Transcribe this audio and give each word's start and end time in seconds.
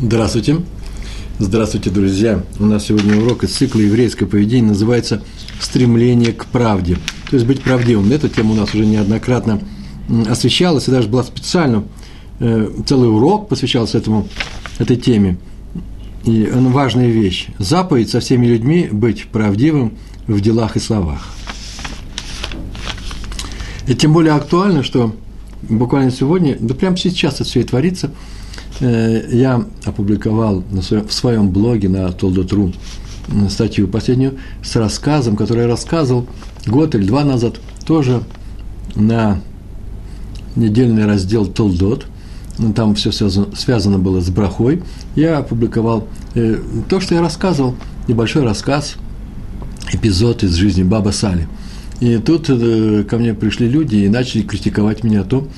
Здравствуйте. 0.00 0.60
Здравствуйте, 1.40 1.90
друзья. 1.90 2.44
У 2.60 2.66
нас 2.66 2.86
сегодня 2.86 3.16
урок 3.16 3.42
из 3.42 3.56
цикла 3.56 3.80
«Еврейское 3.80 4.26
поведение» 4.26 4.68
называется 4.68 5.24
«Стремление 5.60 6.32
к 6.32 6.46
правде». 6.46 6.98
То 7.28 7.34
есть 7.34 7.44
быть 7.44 7.62
правдивым. 7.62 8.12
Эта 8.12 8.28
тема 8.28 8.52
у 8.52 8.54
нас 8.54 8.72
уже 8.72 8.86
неоднократно 8.86 9.60
освещалась, 10.28 10.86
и 10.86 10.92
даже 10.92 11.08
была 11.08 11.24
специально 11.24 11.82
э, 12.38 12.70
целый 12.86 13.10
урок 13.10 13.48
посвящался 13.48 13.98
этому, 13.98 14.28
этой 14.78 14.96
теме. 14.96 15.36
И 16.24 16.46
она 16.46 16.70
важная 16.70 17.08
вещь. 17.08 17.48
Заповедь 17.58 18.08
со 18.08 18.20
всеми 18.20 18.46
людьми 18.46 18.88
быть 18.92 19.24
правдивым 19.24 19.98
в 20.28 20.40
делах 20.40 20.76
и 20.76 20.78
словах. 20.78 21.26
И 23.88 23.96
тем 23.96 24.12
более 24.12 24.34
актуально, 24.34 24.84
что 24.84 25.16
буквально 25.62 26.12
сегодня, 26.12 26.56
да 26.60 26.72
прямо 26.74 26.96
сейчас 26.96 27.34
это 27.34 27.44
все 27.44 27.62
и 27.62 27.64
творится, 27.64 28.12
я 28.80 29.64
опубликовал 29.84 30.62
на 30.70 30.82
своем, 30.82 31.06
в 31.06 31.12
своем 31.12 31.50
блоге 31.50 31.88
на 31.88 32.10
Толдотру 32.12 32.72
статью 33.48 33.88
последнюю 33.88 34.38
с 34.62 34.76
рассказом, 34.76 35.36
который 35.36 35.62
я 35.62 35.68
рассказывал 35.68 36.26
год 36.66 36.94
или 36.94 37.04
два 37.06 37.24
назад, 37.24 37.56
тоже 37.86 38.22
на 38.94 39.40
недельный 40.56 41.06
раздел 41.06 41.46
Толдот. 41.46 42.06
Там 42.74 42.94
все 42.94 43.12
связано, 43.12 43.54
связано 43.54 43.98
было 43.98 44.20
с 44.20 44.30
брахой. 44.30 44.82
Я 45.14 45.38
опубликовал 45.38 46.08
э, 46.34 46.58
то, 46.88 47.00
что 47.00 47.14
я 47.14 47.20
рассказывал, 47.20 47.76
небольшой 48.08 48.42
рассказ, 48.42 48.96
эпизод 49.92 50.42
из 50.42 50.54
жизни 50.54 50.82
Баба 50.82 51.10
Сали– 51.10 51.46
и 52.00 52.18
тут 52.18 52.48
э, 52.48 53.04
ко 53.08 53.18
мне 53.18 53.34
пришли 53.34 53.68
люди 53.68 53.96
и 53.96 54.08
начали 54.08 54.42
критиковать 54.42 55.02
меня 55.02 55.24
то, 55.24 55.48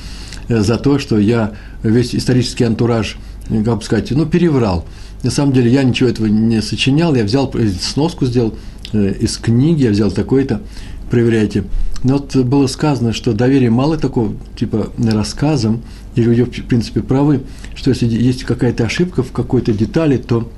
э, 0.48 0.60
за 0.60 0.78
то, 0.78 0.98
что 0.98 1.18
я 1.18 1.52
весь 1.82 2.14
исторический 2.14 2.64
антураж, 2.64 3.16
э, 3.48 3.62
как 3.62 3.78
бы 3.78 3.82
сказать, 3.82 4.10
ну, 4.10 4.26
переврал. 4.26 4.84
На 5.22 5.30
самом 5.30 5.52
деле 5.52 5.70
я 5.70 5.82
ничего 5.82 6.08
этого 6.08 6.26
не 6.26 6.62
сочинял, 6.62 7.14
я 7.14 7.24
взял 7.24 7.52
сноску 7.80 8.26
сделал 8.26 8.54
из 8.92 9.36
книги, 9.36 9.84
я 9.84 9.90
взял 9.90 10.10
такой-то, 10.10 10.62
проверяйте. 11.10 11.64
Но 12.02 12.14
вот 12.14 12.34
было 12.34 12.66
сказано, 12.66 13.12
что 13.12 13.34
доверие 13.34 13.70
мало 13.70 13.98
такого, 13.98 14.34
типа, 14.56 14.90
рассказам, 14.98 15.82
и 16.16 16.22
люди, 16.22 16.42
в 16.62 16.66
принципе, 16.66 17.02
правы, 17.02 17.42
что 17.76 17.90
если 17.90 18.06
есть 18.06 18.44
какая-то 18.44 18.84
ошибка 18.84 19.22
в 19.22 19.30
какой-то 19.30 19.72
детали, 19.72 20.16
то 20.16 20.50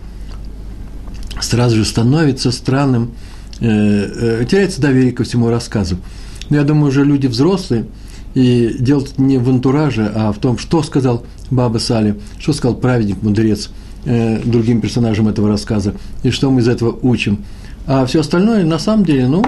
сразу 1.40 1.76
же 1.76 1.84
становится 1.84 2.52
странным 2.52 3.10
Э, 3.64 4.40
э, 4.40 4.44
теряется 4.44 4.80
доверие 4.80 5.12
ко 5.12 5.22
всему 5.22 5.48
рассказу. 5.48 5.96
Но 6.50 6.56
я 6.56 6.64
думаю, 6.64 6.88
уже 6.88 7.04
люди 7.04 7.28
взрослые, 7.28 7.86
и 8.34 8.74
дело 8.78 9.04
не 9.18 9.38
в 9.38 9.48
антураже, 9.48 10.10
а 10.14 10.32
в 10.32 10.38
том, 10.38 10.58
что 10.58 10.82
сказал 10.82 11.24
Баба 11.50 11.78
Сали, 11.78 12.18
что 12.38 12.52
сказал 12.52 12.76
праведник, 12.76 13.22
мудрец 13.22 13.70
э, 14.04 14.40
другим 14.44 14.80
персонажам 14.80 15.28
этого 15.28 15.48
рассказа, 15.48 15.94
и 16.22 16.30
что 16.30 16.50
мы 16.50 16.60
из 16.60 16.68
этого 16.68 16.98
учим. 17.02 17.44
А 17.86 18.06
все 18.06 18.20
остальное, 18.20 18.64
на 18.64 18.78
самом 18.78 19.04
деле, 19.04 19.26
ну, 19.28 19.42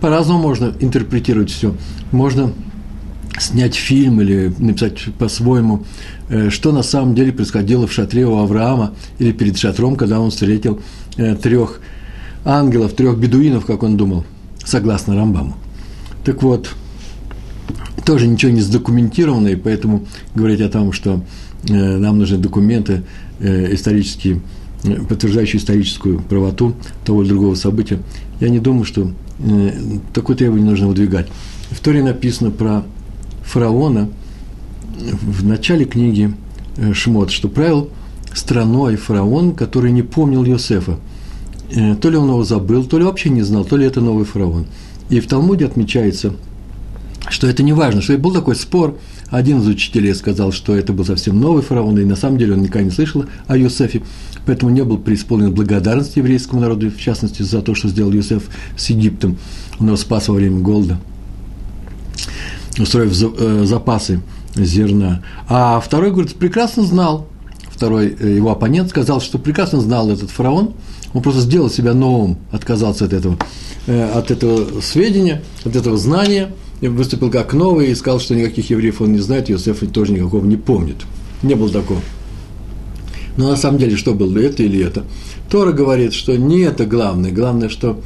по-разному 0.00 0.40
можно 0.40 0.72
интерпретировать 0.80 1.50
все. 1.50 1.74
Можно 2.12 2.52
снять 3.38 3.74
фильм 3.74 4.20
или 4.20 4.52
написать 4.58 5.06
по-своему, 5.18 5.84
э, 6.28 6.50
что 6.50 6.72
на 6.72 6.82
самом 6.82 7.14
деле 7.14 7.32
происходило 7.32 7.86
в 7.86 7.92
шатре 7.92 8.26
у 8.26 8.38
Авраама 8.38 8.92
или 9.18 9.32
перед 9.32 9.58
шатром, 9.58 9.96
когда 9.96 10.20
он 10.20 10.30
встретил 10.30 10.80
э, 11.16 11.34
трех 11.34 11.80
ангелов, 12.44 12.94
трех 12.94 13.18
бедуинов, 13.18 13.66
как 13.66 13.82
он 13.82 13.96
думал, 13.96 14.24
согласно 14.64 15.16
Рамбаму. 15.16 15.56
Так 16.24 16.42
вот, 16.42 16.70
тоже 18.04 18.26
ничего 18.26 18.52
не 18.52 18.60
задокументировано, 18.60 19.48
и 19.48 19.56
поэтому 19.56 20.06
говорить 20.34 20.60
о 20.60 20.68
том, 20.68 20.92
что 20.92 21.22
э, 21.68 21.72
нам 21.72 22.18
нужны 22.18 22.38
документы 22.38 23.02
э, 23.40 23.74
исторические, 23.74 24.40
э, 24.84 24.94
подтверждающие 25.08 25.60
историческую 25.60 26.20
правоту 26.20 26.74
того 27.04 27.22
или 27.22 27.30
другого 27.30 27.54
события, 27.54 28.00
я 28.40 28.48
не 28.48 28.58
думаю, 28.58 28.84
что 28.84 29.10
такое 30.12 30.36
требование 30.36 30.70
нужно 30.70 30.86
выдвигать. 30.86 31.26
В 31.70 31.80
Торе 31.80 32.04
написано 32.04 32.50
про 32.52 32.84
фараона 33.42 34.08
в 34.96 35.44
начале 35.44 35.86
книги 35.86 36.32
Шмот, 36.92 37.32
что 37.32 37.48
правил 37.48 37.90
страной 38.32 38.96
фараон, 38.96 39.54
который 39.54 39.90
не 39.90 40.02
помнил 40.02 40.44
Йосефа– 40.44 40.98
то 42.00 42.10
ли 42.10 42.16
он 42.16 42.28
его 42.28 42.44
забыл, 42.44 42.84
то 42.84 42.98
ли 42.98 43.04
вообще 43.04 43.30
не 43.30 43.42
знал, 43.42 43.64
то 43.64 43.76
ли 43.76 43.86
это 43.86 44.00
новый 44.00 44.24
фараон. 44.24 44.66
И 45.10 45.20
в 45.20 45.26
Талмуде 45.26 45.66
отмечается, 45.66 46.34
что 47.28 47.46
это 47.46 47.62
не 47.62 47.72
важно, 47.72 48.02
что 48.02 48.16
был 48.18 48.32
такой 48.32 48.56
спор, 48.56 48.98
один 49.30 49.60
из 49.60 49.66
учителей 49.66 50.14
сказал, 50.14 50.52
что 50.52 50.76
это 50.76 50.92
был 50.92 51.04
совсем 51.04 51.40
новый 51.40 51.62
фараон, 51.62 51.98
и 51.98 52.04
на 52.04 52.16
самом 52.16 52.38
деле 52.38 52.54
он 52.54 52.62
никогда 52.62 52.82
не 52.82 52.90
слышал 52.90 53.24
о 53.46 53.56
Юсефе, 53.56 54.02
поэтому 54.46 54.70
не 54.70 54.84
был 54.84 54.98
преисполнен 54.98 55.52
благодарности 55.52 56.18
еврейскому 56.18 56.60
народу, 56.60 56.90
в 56.90 57.00
частности, 57.00 57.42
за 57.42 57.62
то, 57.62 57.74
что 57.74 57.88
сделал 57.88 58.12
Юсеф 58.12 58.44
с 58.76 58.90
Египтом. 58.90 59.38
Он 59.80 59.86
его 59.86 59.96
спас 59.96 60.28
во 60.28 60.34
время 60.34 60.60
голода, 60.60 60.98
устроив 62.78 63.12
э, 63.12 63.64
запасы 63.64 64.20
зерна. 64.54 65.22
А 65.48 65.80
второй, 65.80 66.10
говорит, 66.10 66.34
прекрасно 66.34 66.84
знал, 66.84 67.26
второй 67.70 68.14
э, 68.18 68.36
его 68.36 68.50
оппонент 68.50 68.90
сказал, 68.90 69.20
что 69.20 69.38
прекрасно 69.38 69.80
знал 69.80 70.10
этот 70.10 70.30
фараон, 70.30 70.74
он 71.12 71.22
просто 71.22 71.40
сделал 71.40 71.70
себя 71.70 71.94
новым, 71.94 72.38
отказался 72.50 73.04
от 73.06 73.12
этого, 73.12 73.38
э, 73.86 74.10
от 74.12 74.30
этого 74.30 74.80
сведения, 74.80 75.42
от 75.64 75.74
этого 75.76 75.96
знания, 75.96 76.50
выступил 76.80 77.30
как 77.30 77.54
новый 77.54 77.90
и 77.90 77.94
сказал, 77.94 78.20
что 78.20 78.34
никаких 78.34 78.70
евреев 78.70 79.00
он 79.00 79.12
не 79.12 79.20
знает, 79.20 79.50
Иосиф 79.50 79.80
тоже 79.92 80.12
никакого 80.12 80.44
не 80.44 80.56
помнит. 80.56 80.96
Не 81.42 81.54
было 81.54 81.70
такого. 81.70 82.00
Но 83.36 83.50
на 83.50 83.56
самом 83.56 83.78
деле, 83.78 83.96
что 83.96 84.14
было, 84.14 84.38
это 84.38 84.62
или 84.62 84.84
это? 84.84 85.04
Тора 85.50 85.72
говорит, 85.72 86.12
что 86.14 86.36
не 86.36 86.60
это 86.60 86.86
главное, 86.86 87.32
главное, 87.32 87.68
что 87.68 88.00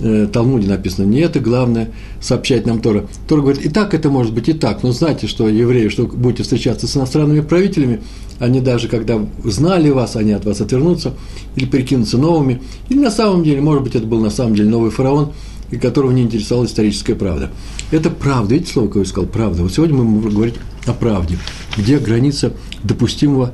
э, 0.00 0.28
Талмуде 0.32 0.68
написано, 0.68 1.04
не 1.06 1.20
это 1.20 1.40
главное 1.40 1.90
сообщать 2.20 2.66
нам 2.66 2.80
Тора. 2.80 3.06
Тора 3.26 3.42
говорит, 3.42 3.64
и 3.64 3.68
так 3.68 3.94
это 3.94 4.08
может 4.08 4.32
быть, 4.32 4.48
и 4.48 4.52
так, 4.52 4.82
но 4.82 4.92
знайте, 4.92 5.26
что 5.26 5.48
евреи, 5.48 5.88
что 5.88 6.04
будете 6.06 6.44
встречаться 6.44 6.86
с 6.86 6.96
иностранными 6.96 7.40
правителями, 7.40 8.00
они 8.38 8.60
даже 8.60 8.88
когда 8.88 9.20
знали 9.44 9.90
вас, 9.90 10.14
они 10.14 10.32
от 10.32 10.44
вас 10.44 10.60
отвернутся 10.60 11.14
или 11.56 11.66
прикинутся 11.66 12.18
новыми. 12.18 12.62
Или 12.88 13.00
на 13.00 13.10
самом 13.10 13.42
деле, 13.42 13.60
может 13.60 13.82
быть, 13.82 13.96
это 13.96 14.06
был 14.06 14.20
на 14.20 14.30
самом 14.30 14.54
деле 14.54 14.70
новый 14.70 14.90
фараон, 14.90 15.32
и 15.70 15.76
которого 15.76 16.10
не 16.10 16.22
интересовала 16.22 16.66
историческая 16.66 17.14
правда. 17.14 17.50
Это 17.90 18.10
правда. 18.10 18.54
Видите 18.54 18.72
слово, 18.72 18.88
какое 18.88 19.02
я 19.04 19.08
сказал? 19.08 19.28
Правда. 19.28 19.62
Вот 19.62 19.72
сегодня 19.72 19.96
мы 19.96 20.04
будем 20.04 20.34
говорить 20.34 20.54
о 20.86 20.92
правде. 20.92 21.38
Где 21.76 21.98
граница 21.98 22.52
допустимого 22.82 23.52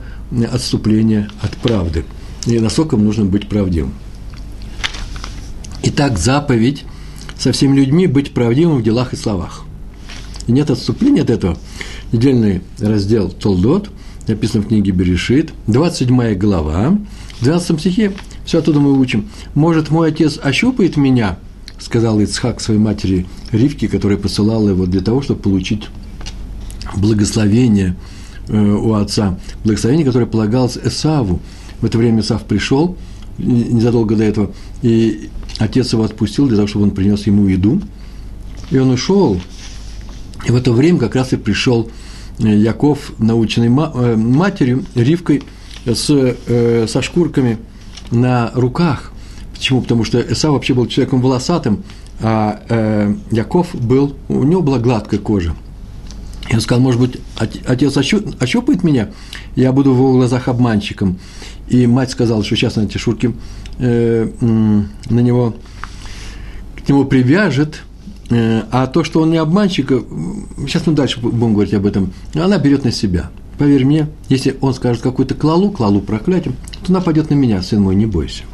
отступления 0.52 1.28
от 1.40 1.56
правды. 1.56 2.04
И 2.46 2.58
насколько 2.58 2.96
нужно 2.96 3.24
быть 3.24 3.48
правдивым. 3.48 3.92
Итак, 5.82 6.18
заповедь 6.18 6.84
со 7.38 7.52
всеми 7.52 7.76
людьми 7.76 8.06
быть 8.06 8.32
правдивым 8.32 8.78
в 8.78 8.82
делах 8.82 9.12
и 9.12 9.16
словах. 9.16 9.64
И 10.46 10.52
нет 10.52 10.70
отступления 10.70 11.22
от 11.22 11.30
этого. 11.30 11.56
Недельный 12.12 12.62
раздел 12.80 13.30
Толдот– 13.30 13.90
написано 14.26 14.62
в 14.62 14.68
книге 14.68 14.92
Берешит, 14.92 15.52
27 15.66 16.34
глава, 16.34 16.98
в 17.40 17.44
12 17.44 17.80
стихе, 17.80 18.12
все 18.44 18.58
оттуда 18.58 18.80
мы 18.80 18.98
учим. 18.98 19.28
«Может, 19.54 19.90
мой 19.90 20.08
отец 20.08 20.38
ощупает 20.42 20.96
меня?»– 20.96 21.38
сказал 21.84 22.18
Ицхак 22.20 22.60
своей 22.60 22.80
матери 22.80 23.26
Ривке, 23.52 23.88
которая 23.88 24.16
посылала 24.16 24.70
его 24.70 24.86
для 24.86 25.02
того, 25.02 25.20
чтобы 25.20 25.42
получить 25.42 25.88
благословение 26.96 27.94
э, 28.48 28.58
у 28.58 28.94
отца, 28.94 29.38
благословение, 29.64 30.06
которое 30.06 30.26
полагалось 30.26 30.78
Эсаву. 30.82 31.40
В 31.82 31.84
это 31.84 31.98
время 31.98 32.20
Эсав 32.20 32.44
пришел, 32.44 32.96
незадолго 33.36 34.16
до 34.16 34.24
этого, 34.24 34.50
и 34.80 35.28
отец 35.58 35.92
его 35.92 36.04
отпустил 36.04 36.46
для 36.46 36.56
того, 36.56 36.68
чтобы 36.68 36.86
он 36.86 36.92
принес 36.92 37.26
ему 37.26 37.46
еду, 37.48 37.82
и 38.70 38.78
он 38.78 38.90
ушел. 38.90 39.38
И 40.46 40.52
в 40.52 40.56
это 40.56 40.72
время 40.72 40.98
как 40.98 41.14
раз 41.14 41.34
и 41.34 41.36
пришел 41.36 41.90
Яков, 42.38 43.12
наученный 43.18 43.68
э, 43.68 44.16
матерью, 44.16 44.84
Ривкой, 44.94 45.42
с, 45.84 46.08
э, 46.10 46.86
со 46.88 47.02
шкурками 47.02 47.58
на 48.10 48.50
руках. 48.54 49.12
Почему? 49.54 49.80
Потому 49.80 50.04
что 50.04 50.20
Эса 50.20 50.50
вообще 50.50 50.74
был 50.74 50.86
человеком 50.86 51.22
волосатым, 51.22 51.84
а 52.20 52.60
э, 52.68 53.14
Яков 53.30 53.74
был, 53.74 54.14
у 54.28 54.44
него 54.44 54.62
была 54.62 54.78
гладкая 54.78 55.20
кожа. 55.20 55.54
Он 56.52 56.60
сказал, 56.60 56.82
может 56.82 57.00
быть, 57.00 57.20
отец 57.38 57.96
ощупает 57.96 58.84
меня, 58.84 59.08
я 59.56 59.72
буду 59.72 59.94
в 59.94 59.96
его 59.96 60.12
глазах 60.12 60.48
обманщиком. 60.48 61.18
И 61.68 61.86
мать 61.86 62.10
сказала, 62.10 62.44
что 62.44 62.54
сейчас 62.56 62.76
на 62.76 62.82
эти 62.82 62.98
шурки 62.98 63.34
э, 63.78 64.28
на 64.40 65.20
него, 65.20 65.56
к 66.84 66.88
нему 66.88 67.06
привяжет– 67.06 67.82
Э, 68.30 68.62
а 68.70 68.86
то, 68.86 69.04
что 69.04 69.20
он 69.20 69.30
не 69.30 69.36
обманщик, 69.36 69.92
э, 69.92 70.02
сейчас 70.66 70.86
мы 70.86 70.94
дальше 70.94 71.20
будем 71.20 71.52
говорить 71.52 71.74
об 71.74 71.86
этом, 71.86 72.12
она 72.34 72.58
берет 72.58 72.84
на 72.84 72.90
себя. 72.90 73.30
Поверь 73.58 73.84
мне, 73.84 74.08
если 74.28 74.56
он 74.60 74.74
скажет 74.74 75.02
какую-то 75.02 75.34
клалу, 75.34 75.70
клалу 75.70 76.00
проклятием, 76.00 76.56
то 76.82 76.90
она 76.92 77.00
пойдет 77.00 77.30
на 77.30 77.34
меня, 77.34 77.62
сын 77.62 77.80
мой, 77.80 77.94
не 77.94 78.06
бойся. 78.06 78.44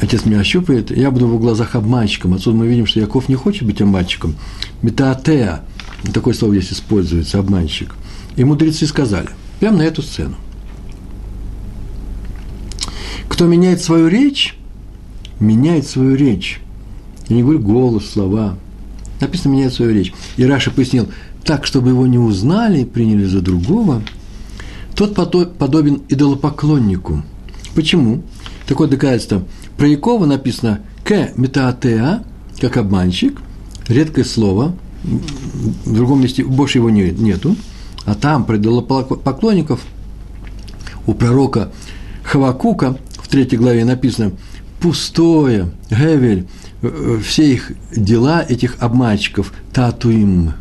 Отец 0.00 0.24
меня 0.24 0.40
ощупает, 0.40 0.90
я 0.90 1.10
буду 1.10 1.26
в 1.26 1.28
его 1.30 1.38
глазах 1.38 1.74
обманщиком. 1.74 2.34
Отсюда 2.34 2.56
мы 2.56 2.66
видим, 2.66 2.86
что 2.86 3.00
Яков 3.00 3.28
не 3.28 3.34
хочет 3.34 3.64
быть 3.64 3.80
обманщиком. 3.82 4.36
Метаатеа, 4.82 5.60
такое 6.14 6.34
слово 6.34 6.56
здесь 6.56 6.72
используется, 6.72 7.38
обманщик. 7.38 7.94
И 8.36 8.44
мудрецы 8.44 8.86
сказали, 8.86 9.28
Прямо 9.60 9.76
на 9.76 9.82
эту 9.82 10.00
сцену. 10.00 10.36
Кто 13.28 13.46
меняет 13.46 13.82
свою 13.82 14.08
речь, 14.08 14.56
меняет 15.38 15.86
свою 15.86 16.16
речь. 16.16 16.60
Я 17.28 17.36
не 17.36 17.42
говорю 17.42 17.60
голос, 17.60 18.08
слова. 18.08 18.56
Написано 19.20 19.52
меняет 19.52 19.74
свою 19.74 19.92
речь. 19.92 20.14
И 20.38 20.44
Раша 20.44 20.70
пояснил, 20.70 21.08
так, 21.44 21.66
чтобы 21.66 21.90
его 21.90 22.06
не 22.06 22.18
узнали 22.18 22.84
приняли 22.84 23.26
за 23.26 23.42
другого, 23.42 24.02
тот 24.94 25.14
подобен 25.58 26.02
идолопоклоннику. 26.08 27.22
Почему? 27.74 28.22
Такое 28.66 28.88
доказательство. 28.88 29.42
Про 29.80 29.88
Якова 29.88 30.26
написано 30.26 30.80
«к 31.04 31.30
метаатеа», 31.36 32.22
как 32.60 32.76
обманщик, 32.76 33.40
редкое 33.88 34.24
слово, 34.24 34.74
в 35.02 35.94
другом 35.94 36.20
месте 36.20 36.44
больше 36.44 36.76
его 36.76 36.90
нету, 36.90 37.56
а 38.04 38.14
там 38.14 38.44
про 38.44 38.58
идолопоклонников 38.58 39.80
у 41.06 41.14
пророка 41.14 41.72
Хавакука 42.22 42.98
в 43.22 43.28
третьей 43.28 43.56
главе 43.56 43.86
написано 43.86 44.32
«пустое, 44.82 45.70
Гевель, 45.88 46.46
э, 46.82 47.18
все 47.24 47.50
их 47.50 47.72
дела, 47.96 48.44
этих 48.46 48.76
обманщиков, 48.80 49.50
татуим». 49.72 50.52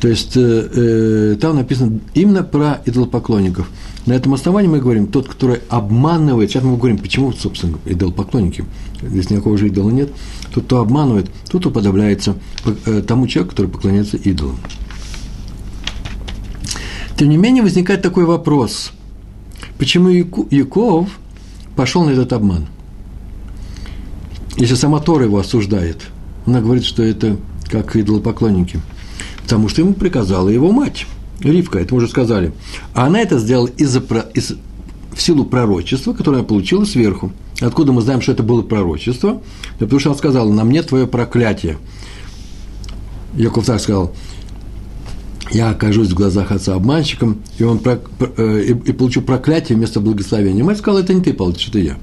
То 0.00 0.08
есть 0.08 0.36
э, 0.36 0.40
э, 0.40 1.36
там 1.40 1.54
написано 1.54 2.00
именно 2.14 2.42
про 2.42 2.80
идолопоклонников. 2.84 3.70
На 4.08 4.14
этом 4.14 4.32
основании 4.32 4.70
мы 4.70 4.80
говорим, 4.80 5.06
тот, 5.06 5.28
который 5.28 5.60
обманывает, 5.68 6.50
сейчас 6.50 6.62
мы 6.64 6.78
говорим, 6.78 6.96
почему, 6.96 7.30
собственно, 7.32 7.76
идолопоклонники, 7.84 8.64
здесь 9.02 9.28
никакого 9.28 9.58
же 9.58 9.66
идола 9.66 9.90
нет, 9.90 10.08
тот, 10.50 10.64
кто 10.64 10.78
обманывает, 10.80 11.30
тот 11.50 11.66
уподобляется 11.66 12.36
э, 12.86 13.02
тому 13.06 13.26
человеку, 13.26 13.50
который 13.50 13.70
поклоняется 13.70 14.16
идолам. 14.16 14.56
Тем 17.18 17.28
не 17.28 17.36
менее, 17.36 17.62
возникает 17.62 18.00
такой 18.00 18.24
вопрос, 18.24 18.92
почему 19.76 20.08
Яков 20.08 21.10
пошел 21.76 22.04
на 22.04 22.10
этот 22.10 22.32
обман? 22.32 22.66
Если 24.56 24.74
сама 24.74 25.00
Тора 25.00 25.26
его 25.26 25.38
осуждает, 25.38 26.06
она 26.46 26.62
говорит, 26.62 26.84
что 26.84 27.02
это 27.02 27.36
как 27.70 27.94
идолопоклонники– 27.94 28.80
Потому 29.48 29.70
что 29.70 29.80
ему 29.80 29.94
приказала 29.94 30.50
его 30.50 30.72
мать, 30.72 31.06
Ривка, 31.40 31.78
это 31.78 31.94
мы 31.94 31.98
уже 31.98 32.08
сказали. 32.08 32.52
А 32.94 33.06
она 33.06 33.20
это 33.20 33.38
сделала 33.38 33.68
из-за, 33.68 34.00
из, 34.34 34.54
в 35.12 35.20
силу 35.20 35.44
пророчества, 35.44 36.12
которое 36.12 36.38
она 36.38 36.46
получила 36.46 36.84
сверху. 36.84 37.32
Откуда 37.60 37.92
мы 37.92 38.02
знаем, 38.02 38.20
что 38.20 38.32
это 38.32 38.42
было 38.42 38.62
пророчество? 38.62 39.34
Да 39.78 39.86
потому 39.86 40.00
что 40.00 40.10
она 40.10 40.18
сказала, 40.18 40.52
на 40.52 40.64
мне 40.64 40.82
твое 40.82 41.06
проклятие. 41.06 41.78
Яков 43.34 43.66
так 43.66 43.80
сказал, 43.80 44.14
я 45.50 45.70
окажусь 45.70 46.08
в 46.08 46.14
глазах 46.14 46.50
отца 46.50 46.74
обманщиком, 46.74 47.38
и, 47.58 47.64
он 47.64 47.78
про, 47.78 48.00
э, 48.36 48.64
и, 48.68 48.70
и 48.70 48.92
получу 48.92 49.22
проклятие 49.22 49.76
вместо 49.76 50.00
благословения. 50.00 50.64
Мать 50.64 50.78
сказала, 50.78 51.00
это 51.00 51.14
не 51.14 51.22
ты 51.22 51.32
получишь, 51.32 51.68
это 51.68 51.78
я. 51.78 51.98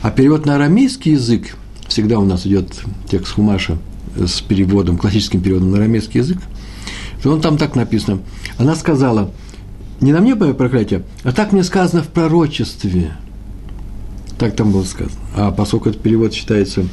А 0.00 0.10
перевод 0.10 0.46
на 0.46 0.56
арамейский 0.56 1.12
язык, 1.12 1.56
всегда 1.86 2.18
у 2.18 2.24
нас 2.24 2.46
идет 2.46 2.80
текст 3.08 3.34
Хумаша– 3.34 3.78
с 4.16 4.40
переводом, 4.40 4.98
классическим 4.98 5.40
переводом 5.40 5.70
на 5.70 5.78
арамейский 5.78 6.20
язык, 6.20 6.38
то 7.22 7.30
он 7.30 7.40
там 7.40 7.56
так 7.56 7.76
написано. 7.76 8.20
Она 8.58 8.74
сказала, 8.74 9.30
не 10.00 10.12
на 10.12 10.20
мне 10.20 10.34
мое 10.34 10.54
проклятие, 10.54 11.04
а 11.22 11.32
так 11.32 11.52
мне 11.52 11.62
сказано 11.62 12.02
в 12.02 12.08
пророчестве. 12.08 13.16
Так 14.38 14.56
там 14.56 14.72
было 14.72 14.84
сказано. 14.84 15.20
А 15.36 15.50
поскольку 15.52 15.90
этот 15.90 16.02
перевод 16.02 16.34
считается 16.34 16.84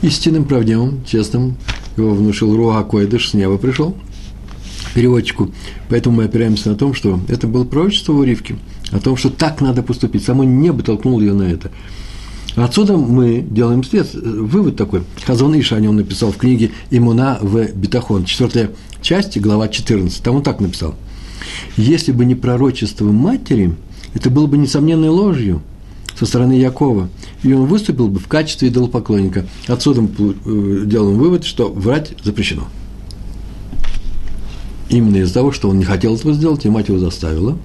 истинным, 0.00 0.44
правдивым, 0.44 1.04
честным, 1.04 1.56
его 1.96 2.14
внушил 2.14 2.56
Руа 2.56 2.82
Койдыш, 2.84 3.30
с 3.30 3.34
неба 3.34 3.58
пришел, 3.58 3.96
переводчику. 4.94 5.50
Поэтому 5.88 6.16
мы 6.16 6.24
опираемся 6.24 6.70
на 6.70 6.76
том, 6.76 6.94
что 6.94 7.18
это 7.28 7.46
было 7.48 7.64
пророчество 7.64 8.12
у 8.12 8.22
Ривки, 8.22 8.56
о 8.92 9.00
том, 9.00 9.16
что 9.16 9.30
так 9.30 9.60
надо 9.60 9.82
поступить. 9.82 10.24
Само 10.24 10.44
небо 10.44 10.82
толкнуло 10.82 11.20
ее 11.20 11.34
на 11.34 11.44
это. 11.44 11.72
Отсюда 12.56 12.96
мы 12.96 13.40
делаем 13.40 13.82
след, 13.82 14.12
вывод 14.12 14.76
такой. 14.76 15.04
Хазон 15.24 15.58
Иша 15.58 15.76
о 15.76 15.80
нем 15.80 15.96
написал 15.96 16.32
в 16.32 16.36
книге 16.36 16.70
«Имуна 16.90 17.38
в 17.40 17.72
Бетахон», 17.72 18.26
четвертая 18.26 18.70
часть, 19.00 19.38
глава 19.40 19.68
14. 19.68 20.22
Там 20.22 20.36
он 20.36 20.42
так 20.42 20.60
написал. 20.60 20.94
«Если 21.78 22.12
бы 22.12 22.26
не 22.26 22.34
пророчество 22.34 23.04
матери, 23.04 23.74
это 24.12 24.28
было 24.28 24.46
бы 24.46 24.58
несомненной 24.58 25.08
ложью 25.08 25.62
со 26.18 26.26
стороны 26.26 26.52
Якова, 26.52 27.08
и 27.42 27.54
он 27.54 27.66
выступил 27.66 28.08
бы 28.08 28.20
в 28.20 28.28
качестве 28.28 28.68
идолопоклонника. 28.68 29.46
Отсюда 29.66 30.02
мы 30.02 30.08
э, 30.10 30.82
делаем 30.84 31.16
вывод, 31.16 31.44
что 31.44 31.72
врать 31.72 32.12
запрещено. 32.22 32.64
Именно 34.90 35.16
из-за 35.18 35.32
того, 35.32 35.52
что 35.52 35.70
он 35.70 35.78
не 35.78 35.84
хотел 35.84 36.14
этого 36.14 36.34
сделать, 36.34 36.66
и 36.66 36.68
мать 36.68 36.88
его 36.88 36.98
заставила. 36.98 37.56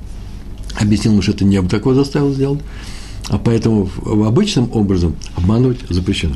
Объяснил 0.79 1.11
ему, 1.11 1.21
что 1.21 1.33
это 1.33 1.43
небо 1.43 1.67
такое 1.67 1.93
заставило 1.93 2.31
сделать. 2.31 2.61
А 3.29 3.37
поэтому 3.37 3.89
обычным 4.05 4.69
образом 4.73 5.15
обманывать 5.35 5.79
запрещено. 5.89 6.35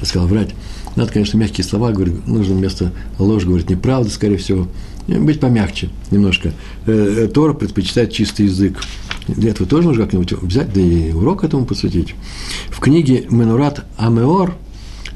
Я 0.00 0.06
сказал, 0.06 0.28
врать. 0.28 0.54
Надо, 0.94 1.12
конечно, 1.12 1.36
мягкие 1.36 1.64
слова 1.64 1.92
говорить, 1.92 2.26
нужно 2.26 2.54
вместо 2.54 2.92
ложь 3.18 3.44
говорить 3.44 3.68
неправду, 3.68 4.10
скорее 4.10 4.38
всего. 4.38 4.66
Быть 5.06 5.40
помягче 5.40 5.90
немножко. 6.10 6.52
Э, 6.86 7.24
э, 7.24 7.28
Тора 7.28 7.52
предпочитает 7.52 8.12
чистый 8.12 8.46
язык. 8.46 8.82
Для 9.28 9.50
этого 9.50 9.68
тоже 9.68 9.88
нужно 9.88 10.04
как-нибудь 10.04 10.32
взять, 10.32 10.72
да 10.72 10.80
и 10.80 11.12
урок 11.12 11.44
этому 11.44 11.64
посвятить. 11.64 12.14
В 12.70 12.80
книге 12.80 13.26
Менурат 13.30 13.84
Амеор 13.96 14.54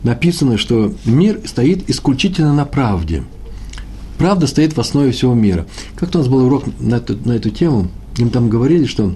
написано, 0.03 0.59
что 0.59 0.95
мир 1.05 1.41
стоит 1.47 1.89
исключительно 1.89 2.53
на 2.55 2.67
правде. 2.67 3.25
Правда 4.19 4.47
стоит 4.47 4.77
в 4.77 4.81
основе 4.81 5.13
всего 5.13 5.35
мира. 5.35 5.67
Как-то 5.97 6.19
у 6.19 6.23
нас 6.23 6.31
был 6.31 6.47
урок 6.47 6.65
на 6.79 6.97
эту, 6.97 7.17
на 7.25 7.33
эту 7.33 7.51
тему, 7.51 7.89
им 8.19 8.31
там 8.31 8.49
говорили, 8.49 8.85
что 8.85 9.15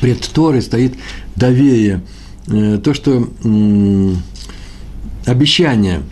пред 0.00 0.20
Торой 0.20 0.62
стоит 0.62 0.94
доверие. 1.36 2.02
Э, 2.46 2.78
то, 2.82 2.94
что 2.94 3.28
обещание, 5.26 6.02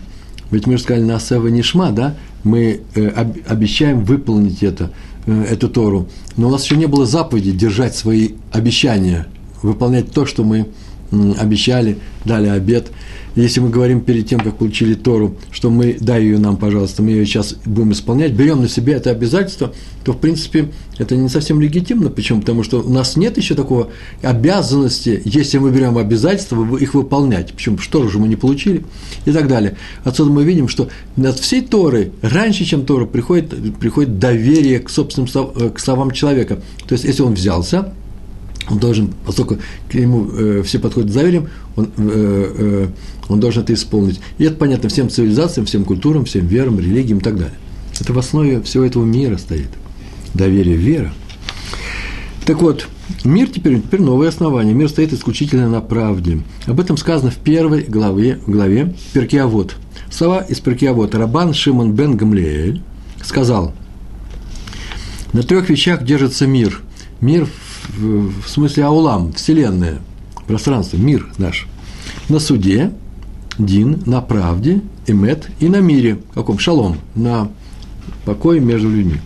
ведь 0.51 0.67
мы 0.67 0.77
же 0.77 0.83
сказали 0.83 1.05
на 1.05 1.17
Асева 1.17 1.49
Нишма, 1.49 1.91
да, 1.91 2.17
мы 2.45 2.81
э, 2.95 3.09
обещаем 3.47 4.05
выполнить 4.05 4.63
это, 4.63 4.91
э, 5.27 5.45
эту 5.51 5.69
Тору. 5.69 6.09
Но 6.37 6.49
у 6.49 6.51
нас 6.51 6.65
еще 6.65 6.77
не 6.77 6.87
было 6.87 7.07
заповеди 7.07 7.53
держать 7.53 7.95
свои 7.95 8.31
обещания, 8.51 9.27
выполнять 9.63 10.11
то, 10.13 10.27
что 10.27 10.45
мы 10.45 10.69
обещали, 11.39 11.99
дали 12.25 12.49
обед– 12.49 12.91
если 13.35 13.61
мы 13.61 13.71
говорим 13.71 14.01
перед 14.01 14.27
тем, 14.27 14.41
как 14.41 14.59
получили 14.59 14.95
Тору, 14.95 15.37
что 15.51 15.71
мы, 15.71 15.97
дай 15.99 16.23
ее 16.23 16.39
нам, 16.39 16.57
пожалуйста, 16.57 17.03
мы 17.03 17.11
ее 17.11 17.25
сейчас 17.25 17.55
будем 17.65 17.93
исполнять, 17.93 18.33
берем 18.33 18.61
на 18.61 18.69
себя 18.69 18.97
это 18.97 19.11
обязательство, 19.11 19.73
то, 20.05 20.13
в 20.13 20.19
принципе, 20.19 20.69
это 20.99 21.17
не 21.17 21.29
совсем 21.29 21.61
легитимно. 21.61 22.11
Почему? 22.11 22.41
Потому 22.41 22.63
что 22.63 22.83
у 22.83 22.91
нас 22.91 23.17
нет 23.17 23.37
еще 23.37 23.55
такого 23.55 23.89
обязанности, 24.23 25.23
если 25.25 25.59
мы 25.59 25.71
берем 25.71 25.97
обязательства, 25.97 26.77
их 26.77 26.95
выполнять. 26.95 27.53
Почему? 27.53 27.79
Что 27.79 28.07
же 28.09 28.19
мы 28.19 28.29
не 28.29 28.37
получили? 28.37 28.85
И 29.25 29.33
так 29.33 29.49
далее. 29.49 29.77
Отсюда 30.05 30.31
мы 30.31 30.45
видим, 30.45 30.69
что 30.69 30.89
над 31.17 31.39
всей 31.39 31.63
Торой, 31.63 32.13
раньше, 32.21 32.65
чем 32.65 32.85
Тора, 32.85 33.07
приходит, 33.07 33.79
приходит 33.79 34.19
доверие 34.19 34.81
к 34.81 34.91
собственным 34.91 35.29
э, 35.35 35.71
к 35.71 35.79
словам 35.79 36.11
человека. 36.11 36.61
То 36.87 36.95
есть, 36.95 37.05
если 37.05 37.23
он 37.23 37.35
взялся, 37.35 37.95
он 38.71 38.79
должен, 38.79 39.13
поскольку 39.27 39.59
к 39.91 39.95
нему 39.95 40.29
э, 40.33 40.63
все 40.65 40.79
подходят 40.79 41.13
доверием, 41.13 41.49
он, 41.77 41.87
э, 41.87 41.91
э, 41.99 42.87
он 43.29 43.41
должен 43.41 43.63
это 43.63 43.75
исполнить. 43.75 44.21
И 44.39 44.45
это 44.45 44.57
понятно 44.57 44.89
всем 44.89 45.11
цивилизациям, 45.11 45.67
всем 45.67 45.85
культурам, 45.85 46.25
всем 46.25 46.47
верам, 46.47 46.79
религиям 46.79 47.19
и 47.19 47.23
так 47.23 47.37
далее. 47.37 47.57
Это 48.01 48.13
в 48.13 48.19
основе 48.19 48.61
всего 48.63 48.85
этого 48.85 49.05
мира 49.05 49.37
стоит. 49.37 49.69
Доверие, 50.35 50.77
вера. 50.77 51.13
Так 52.47 52.61
вот, 52.61 52.89
мир 53.25 53.49
теперь, 53.49 53.81
теперь 53.81 54.01
новое 54.01 54.29
основание. 54.29 54.75
Мир 54.75 54.89
стоит 54.89 55.13
исключительно 55.13 55.69
на 55.69 55.81
правде. 55.81 56.41
Об 56.67 56.81
этом 56.81 56.97
сказано 56.97 57.31
в 57.31 57.37
первой 57.37 57.83
главе, 57.83 58.41
главе 58.47 58.95
Перкиавод. 59.13 59.77
Слова 60.11 60.41
из 60.41 60.59
Перкиавод. 60.61 61.15
Рабан 61.15 61.55
Шимон 61.55 61.93
бен 61.93 62.17
Гамлеэль 62.17 62.83
сказал, 63.23 63.73
на 65.33 65.43
трех 65.43 65.71
вещах 65.71 66.05
держится 66.05 66.47
мир. 66.47 66.83
Мир 67.21 67.47
в, 67.47 67.72
в 67.89 68.49
смысле 68.49 68.85
аулам, 68.85 69.33
вселенная, 69.33 69.99
пространство, 70.47 70.97
мир 70.97 71.33
наш. 71.39 71.67
На 72.29 72.39
суде, 72.39 72.93
Дин 73.59 74.03
на 74.07 74.21
правде, 74.21 74.83
Эмет 75.07 75.49
и 75.61 75.69
на 75.69 75.81
мире, 75.81 76.19
каком? 76.35 76.59
Шалом, 76.59 76.99
на 77.15 77.51
покое 78.25 78.61
между 78.61 78.89
людьми. 78.89 79.21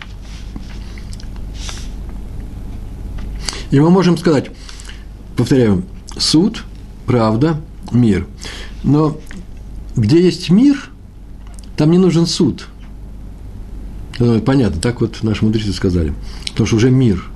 И 3.71 3.79
мы 3.79 3.89
можем 3.89 4.17
сказать, 4.17 4.51
повторяю, 5.35 5.83
суд, 6.17 6.63
правда, 7.05 7.61
мир. 7.91 8.27
Но 8.83 9.17
где 9.95 10.23
есть 10.23 10.49
мир, 10.49 10.89
там 11.75 11.91
не 11.91 11.97
нужен 11.97 12.25
суд. 12.25 12.67
Понятно, 14.45 14.81
так 14.81 15.01
вот 15.01 15.21
наши 15.21 15.45
мудрецы 15.45 15.73
сказали. 15.73 16.13
Потому 16.49 16.67
что 16.67 16.75
уже 16.77 16.89
мир. 16.89 17.29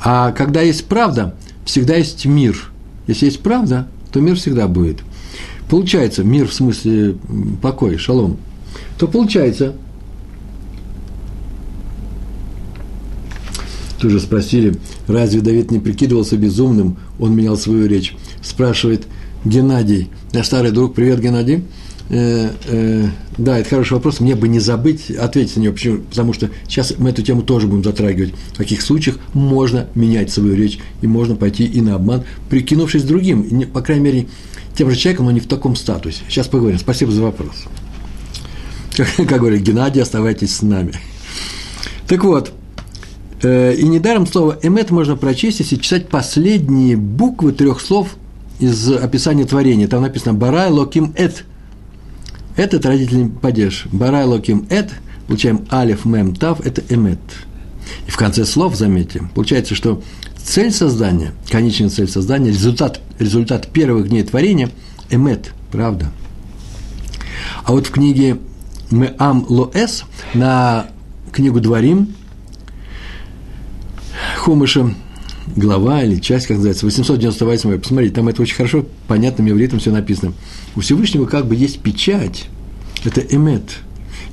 А 0.00 0.32
когда 0.32 0.60
есть 0.60 0.86
правда, 0.86 1.34
всегда 1.64 1.96
есть 1.96 2.26
мир. 2.26 2.70
Если 3.06 3.26
есть 3.26 3.40
правда, 3.40 3.88
то 4.12 4.20
мир 4.20 4.36
всегда 4.36 4.68
будет– 4.68 4.98
получается, 5.68 6.24
мир 6.24 6.48
в 6.48 6.54
смысле 6.54 7.16
покой, 7.62 7.96
шалом, 7.96 8.36
то 8.98 9.06
получается, 9.08 9.74
Тоже 14.00 14.20
спросили, 14.20 14.74
разве 15.08 15.40
Давид 15.40 15.70
не 15.70 15.78
прикидывался 15.78 16.36
безумным, 16.36 16.98
он 17.18 17.34
менял 17.34 17.56
свою 17.56 17.86
речь. 17.86 18.14
Спрашивает 18.42 19.06
Геннадий, 19.42 20.10
наш 20.34 20.46
старый 20.46 20.70
друг, 20.70 20.94
привет, 20.94 21.18
Геннадий. 21.18 21.64
Э, 22.08 22.50
э, 22.66 23.08
да, 23.36 23.58
это 23.58 23.68
хороший 23.68 23.94
вопрос, 23.94 24.20
мне 24.20 24.36
бы 24.36 24.46
не 24.46 24.60
забыть 24.60 25.10
ответить 25.10 25.56
на 25.56 25.62
него, 25.62 25.74
почему? 25.74 25.98
потому 26.02 26.32
что 26.32 26.50
сейчас 26.68 26.94
мы 26.98 27.10
эту 27.10 27.22
тему 27.22 27.42
тоже 27.42 27.66
будем 27.66 27.82
затрагивать. 27.82 28.32
В 28.52 28.56
каких 28.56 28.82
случаях 28.82 29.18
можно 29.34 29.88
менять 29.94 30.30
свою 30.30 30.54
речь, 30.54 30.78
и 31.02 31.06
можно 31.06 31.34
пойти 31.34 31.64
и 31.64 31.80
на 31.80 31.96
обман, 31.96 32.22
прикинувшись 32.48 33.02
другим, 33.02 33.62
по 33.72 33.80
крайней 33.80 34.04
мере, 34.04 34.26
тем 34.76 34.90
же 34.90 34.96
человеком, 34.96 35.26
но 35.26 35.32
не 35.32 35.40
в 35.40 35.46
таком 35.46 35.74
статусе. 35.74 36.22
Сейчас 36.28 36.46
поговорим. 36.46 36.78
Спасибо 36.78 37.10
за 37.10 37.22
вопрос. 37.22 37.64
Как, 38.96 39.08
как 39.16 39.40
говорит 39.40 39.62
Геннадий, 39.62 40.02
оставайтесь 40.02 40.54
с 40.54 40.62
нами. 40.62 40.92
Так 42.06 42.22
вот, 42.22 42.52
э, 43.42 43.74
и 43.74 43.88
недаром 43.88 44.26
слово 44.26 44.58
«эмет» 44.62 44.90
можно 44.90 45.16
прочесть, 45.16 45.58
если 45.58 45.76
читать 45.76 46.08
последние 46.08 46.96
буквы 46.96 47.52
трех 47.52 47.80
слов 47.80 48.16
из 48.60 48.90
описания 48.92 49.44
творения. 49.44 49.88
Там 49.88 50.02
написано 50.02 50.34
«барай 50.34 50.70
локим 50.70 51.12
эт». 51.16 51.44
Это 52.56 52.80
родительный 52.80 53.28
падеж. 53.28 53.86
«Барай 53.92 54.24
локим 54.24 54.66
эт», 54.70 54.90
получаем 55.26 55.66
«алиф 55.70 56.04
мем 56.04 56.34
тав», 56.34 56.60
это 56.64 56.82
«эмет». 56.88 57.18
И 58.06 58.10
в 58.10 58.16
конце 58.16 58.44
слов, 58.44 58.74
заметьте, 58.74 59.22
получается, 59.34 59.74
что 59.74 60.02
цель 60.42 60.72
создания, 60.72 61.32
конечная 61.50 61.88
цель 61.88 62.08
создания, 62.08 62.50
результат, 62.50 63.00
результат 63.18 63.68
первых 63.68 64.08
дней 64.08 64.22
творения– 64.22 64.70
эмет, 65.10 65.52
правда. 65.70 66.10
А 67.64 67.72
вот 67.72 67.86
в 67.86 67.90
книге 67.90 68.38
«Меам 68.90 69.44
Лоэс» 69.48 70.04
на 70.34 70.86
книгу 71.32 71.60
«Дворим» 71.60 72.14
Хумыша, 74.38 74.94
глава 75.54 76.02
или 76.02 76.20
часть, 76.20 76.46
как 76.46 76.56
называется, 76.56 76.86
898. 76.86 77.80
Посмотрите, 77.80 78.14
там 78.14 78.28
это 78.28 78.42
очень 78.42 78.54
хорошо, 78.56 78.86
понятным 79.08 79.46
евритом 79.46 79.78
все 79.78 79.90
написано. 79.90 80.32
У 80.76 80.80
Всевышнего 80.80 81.26
как 81.26 81.46
бы 81.46 81.56
есть 81.56 81.80
печать, 81.80 82.48
это 83.04 83.20
эмет. 83.20 83.78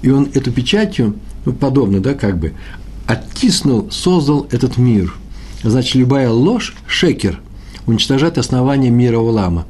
И 0.02 0.10
он 0.10 0.30
эту 0.34 0.52
печатью, 0.52 1.16
ну, 1.46 1.54
подобно, 1.54 2.00
да, 2.00 2.14
как 2.14 2.38
бы, 2.38 2.54
оттиснул, 3.08 3.90
создал 3.90 4.48
этот 4.52 4.78
мир– 4.78 5.14
Значит, 5.64 5.96
любая 5.96 6.30
ложь, 6.30 6.76
шекер, 6.88 7.40
уничтожает 7.88 8.38
основание 8.38 8.92
мира 8.92 9.18
Улама. 9.18 9.66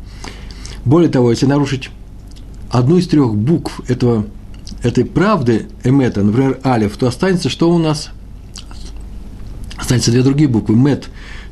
Более 0.85 1.09
того, 1.09 1.29
если 1.29 1.45
нарушить 1.45 1.89
одну 2.71 2.97
из 2.97 3.07
трех 3.07 3.35
букв 3.35 3.79
этого, 3.87 4.25
этой 4.81 5.05
правды, 5.05 5.67
эмета, 5.83 6.23
например, 6.23 6.59
алиф, 6.65 6.97
то 6.97 7.07
останется, 7.07 7.49
что 7.49 7.69
у 7.69 7.77
нас? 7.77 8.09
Останется 9.77 10.11
две 10.11 10.23
другие 10.23 10.49
буквы, 10.49 10.75
мет. 10.75 11.09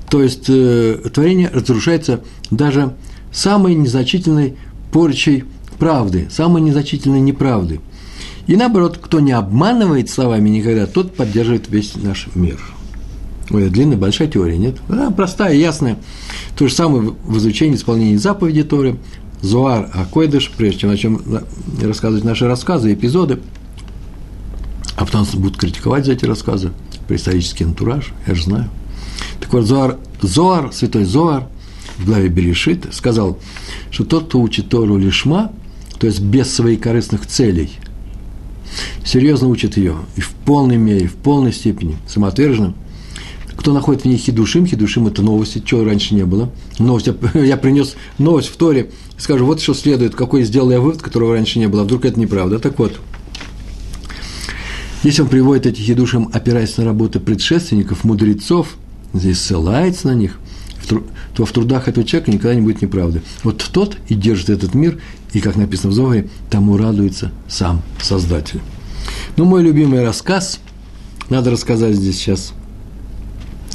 То 0.10 0.24
есть, 0.24 0.46
э, 0.50 0.98
творение 1.14 1.50
разрушается 1.50 2.22
даже 2.50 2.96
самой 3.32 3.76
незначительной 3.76 4.58
порчей 4.92 5.46
правды, 5.80 6.28
самой 6.30 6.62
незначительной 6.62 7.22
неправды. 7.22 7.80
И 8.48 8.56
наоборот, 8.56 9.00
кто 9.02 9.20
не 9.20 9.32
обманывает 9.32 10.10
словами 10.10 10.50
никогда, 10.50 10.86
тот 10.86 11.16
поддерживает 11.16 11.70
весь 11.70 11.96
наш 11.96 12.28
мир. 12.36 12.60
Ой, 13.50 13.70
длинная, 13.70 13.98
большая 13.98 14.28
теория, 14.28 14.58
нет? 14.58 14.78
Она 14.88 15.12
простая, 15.12 15.54
ясная. 15.56 15.98
То 16.58 16.68
же 16.68 16.74
самое 16.74 17.14
в 17.24 17.38
изучении 17.38 17.76
исполнении 17.76 18.16
заповеди 18.16 18.64
Торы, 18.64 18.98
Зуар 19.42 19.90
Акойдыш, 19.94 20.52
прежде 20.56 20.82
чем 20.82 20.90
начнем 20.92 21.22
рассказывать 21.82 22.24
наши 22.24 22.48
рассказы, 22.48 22.94
эпизоды, 22.94 23.40
а 24.96 25.06
потом 25.06 25.26
будут 25.34 25.58
критиковать 25.58 26.06
за 26.06 26.14
эти 26.14 26.26
рассказы, 26.26 26.72
про 27.08 27.16
исторический 27.16 27.64
антураж, 27.64 28.14
я 28.28 28.36
же 28.36 28.44
знаю. 28.44 28.70
Так 29.40 29.52
вот, 29.52 29.66
Зоар, 29.66 29.98
Зоар, 30.22 30.72
святой 30.72 31.06
Зоар, 31.06 31.48
в 32.02 32.06
главе 32.06 32.28
Берешит, 32.28 32.88
сказал, 32.92 33.40
что 33.90 34.04
тот, 34.04 34.26
кто 34.26 34.40
учит 34.40 34.70
Тору 34.70 34.98
лишма, 34.98 35.52
то 36.00 36.08
есть 36.08 36.20
без 36.20 36.52
своих 36.54 36.82
корыстных 36.82 37.26
целей, 37.28 37.72
серьезно 39.06 39.48
учит 39.48 39.78
ее, 39.78 39.96
и 40.16 40.22
в 40.22 40.30
полной 40.30 40.78
мере, 40.78 41.08
в 41.08 41.16
полной 41.16 41.54
степени, 41.54 41.98
самоотверженно– 42.08 42.74
кто 43.62 43.74
находит 43.74 44.02
в 44.02 44.06
ней 44.06 44.18
хидушим, 44.18 44.66
хидушим– 44.66 45.06
это 45.08 45.22
новости, 45.22 45.62
чего 45.64 45.84
раньше 45.84 46.16
не 46.16 46.26
было. 46.26 46.50
Новость, 46.80 47.10
я 47.36 47.58
принес 47.58 47.96
новость 48.18 48.48
в 48.48 48.56
Торе, 48.56 48.90
скажу, 49.20 49.46
вот 49.46 49.62
что 49.62 49.76
следует, 49.76 50.16
какой 50.16 50.44
сделал 50.46 50.72
я 50.72 50.82
вывод, 50.82 51.04
которого 51.04 51.36
раньше 51.36 51.60
не 51.60 51.68
было, 51.68 51.82
а 51.82 51.84
вдруг 51.84 52.06
это 52.06 52.20
неправда. 52.20 52.58
Так 52.58 52.80
вот, 52.80 53.00
если 55.04 55.22
он 55.22 55.28
приводит 55.28 55.68
эти 55.68 55.80
хидушим, 55.80 56.32
опираясь 56.34 56.76
на 56.78 56.86
работы 56.86 57.20
предшественников, 57.20 58.04
мудрецов, 58.04 58.78
здесь 59.14 59.40
ссылается 59.40 60.08
на 60.08 60.16
них, 60.16 60.40
то 60.88 61.46
в 61.46 61.52
трудах 61.52 61.88
этого 61.88 62.06
человека 62.06 62.32
никогда 62.32 62.56
не 62.56 62.62
будет 62.62 62.82
неправды. 62.82 63.22
Вот 63.44 63.70
тот 63.72 63.98
и 64.08 64.16
держит 64.16 64.50
этот 64.50 64.74
мир, 64.74 65.00
и, 65.34 65.40
как 65.40 65.56
написано 65.56 65.92
в 65.92 65.94
Зогаре, 65.94 66.30
тому 66.50 66.78
радуется 66.78 67.32
сам 67.48 67.82
Создатель. 68.02 68.62
Ну, 69.38 69.46
мой 69.46 69.64
любимый 69.64 70.04
рассказ, 70.04 70.60
надо 71.30 71.52
рассказать 71.52 71.96
здесь 71.96 72.18
сейчас– 72.18 72.54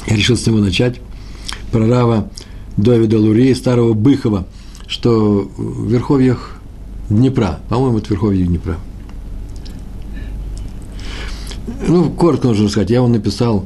я 0.07 0.15
решил 0.15 0.37
с 0.37 0.47
него 0.47 0.59
начать. 0.59 1.01
Про 1.71 1.85
Рава 1.85 2.29
Давида 2.77 3.19
Лурии, 3.19 3.53
старого 3.53 3.93
Быхова, 3.93 4.47
что 4.87 5.51
в 5.57 5.91
верховьях 5.91 6.59
Днепра, 7.09 7.59
по-моему, 7.69 7.97
это 7.97 8.09
верховье 8.09 8.45
Днепра. 8.45 8.77
Ну, 11.87 12.09
коротко 12.11 12.47
нужно 12.47 12.69
сказать, 12.69 12.89
я 12.89 12.97
его 12.97 13.07
написал 13.07 13.65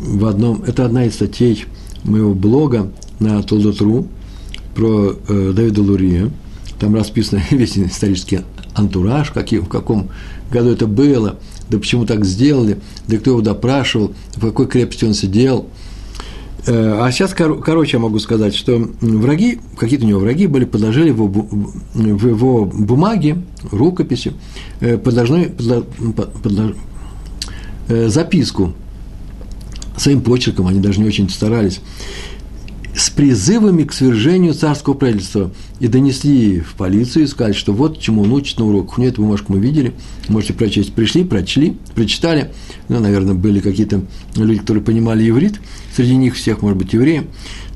в 0.00 0.26
одном, 0.26 0.62
это 0.64 0.84
одна 0.84 1.04
из 1.04 1.14
статей 1.14 1.66
моего 2.04 2.34
блога 2.34 2.90
на 3.20 3.42
Толдотру 3.42 4.06
про 4.74 5.16
э, 5.28 5.52
Давида 5.54 5.82
Лурия. 5.82 6.30
Там 6.78 6.94
расписан 6.94 7.40
весь 7.50 7.78
исторический 7.78 8.40
антураж, 8.74 9.30
какие, 9.30 9.60
в 9.60 9.68
каком 9.68 10.10
году 10.50 10.70
это 10.70 10.86
было, 10.86 11.36
да 11.68 11.78
почему 11.78 12.06
так 12.06 12.24
сделали, 12.24 12.78
да 13.08 13.16
кто 13.18 13.30
его 13.30 13.40
допрашивал, 13.40 14.12
в 14.36 14.40
какой 14.40 14.66
крепости 14.66 15.04
он 15.04 15.14
сидел. 15.14 15.66
Э, 16.66 17.00
а 17.02 17.10
сейчас, 17.12 17.34
короче, 17.34 17.96
я 17.96 17.98
могу 17.98 18.18
сказать, 18.18 18.54
что 18.54 18.88
враги, 19.00 19.60
какие-то 19.76 20.04
у 20.04 20.08
него 20.08 20.20
враги 20.20 20.46
были, 20.46 20.64
подложили 20.64 21.10
в 21.10 21.22
его, 21.22 21.48
в 21.94 22.26
его 22.26 22.64
бумаге, 22.64 23.38
рукописи, 23.70 24.32
э, 24.80 24.96
подложной, 24.96 25.46
подлож, 25.46 26.72
э, 27.88 28.08
записку 28.08 28.72
своим 29.96 30.20
почерком, 30.20 30.66
они 30.66 30.80
даже 30.80 31.00
не 31.00 31.06
очень 31.06 31.28
старались 31.28 31.80
с 32.96 33.10
призывами 33.10 33.82
к 33.82 33.92
свержению 33.92 34.54
царского 34.54 34.94
правительства 34.94 35.50
и 35.80 35.88
донесли 35.88 36.60
в 36.60 36.74
полицию 36.74 37.24
и 37.24 37.26
сказали, 37.26 37.52
что 37.52 37.72
вот 37.72 37.98
чему 37.98 38.22
он 38.22 38.32
учит 38.32 38.58
на 38.58 38.66
уроках. 38.66 38.98
У 38.98 39.00
него 39.00 39.10
эту 39.10 39.22
бумажку 39.22 39.52
мы 39.52 39.58
видели, 39.58 39.94
можете 40.28 40.52
прочесть. 40.52 40.94
Пришли, 40.94 41.24
прочли, 41.24 41.76
прочитали. 41.94 42.52
Ну, 42.88 43.00
наверное, 43.00 43.34
были 43.34 43.58
какие-то 43.58 44.02
люди, 44.36 44.60
которые 44.60 44.84
понимали 44.84 45.28
иврит, 45.28 45.60
среди 45.94 46.14
них 46.14 46.36
всех, 46.36 46.62
может 46.62 46.78
быть, 46.78 46.92
евреи. 46.92 47.26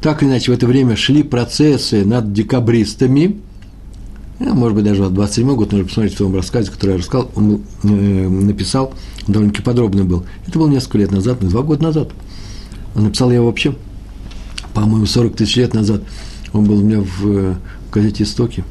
Так 0.00 0.22
или 0.22 0.30
иначе, 0.30 0.52
в 0.52 0.54
это 0.54 0.66
время 0.66 0.94
шли 0.94 1.24
процессы 1.24 2.04
над 2.04 2.32
декабристами, 2.32 3.40
ну, 4.38 4.54
может 4.54 4.76
быть, 4.76 4.84
даже 4.84 5.02
в 5.02 5.10
27 5.12 5.54
год, 5.54 5.72
нужно 5.72 5.86
посмотреть 5.86 6.14
в 6.14 6.18
том 6.18 6.34
рассказе, 6.34 6.70
который 6.70 6.92
я 6.92 6.98
рассказал, 6.98 7.30
он 7.34 7.62
э, 7.82 7.88
написал, 7.88 8.94
довольно-таки 9.26 9.62
подробный 9.62 10.04
был. 10.04 10.24
Это 10.46 10.58
было 10.58 10.68
несколько 10.68 10.98
лет 10.98 11.10
назад, 11.10 11.40
два 11.40 11.62
года 11.62 11.82
назад. 11.82 12.10
Он 12.94 13.04
написал 13.04 13.30
я 13.30 13.42
вообще 13.42 13.74
по-моему, 14.78 15.06
40 15.06 15.34
тысяч 15.34 15.56
лет 15.56 15.74
назад. 15.74 16.02
Он 16.52 16.64
был 16.64 16.78
у 16.78 16.82
меня 16.82 17.00
в, 17.00 17.22
в 17.22 17.56
газете 17.92 18.24
«Истоки». 18.24 18.64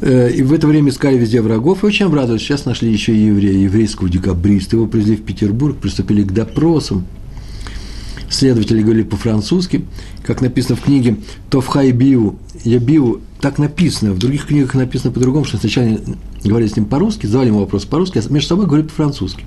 Э, 0.00 0.30
и 0.30 0.42
в 0.42 0.52
это 0.52 0.66
время 0.66 0.90
искали 0.90 1.18
везде 1.18 1.40
врагов, 1.40 1.82
и 1.82 1.86
очень 1.86 2.06
обрадовались. 2.06 2.42
Сейчас 2.42 2.64
нашли 2.64 2.92
еще 2.92 3.14
и 3.14 3.26
еврея, 3.26 3.58
еврейского 3.58 4.08
декабриста. 4.08 4.76
Его 4.76 4.86
привезли 4.86 5.16
в 5.16 5.22
Петербург, 5.22 5.76
приступили 5.78 6.22
к 6.22 6.32
допросам. 6.32 7.06
Следователи 8.30 8.82
говорили 8.82 9.04
по-французски, 9.04 9.84
как 10.22 10.40
написано 10.40 10.76
в 10.76 10.82
книге 10.82 11.16
«Товхай 11.50 11.90
Биу». 11.90 12.36
Я 12.64 12.78
Биу, 12.78 13.20
так 13.44 13.58
написано, 13.58 14.12
в 14.14 14.18
других 14.18 14.46
книгах 14.46 14.72
написано 14.72 15.12
по-другому, 15.12 15.44
что 15.44 15.58
сначала 15.58 16.00
говорили 16.42 16.70
с 16.70 16.76
ним 16.76 16.86
по-русски, 16.86 17.26
задавали 17.26 17.48
ему 17.48 17.60
вопрос 17.60 17.84
по-русски, 17.84 18.16
а 18.16 18.32
между 18.32 18.48
собой 18.48 18.64
говорили 18.64 18.88
по-французски, 18.88 19.44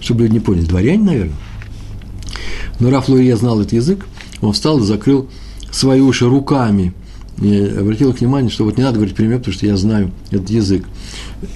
чтобы 0.00 0.22
люди 0.22 0.34
не 0.34 0.38
поняли. 0.38 0.66
Дворяне, 0.66 1.02
наверное. 1.02 1.36
Но 2.78 2.90
Раф 2.90 3.08
Лурье 3.08 3.36
знал 3.36 3.60
этот 3.60 3.72
язык, 3.72 4.06
он 4.40 4.52
встал 4.52 4.78
и 4.78 4.84
закрыл 4.84 5.28
свои 5.72 6.00
уши 6.00 6.28
руками. 6.28 6.94
И 7.42 7.60
обратил 7.76 8.10
их 8.10 8.20
внимание, 8.20 8.52
что 8.52 8.64
вот 8.64 8.76
не 8.76 8.84
надо 8.84 8.98
говорить 8.98 9.16
пример, 9.16 9.38
потому 9.38 9.54
что 9.54 9.66
я 9.66 9.76
знаю 9.76 10.12
этот 10.30 10.48
язык. 10.48 10.84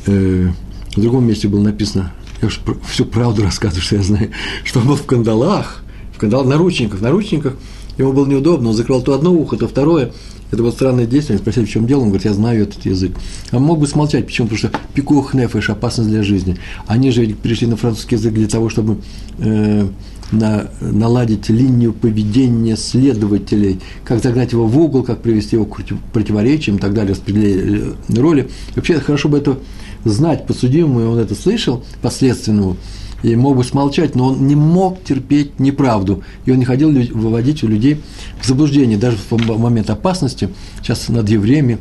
Э, 0.07 0.51
в 0.97 1.01
другом 1.01 1.25
месте 1.25 1.47
было 1.47 1.63
написано, 1.63 2.13
я 2.43 2.49
уж 2.49 2.61
всю 2.91 3.05
правду 3.05 3.45
рассказываю, 3.45 3.83
что 3.83 3.95
я 3.95 4.03
знаю, 4.03 4.33
что 4.65 4.81
он 4.81 4.89
был 4.89 4.97
в 4.97 5.07
кандалах, 5.07 5.85
в 6.13 6.19
кандалах, 6.19 6.49
наручниках, 6.49 7.01
наручниках, 7.01 7.55
ему 7.99 8.13
было 8.13 8.27
неудобно, 8.27 8.71
он 8.71 8.75
закрывал 8.75 9.01
то 9.01 9.15
одно 9.15 9.33
ухо, 9.33 9.57
то 9.57 9.69
второе. 9.69 10.11
Это 10.51 10.63
было 10.63 10.71
странное 10.71 11.07
действие, 11.07 11.39
спросили, 11.39 11.65
в 11.65 11.71
чем 11.71 11.87
дело, 11.87 12.01
он 12.01 12.09
говорит, 12.09 12.27
я 12.27 12.33
знаю 12.33 12.63
этот 12.63 12.85
язык. 12.87 13.13
А 13.51 13.59
мог 13.59 13.81
бы 13.81 13.87
смолчать, 13.87 14.27
почему? 14.27 14.49
Потому 14.49 14.59
что 14.59 14.81
пикух 14.95 15.35
нефеш, 15.35 15.71
опасность 15.71 16.11
для 16.11 16.23
жизни. 16.23 16.57
Они 16.87 17.11
же 17.11 17.25
ведь 17.25 17.39
перешли 17.39 17.67
на 17.67 17.77
французский 17.77 18.17
язык 18.17 18.35
для 18.35 18.47
того, 18.47 18.69
чтобы 18.69 18.99
э, 19.39 19.89
на, 20.33 20.69
наладить 20.81 21.49
линию 21.49 21.93
поведения 21.93 22.77
следователей, 22.77 23.81
как 24.05 24.23
загнать 24.23 24.53
его 24.53 24.67
в 24.67 24.79
угол, 24.79 25.03
как 25.03 25.23
привести 25.23 25.57
его 25.57 25.65
к 25.65 25.81
противоречиям 26.13 26.77
и 26.77 26.81
так 26.81 26.95
далее, 26.95 27.13
распределение 27.13 27.95
э, 28.09 28.21
роли. 28.21 28.49
Вообще 28.77 29.01
хорошо 29.01 29.29
бы 29.29 29.39
это 29.39 29.59
знать 30.05 30.47
подсудимому, 30.47 31.01
и 31.01 31.05
он 31.05 31.19
это 31.19 31.35
слышал, 31.35 31.83
последственному, 32.03 32.77
и 33.25 33.37
мог 33.37 33.57
бы 33.57 33.65
смолчать, 33.65 34.15
но 34.15 34.29
он 34.29 34.47
не 34.47 34.55
мог 34.55 35.03
терпеть 35.03 35.59
неправду, 35.59 36.23
и 36.45 36.51
он 36.51 36.59
не 36.59 36.67
хотел 36.67 36.91
выводить 36.91 37.65
у 37.65 37.69
людей 37.69 38.01
в 38.41 38.47
заблуждение, 38.47 38.99
даже 38.99 39.17
в 39.17 39.59
момент 39.59 39.89
опасности, 39.89 40.51
сейчас 40.83 41.09
над 41.09 41.29
евреями, 41.29 41.79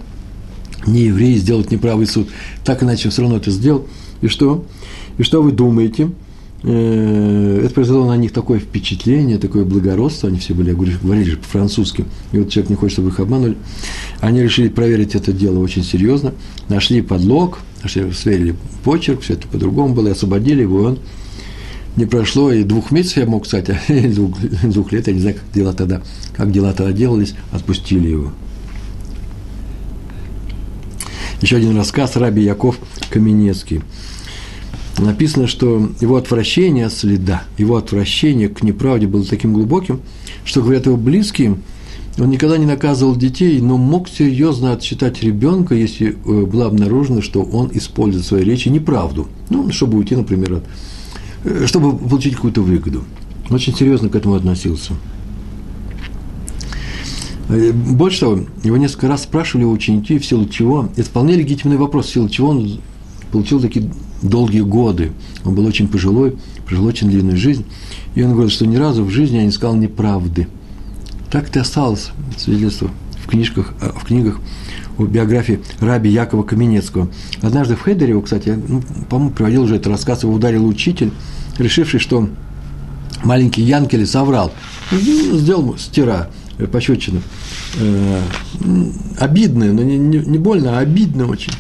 не 0.88 1.02
евреи 1.02 1.36
сделать 1.36 1.70
неправый 1.70 2.08
суд, 2.08 2.30
так 2.64 2.82
иначе 2.82 3.10
все 3.10 3.24
равно 3.24 3.38
это 3.38 3.52
сделал, 3.52 3.86
и 4.22 4.28
что? 4.28 4.66
И 5.18 5.24
что 5.24 5.44
вы 5.44 5.52
думаете? 5.52 6.12
Э, 6.64 7.62
это 7.66 7.74
произвело 7.74 8.06
на 8.06 8.16
них 8.16 8.32
такое 8.32 8.60
впечатление, 8.60 9.38
такое 9.38 9.66
благородство, 9.66 10.30
они 10.30 10.40
все 10.40 10.54
были, 10.54 10.70
я 10.70 10.76
говорю, 10.76 10.94
говорили 11.04 11.32
же 11.32 11.38
по-французски, 11.38 12.06
и 12.32 12.40
вот 12.40 12.52
человек 12.52 12.70
не 12.70 12.78
хочет, 12.78 12.94
чтобы 12.94 13.10
их 13.10 13.20
обманули. 13.20 13.58
Они 14.22 14.42
решили 14.42 14.70
проверить 14.70 15.14
это 15.14 15.34
дело 15.34 15.60
очень 15.60 15.84
серьезно, 15.84 16.34
нашли 16.70 17.02
подлог, 17.02 17.60
сверили 17.86 18.56
почерк, 18.86 19.22
все 19.22 19.34
это 19.34 19.46
по-другому 19.50 19.94
было, 19.94 20.08
и 20.08 20.12
освободили 20.12 20.62
его, 20.62 20.84
и 20.84 20.86
он 20.86 21.00
не 21.96 22.06
прошло 22.06 22.52
и 22.52 22.64
двух 22.64 22.92
месяцев, 22.92 23.18
я 23.18 23.26
мог 23.26 23.46
сказать, 23.46 23.70
а 23.70 23.80
двух, 24.10 24.40
двух 24.64 24.92
лет, 24.92 25.08
я 25.08 25.14
не 25.14 25.20
знаю, 25.20 25.36
как 25.36 25.46
дела 25.54 25.74
тогда, 25.74 26.02
как 26.36 26.52
дела 26.52 26.74
тогда 26.74 26.92
делались, 26.92 27.36
отпустили 27.52 28.08
его. 28.08 28.32
Еще 31.42 31.58
один 31.58 31.76
рассказ 31.76 32.16
Раби 32.16 32.42
Яков 32.42 32.78
Каменецкий. 33.10 33.82
Написано, 34.98 35.48
что 35.48 35.92
его 36.00 36.16
отвращение 36.16 36.86
от 36.86 36.94
следа, 36.94 37.44
его 37.58 37.76
отвращение 37.76 38.48
к 38.48 38.64
неправде 38.64 39.08
было 39.08 39.26
таким 39.26 39.54
глубоким, 39.54 40.02
что, 40.46 40.62
говорят 40.62 40.86
его 40.86 40.98
близкие, 40.98 41.58
он 42.18 42.30
никогда 42.30 42.58
не 42.58 42.66
наказывал 42.66 43.16
детей, 43.16 43.60
но 43.60 43.78
мог 43.78 44.08
серьезно 44.08 44.72
отчитать 44.72 45.24
ребенка, 45.24 45.74
если 45.74 46.10
э, 46.12 46.46
было 46.46 46.68
обнаружено, 46.68 47.22
что 47.22 47.42
он 47.42 47.72
использует 47.74 48.24
в 48.24 48.28
своей 48.28 48.46
речи 48.46 48.70
неправду. 48.70 49.28
Ну, 49.50 49.72
чтобы 49.72 49.98
уйти, 49.98 50.16
например, 50.16 50.54
от 50.54 50.64
чтобы 51.66 51.98
получить 51.98 52.36
какую-то 52.36 52.62
выгоду. 52.62 53.04
Очень 53.50 53.76
серьезно 53.76 54.10
к 54.10 54.16
этому 54.16 54.36
относился. 54.36 54.94
Э, 57.50 57.72
больше 57.72 58.22
того, 58.22 58.40
его 58.64 58.78
несколько 58.78 59.08
раз 59.08 59.24
спрашивали 59.24 59.66
ученики, 59.66 60.18
в 60.18 60.26
силу 60.26 60.48
чего, 60.48 60.90
это 60.96 61.08
вполне 61.08 61.36
легитимный 61.36 61.78
вопрос, 61.78 62.08
в 62.08 62.14
силу 62.14 62.30
чего 62.30 62.50
он 62.50 62.80
получил 63.32 63.60
такие 63.60 63.92
долгие 64.22 64.62
годы. 64.62 65.12
Он 65.44 65.54
был 65.56 65.66
очень 65.66 65.88
пожилой, 65.88 66.38
прожил 66.66 66.86
очень 66.86 67.10
длинную 67.10 67.38
жизнь. 67.38 67.66
И 68.16 68.24
он 68.24 68.32
говорит, 68.32 68.52
что 68.52 68.66
ни 68.66 68.76
разу 68.76 69.04
в 69.04 69.10
жизни 69.10 69.38
я 69.38 69.44
не 69.44 69.52
сказал 69.52 69.76
неправды. 69.76 70.48
Так 71.30 71.50
это 71.50 71.62
осталось 71.62 72.12
свидетельство 72.38 72.90
в 73.24 73.28
книжках, 73.28 73.74
э, 73.82 73.92
в 73.96 74.06
книгах 74.06 74.40
о 74.98 75.04
биографии 75.04 75.62
раби 75.80 76.10
Якова 76.10 76.44
Каменецкого. 76.44 77.10
Однажды 77.42 77.76
в 77.76 77.84
Хейдере, 77.84 78.20
кстати, 78.22 78.50
я, 78.50 78.60
ну, 78.68 78.82
по-моему, 79.10 79.34
приводил 79.34 79.64
уже 79.64 79.76
этот 79.76 79.88
рассказ, 79.88 80.24
его 80.24 80.34
ударил 80.34 80.66
учитель, 80.66 81.12
решивший, 81.58 82.00
что 82.00 82.30
маленький 83.24 83.64
Янкель 83.64 84.06
соврал. 84.06 84.52
Ну, 84.92 85.00
сделал 85.38 85.78
стира, 85.78 86.30
пощечину. 86.72 87.22
Э, 87.80 88.22
обидное, 89.20 89.72
но 89.72 89.82
не, 89.82 89.98
не, 89.98 90.20
не 90.20 90.38
больно, 90.38 90.78
а 90.78 90.82
обидно 90.82 91.28
очень. 91.28 91.54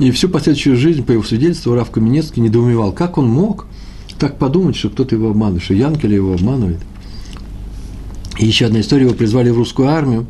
И 0.00 0.10
всю 0.10 0.28
последующую 0.28 0.76
жизнь, 0.76 1.04
по 1.04 1.12
его 1.12 1.22
свидетельству, 1.22 1.74
Раф 1.74 1.90
Каменецкий 1.90 2.42
недоумевал, 2.42 2.92
как 2.92 3.16
он 3.16 3.28
мог 3.28 3.66
так 4.18 4.38
подумать, 4.38 4.76
что 4.76 4.90
кто-то 4.90 5.14
его 5.14 5.30
обманывает, 5.30 5.62
что 5.62 5.74
Янкеля 5.74 6.16
его 6.16 6.34
обманывает. 6.34 6.78
И 8.38 8.46
еще 8.46 8.66
одна 8.66 8.80
история, 8.80 9.04
его 9.04 9.14
призвали 9.14 9.50
в 9.50 9.56
русскую 9.56 9.88
армию, 9.88 10.26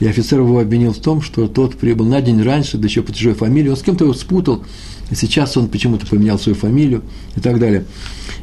и 0.00 0.06
офицер 0.06 0.40
его 0.40 0.60
обвинил 0.60 0.92
в 0.92 0.98
том, 0.98 1.22
что 1.22 1.48
тот 1.48 1.76
прибыл 1.76 2.06
на 2.06 2.20
день 2.20 2.42
раньше, 2.42 2.76
да 2.76 2.86
еще 2.86 3.02
по 3.02 3.12
чужой 3.12 3.34
фамилии, 3.34 3.70
он 3.70 3.76
с 3.76 3.82
кем-то 3.82 4.04
его 4.04 4.14
спутал, 4.14 4.62
и 5.10 5.14
сейчас 5.14 5.56
он 5.56 5.68
почему-то 5.68 6.06
поменял 6.06 6.38
свою 6.38 6.56
фамилию 6.56 7.02
и 7.34 7.40
так 7.40 7.58
далее. 7.58 7.84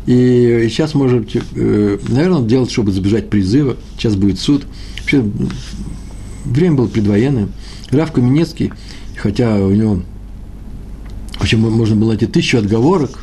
И 0.06 0.68
сейчас 0.70 0.96
может, 0.96 1.30
э, 1.36 2.00
наверное, 2.08 2.42
делать, 2.42 2.72
чтобы 2.72 2.92
избежать 2.92 3.30
призыва, 3.30 3.78
сейчас 3.98 4.16
будет 4.16 4.40
суд. 4.40 4.66
Вообще, 5.00 5.24
время 6.46 6.76
было 6.76 6.88
предвоенное. 6.88 7.50
Граф 7.92 8.12
Каменецкий, 8.12 8.72
хотя 9.16 9.56
у 9.58 9.72
него, 9.72 10.02
вообще 11.38 11.58
можно 11.58 11.96
было 11.96 12.10
найти 12.10 12.26
тысячу 12.26 12.58
отговорок, 12.58 13.20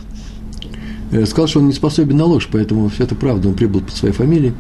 э, 1.11 1.27
сказал, 1.27 1.49
что 1.49 1.59
он 1.61 1.67
не 1.67 1.73
способен 1.73 2.17
на 2.17 2.27
ложь, 2.27 2.49
поэтому 2.53 2.89
все 2.91 3.05
это 3.05 3.17
правда, 3.17 3.49
он 3.49 3.55
прибыл 3.55 3.81
по 3.81 3.91
своей 3.91 4.15
фамилии. 4.15 4.55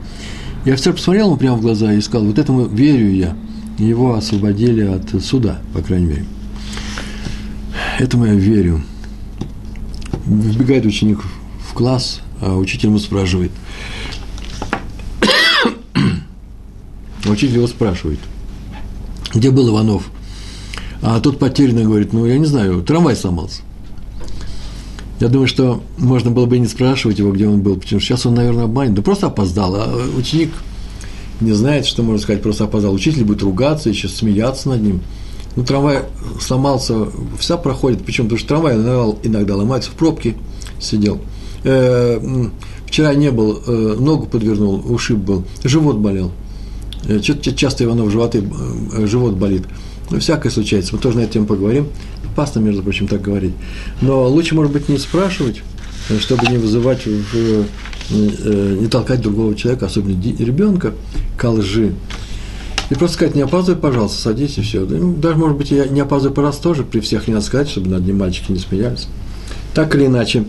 И 0.64 0.70
офицер 0.70 0.94
посмотрел 0.94 1.28
ему 1.28 1.36
прямо 1.36 1.56
в 1.56 1.60
глаза 1.60 1.92
и 1.92 2.00
сказал, 2.00 2.26
вот 2.26 2.38
этому 2.38 2.66
верю 2.66 3.12
я– 3.12 3.36
его 3.80 4.14
освободили 4.14 4.82
от 4.82 5.22
суда, 5.22 5.60
по 5.72 5.82
крайней 5.82 6.06
мере. 6.06 6.24
Этому 7.98 8.26
я 8.26 8.34
верю. 8.34 8.82
Вбегает 10.26 10.86
ученик 10.86 11.20
в 11.68 11.74
класс, 11.74 12.20
а 12.40 12.56
учитель 12.56 12.88
ему 12.88 12.98
спрашивает. 12.98 13.52
Учитель 17.26 17.56
его 17.56 17.66
спрашивает, 17.66 18.20
где 19.34 19.50
был 19.50 19.70
Иванов? 19.70 20.10
А 21.02 21.20
тот 21.20 21.38
потерянно 21.38 21.82
говорит, 21.82 22.12
ну, 22.12 22.26
я 22.26 22.38
не 22.38 22.46
знаю, 22.46 22.82
трамвай 22.82 23.16
сломался. 23.16 23.62
Я 25.20 25.28
думаю, 25.28 25.48
что 25.48 25.82
можно 25.98 26.30
было 26.30 26.46
бы 26.46 26.56
и 26.56 26.60
не 26.60 26.66
спрашивать 26.66 27.18
его, 27.18 27.32
где 27.32 27.46
он 27.46 27.60
был, 27.60 27.76
потому 27.76 28.00
что 28.00 28.00
сейчас 28.00 28.26
он, 28.26 28.34
наверное, 28.34 28.64
обманет. 28.64 28.94
Да 28.94 29.02
просто 29.02 29.26
опоздал. 29.26 29.74
А 29.74 30.10
ученик 30.16 30.50
не 31.40 31.52
знает, 31.52 31.86
что 31.86 32.02
можно 32.02 32.22
сказать, 32.22 32.42
просто 32.42 32.64
опоздал. 32.64 32.92
Учитель 32.92 33.24
будет 33.24 33.42
ругаться, 33.42 33.88
еще 33.88 34.08
смеяться 34.08 34.68
над 34.68 34.82
ним. 34.82 35.00
Ну, 35.56 35.64
трамвай 35.64 36.00
сломался, 36.40 37.08
вся 37.38 37.56
проходит, 37.56 38.04
причем 38.04 38.24
потому 38.24 38.38
что 38.38 38.48
трамвай 38.48 38.76
иногда, 38.76 39.56
ломается, 39.56 39.90
в 39.90 39.94
пробке 39.94 40.36
сидел. 40.80 41.20
Э, 41.64 42.20
вчера 42.86 43.14
не 43.14 43.30
был, 43.30 43.60
э, 43.66 43.96
ногу 43.98 44.26
подвернул, 44.26 44.82
ушиб 44.88 45.18
был, 45.18 45.44
живот 45.64 45.96
болел. 45.96 46.30
Э, 47.06 47.18
часто 47.20 47.84
Иванов 47.84 48.10
животы, 48.10 48.44
э, 48.92 49.06
живот 49.06 49.34
болит. 49.34 49.64
Ну, 50.10 50.18
всякое 50.20 50.50
случается, 50.50 50.94
мы 50.94 51.00
тоже 51.00 51.18
на 51.18 51.22
эту 51.22 51.34
тему 51.34 51.46
поговорим. 51.46 51.88
Опасно, 52.32 52.60
между 52.60 52.82
прочим, 52.82 53.08
так 53.08 53.22
говорить. 53.22 53.54
Но 54.00 54.28
лучше, 54.28 54.54
может 54.54 54.72
быть, 54.72 54.88
не 54.88 54.98
спрашивать, 54.98 55.62
э, 56.08 56.18
чтобы 56.18 56.46
не 56.46 56.58
вызывать 56.58 57.06
в 57.06 57.64
не 58.10 58.88
толкать 58.88 59.20
другого 59.20 59.54
человека, 59.54 59.86
особенно 59.86 60.20
ребенка, 60.20 60.92
к 61.36 61.48
лжи. 61.48 61.94
И 62.90 62.94
просто 62.94 63.14
сказать, 63.14 63.36
не 63.36 63.42
опаздывай, 63.42 63.80
пожалуйста, 63.80 64.20
садись 64.20 64.58
и 64.58 64.62
все. 64.62 64.80
Ну, 64.80 65.14
даже, 65.14 65.36
может 65.36 65.56
быть, 65.56 65.70
я 65.70 65.86
не 65.86 66.00
опаздываю 66.00 66.34
по 66.34 66.42
раз 66.42 66.58
тоже, 66.58 66.82
при 66.82 66.98
всех 66.98 67.28
не 67.28 67.34
надо 67.34 67.46
сказать, 67.46 67.68
чтобы 67.68 67.88
над 67.88 68.04
ним 68.04 68.18
мальчики 68.18 68.50
не 68.50 68.58
смеялись. 68.58 69.06
Так 69.74 69.94
или 69.94 70.06
иначе, 70.06 70.44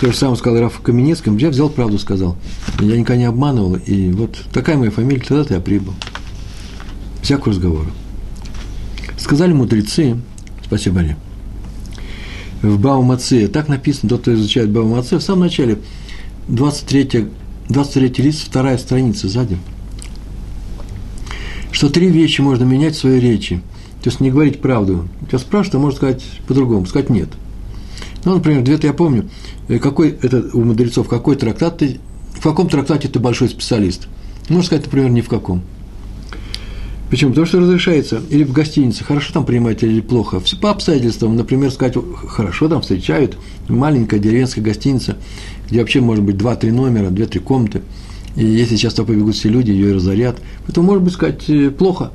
то 0.00 0.10
же 0.10 0.16
самое 0.16 0.38
сказал 0.38 0.60
Раф 0.60 0.80
Каменецким, 0.80 1.36
я 1.36 1.50
взял 1.50 1.68
правду, 1.68 1.98
сказал. 1.98 2.36
Я 2.80 2.96
никогда 2.96 3.16
не 3.16 3.26
обманывал, 3.26 3.74
и 3.74 4.10
вот 4.10 4.38
такая 4.54 4.78
моя 4.78 4.90
фамилия, 4.90 5.20
тогда-то 5.20 5.54
я 5.54 5.60
прибыл. 5.60 5.92
Всякого 7.20 7.52
разговора. 7.52 7.90
Сказали 9.18 9.52
мудрецы, 9.52 10.16
спасибо, 10.64 11.00
Али, 11.00 11.16
в 12.62 12.78
Баумаце, 12.80 13.48
так 13.48 13.68
написано, 13.68 14.08
тот, 14.08 14.22
кто 14.22 14.32
изучает 14.32 14.70
Баумаце, 14.70 15.18
в 15.18 15.22
самом 15.22 15.42
начале– 15.42 15.78
23, 16.48 17.28
23 17.68 18.24
лист, 18.24 18.46
вторая 18.46 18.78
страница 18.78 19.28
сзади, 19.28 19.58
что 21.70 21.88
три 21.88 22.08
вещи 22.08 22.40
можно 22.40 22.64
менять 22.64 22.94
в 22.94 22.98
своей 22.98 23.20
речи. 23.20 23.62
То 24.02 24.10
есть 24.10 24.20
не 24.20 24.32
говорить 24.32 24.60
правду. 24.60 25.08
Тебя 25.28 25.38
спрашивают, 25.38 25.76
а 25.76 25.78
можно 25.78 25.96
сказать 25.96 26.24
по-другому, 26.48 26.86
сказать 26.86 27.08
нет. 27.08 27.28
Ну, 28.24 28.34
например, 28.34 28.62
где-то 28.62 28.88
я 28.88 28.92
помню, 28.92 29.28
э, 29.68 29.78
какой 29.78 30.10
это 30.10 30.44
у 30.52 30.64
мудрецов, 30.64 31.08
какой 31.08 31.36
трактат 31.36 31.78
ты, 31.78 32.00
в 32.34 32.42
каком 32.42 32.68
трактате 32.68 33.08
ты 33.08 33.20
большой 33.20 33.48
специалист. 33.48 34.08
Можно 34.48 34.64
сказать, 34.64 34.86
например, 34.86 35.10
ни 35.10 35.20
в 35.20 35.28
каком. 35.28 35.62
Почему? 37.12 37.32
Потому 37.32 37.46
что 37.46 37.60
разрешается 37.60 38.22
или 38.30 38.42
в 38.42 38.52
гостинице, 38.52 39.04
хорошо 39.04 39.34
там 39.34 39.44
принимать 39.44 39.82
или 39.82 40.00
плохо. 40.00 40.40
По 40.62 40.70
обстоятельствам, 40.70 41.36
например, 41.36 41.70
сказать, 41.70 41.94
хорошо 42.26 42.70
там 42.70 42.80
встречают, 42.80 43.36
маленькая 43.68 44.18
деревенская 44.18 44.64
гостиница, 44.64 45.18
где 45.68 45.80
вообще 45.80 46.00
может 46.00 46.24
быть 46.24 46.36
2-3 46.36 46.72
номера, 46.72 47.10
2-3 47.10 47.40
комнаты. 47.40 47.82
И 48.34 48.46
если 48.46 48.76
сейчас 48.76 48.94
туда 48.94 49.08
побегут 49.08 49.34
все 49.34 49.50
люди, 49.50 49.70
ее 49.70 49.90
и 49.90 49.92
разорят, 49.92 50.40
то, 50.72 50.80
может 50.80 51.02
быть, 51.02 51.12
сказать, 51.12 51.50
э, 51.50 51.68
плохо. 51.68 52.12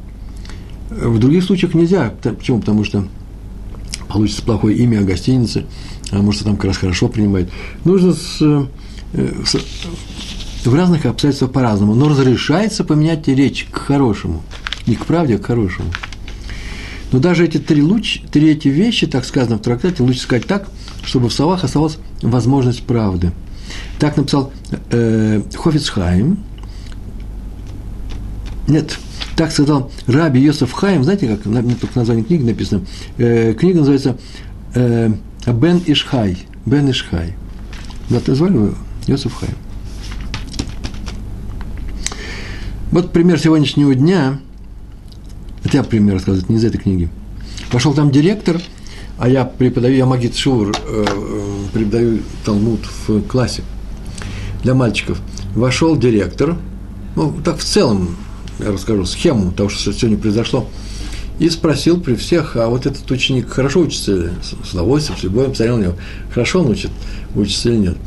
В 0.89 1.19
других 1.19 1.43
случаях 1.43 1.75
нельзя. 1.75 2.15
Почему? 2.23 2.61
Потому 2.61 2.83
что 2.83 3.07
получится 4.07 4.41
плохое 4.41 4.75
имя 4.77 5.01
о 5.01 5.03
гостинице, 5.03 5.67
а 6.09 6.23
может, 6.23 6.43
там 6.43 6.55
как 6.55 6.65
раз 6.65 6.77
хорошо 6.77 7.07
принимают. 7.07 7.51
Нужно 7.85 8.13
с, 8.13 8.41
э, 8.41 8.65
с, 9.45 10.65
в 10.65 10.73
разных 10.73 11.05
обстоятельствах 11.05 11.51
по-разному, 11.51 11.93
но 11.93 12.09
разрешается 12.09 12.83
поменять 12.83 13.27
речь 13.27 13.67
к 13.71 13.77
хорошему. 13.77 14.41
Не 14.87 14.95
к 14.95 15.05
правде, 15.05 15.35
а 15.35 15.37
к 15.37 15.45
хорошему. 15.45 15.89
Но 17.11 17.19
даже 17.19 17.45
эти 17.45 17.57
три, 17.57 17.81
луч, 17.81 18.21
три 18.31 18.49
эти 18.49 18.67
вещи, 18.67 19.07
так 19.07 19.25
сказано 19.25 19.57
в 19.57 19.61
трактате, 19.61 20.03
лучше 20.03 20.21
сказать 20.21 20.45
так, 20.45 20.69
чтобы 21.03 21.29
в 21.29 21.33
словах 21.33 21.63
оставалась 21.63 21.97
возможность 22.21 22.83
правды. 22.83 23.31
Так 23.99 24.17
написал 24.17 24.51
э, 24.91 25.41
Хофицхайм. 25.55 26.39
Нет, 28.67 28.97
так 29.37 29.51
сказал 29.51 29.91
Раби 30.07 30.41
Йосеф 30.41 30.73
Хайм, 30.73 31.03
знаете, 31.03 31.27
как 31.27 31.45
мне 31.45 31.75
только 31.75 31.97
название 31.97 32.25
книги 32.25 32.43
написано, 32.43 32.85
э, 33.17 33.53
книга 33.53 33.79
называется 33.79 34.17
э, 34.73 35.11
Бен 35.45 35.81
Ишхай, 35.85 36.39
Бен 36.65 36.89
Ишхай. 36.89 37.35
Да, 38.09 38.19
ты 38.19 38.35
звали 38.35 38.53
его? 38.55 38.73
Йосеф 39.05 39.33
Хайм. 39.33 39.55
Вот 42.91 43.13
пример 43.13 43.39
сегодняшнего 43.39 43.95
дня, 43.95 44.39
это 45.63 45.77
я 45.77 45.83
пример 45.83 46.15
рассказываю, 46.15 46.45
не 46.49 46.57
из 46.57 46.63
этой 46.63 46.77
книги. 46.77 47.09
Пошел 47.71 47.93
там 47.93 48.11
директор, 48.11 48.61
а 49.17 49.27
я 49.27 49.45
преподаю, 49.45 49.95
я 49.95 50.05
магит 50.05 50.35
Шур, 50.35 50.75
э, 50.87 51.05
преподаю 51.73 52.19
Талмуд 52.45 52.81
в 53.07 53.21
классе 53.23 53.63
для 54.63 54.73
мальчиков. 54.73 55.19
Вошел 55.55 55.97
директор, 55.97 56.57
ну, 57.15 57.33
так 57.43 57.57
в 57.57 57.63
целом 57.63 58.15
я 58.59 58.71
расскажу 58.71 59.05
схему 59.05 59.51
того, 59.51 59.69
что 59.69 59.91
сегодня 59.91 60.17
произошло, 60.17 60.67
и 61.39 61.49
спросил 61.49 61.99
при 61.99 62.15
всех, 62.15 62.55
а 62.55 62.67
вот 62.67 62.85
этот 62.85 63.09
ученик 63.11 63.49
хорошо 63.49 63.81
учится 63.81 64.15
или 64.15 64.31
с 64.41 64.73
удовольствием, 64.73 65.19
с 65.19 65.23
любовью, 65.23 65.49
посмотрел 65.51 65.77
на 65.77 65.83
него, 65.83 65.93
хорошо 66.33 66.61
он 66.61 66.71
учит, 66.71 66.91
учится 67.35 67.69
или 67.69 67.77
нет. 67.77 67.97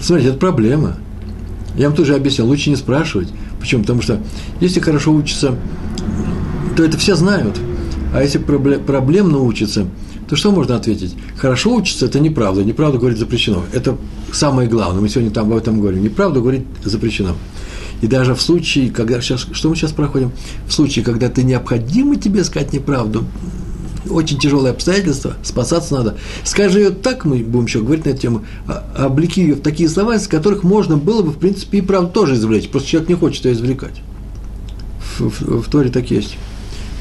Смотрите, 0.00 0.30
это 0.30 0.38
проблема. 0.38 0.96
Я 1.76 1.88
вам 1.88 1.96
тоже 1.96 2.14
объяснил, 2.14 2.46
лучше 2.46 2.70
не 2.70 2.76
спрашивать. 2.76 3.28
Почему? 3.60 3.82
Потому 3.82 4.02
что 4.02 4.20
если 4.60 4.80
хорошо 4.80 5.12
учится, 5.12 5.56
то 6.76 6.84
это 6.84 6.96
все 6.98 7.14
знают. 7.14 7.58
А 8.14 8.22
если 8.22 8.38
проблемно 8.38 9.38
учится, 9.38 9.86
то 10.28 10.36
что 10.36 10.50
можно 10.50 10.76
ответить? 10.76 11.16
Хорошо 11.36 11.74
учится– 11.74 12.06
это 12.06 12.20
неправда. 12.20 12.62
Неправду 12.62 12.98
говорить 12.98 13.18
запрещено. 13.18 13.64
Это 13.72 13.96
самое 14.32 14.68
главное. 14.68 15.00
Мы 15.00 15.08
сегодня 15.08 15.30
там 15.30 15.50
об 15.50 15.58
этом 15.58 15.80
говорим. 15.80 16.02
Неправду 16.02 16.40
говорить 16.40 16.64
запрещено. 16.84 17.34
И 18.00 18.06
даже 18.06 18.34
в 18.34 18.40
случае, 18.40 18.90
когда 18.90 19.20
сейчас, 19.20 19.46
что 19.52 19.68
мы 19.68 19.76
сейчас 19.76 19.92
проходим, 19.92 20.30
в 20.66 20.72
случае, 20.72 21.04
когда 21.04 21.28
ты 21.28 21.42
необходимо 21.42 22.16
тебе 22.16 22.44
сказать 22.44 22.72
неправду, 22.72 23.24
очень 24.08 24.38
тяжелые 24.38 24.72
обстоятельства, 24.72 25.34
спасаться 25.42 25.94
надо. 25.94 26.16
Скажи 26.44 26.80
ее 26.80 26.90
так, 26.90 27.24
мы 27.24 27.38
будем 27.38 27.66
еще 27.66 27.80
говорить 27.80 28.04
на 28.04 28.10
эту 28.10 28.20
тему, 28.20 28.44
а, 28.66 29.06
облеки 29.06 29.40
ее 29.40 29.54
в 29.54 29.60
такие 29.60 29.88
слова, 29.88 30.16
из 30.16 30.26
которых 30.26 30.62
можно 30.62 30.96
было 30.96 31.22
бы, 31.22 31.30
в 31.30 31.38
принципе, 31.38 31.78
и 31.78 31.80
правду 31.80 32.10
тоже 32.10 32.34
извлечь. 32.34 32.68
Просто 32.68 32.88
человек 32.88 33.08
не 33.08 33.14
хочет 33.14 33.44
ее 33.44 33.52
извлекать. 33.52 34.02
В, 35.18 35.28
в, 35.28 35.62
в 35.62 35.70
Торе 35.70 35.90
так 35.90 36.10
есть 36.10 36.36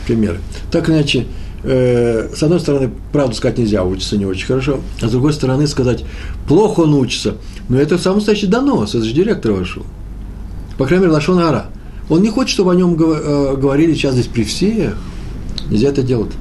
примеры. 0.05 0.39
Так 0.71 0.89
иначе, 0.89 1.27
э, 1.63 2.29
с 2.35 2.41
одной 2.41 2.59
стороны, 2.59 2.91
правду 3.11 3.35
сказать 3.35 3.57
нельзя, 3.57 3.83
учится 3.83 4.17
не 4.17 4.25
очень 4.25 4.47
хорошо, 4.47 4.79
а 5.01 5.07
с 5.07 5.11
другой 5.11 5.33
стороны, 5.33 5.67
сказать, 5.67 6.05
плохо 6.47 6.81
он 6.81 6.93
учится, 6.93 7.37
но 7.69 7.77
это 7.77 7.97
самый 7.97 8.17
настоящий 8.17 8.47
донос, 8.47 8.95
это 8.95 9.03
же 9.03 9.13
директор 9.13 9.51
вошел 9.51 9.83
по 10.77 10.85
крайней 10.85 11.05
мере, 11.05 11.13
Лашон 11.13 11.39
Ара. 11.39 11.67
Он 12.09 12.21
не 12.21 12.29
хочет, 12.29 12.51
чтобы 12.51 12.71
о 12.71 12.75
нем 12.75 12.93
э, 12.93 13.55
говорили 13.57 13.93
сейчас 13.93 14.13
здесь 14.13 14.27
при 14.27 14.43
всех. 14.43 14.97
Нельзя 15.69 15.89
это 15.89 16.03
делать. 16.03 16.31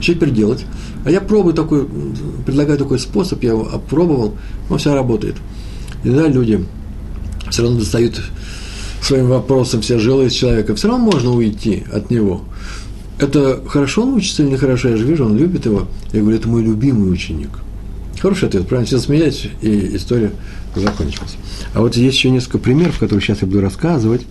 Что 0.00 0.14
теперь 0.14 0.30
делать? 0.30 0.64
А 1.04 1.10
я 1.10 1.20
пробую 1.20 1.54
такой, 1.54 1.86
предлагаю 2.46 2.78
такой 2.78 2.98
способ, 2.98 3.42
я 3.42 3.50
его 3.50 3.68
опробовал, 3.72 4.34
он 4.68 4.78
все 4.78 4.94
работает. 4.94 5.36
И 6.04 6.08
люди 6.08 6.64
все 7.50 7.62
равно 7.62 7.78
достают 7.78 8.20
своим 9.02 9.28
вопросом 9.28 9.80
все 9.80 9.98
жилы 9.98 10.26
из 10.26 10.32
человека, 10.32 10.74
все 10.74 10.88
равно 10.88 11.04
можно 11.04 11.32
уйти 11.32 11.84
от 11.92 12.10
него. 12.10 12.42
Это 13.18 13.62
хорошо 13.66 14.02
он 14.02 14.14
учится 14.14 14.42
или 14.42 14.50
нехорошо, 14.50 14.88
я 14.88 14.96
же 14.96 15.04
вижу, 15.04 15.26
он 15.26 15.36
любит 15.36 15.66
его. 15.66 15.88
Я 16.12 16.20
говорю, 16.20 16.38
это 16.38 16.48
мой 16.48 16.62
любимый 16.62 17.12
ученик. 17.12 17.50
Хороший 18.20 18.48
ответ, 18.48 18.66
правильно? 18.66 18.86
Все 18.86 18.98
смеялись, 18.98 19.48
и 19.62 19.96
история 19.96 20.30
закончилась. 20.74 21.36
А 21.74 21.80
вот 21.80 21.96
есть 21.96 22.16
еще 22.16 22.30
несколько 22.30 22.58
примеров, 22.58 22.98
которые 22.98 23.22
сейчас 23.22 23.42
я 23.42 23.46
буду 23.46 23.60
рассказывать, 23.60 24.22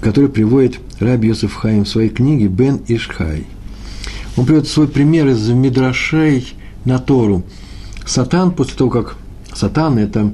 которые 0.00 0.30
приводит 0.30 0.78
Раби 1.00 1.28
Йосеф 1.28 1.54
Хайм 1.54 1.84
в 1.84 1.88
своей 1.88 2.08
книге 2.08 2.46
«Бен 2.46 2.80
Ишхай». 2.88 3.46
Он 4.36 4.46
приводит 4.46 4.68
свой 4.68 4.88
пример 4.88 5.28
из 5.28 5.48
Мидрашей 5.48 6.54
на 6.84 6.98
Тору. 6.98 7.42
Сатан, 8.06 8.52
после 8.52 8.76
того, 8.76 8.90
как 8.90 9.16
Сатан– 9.52 9.98
это 9.98 10.32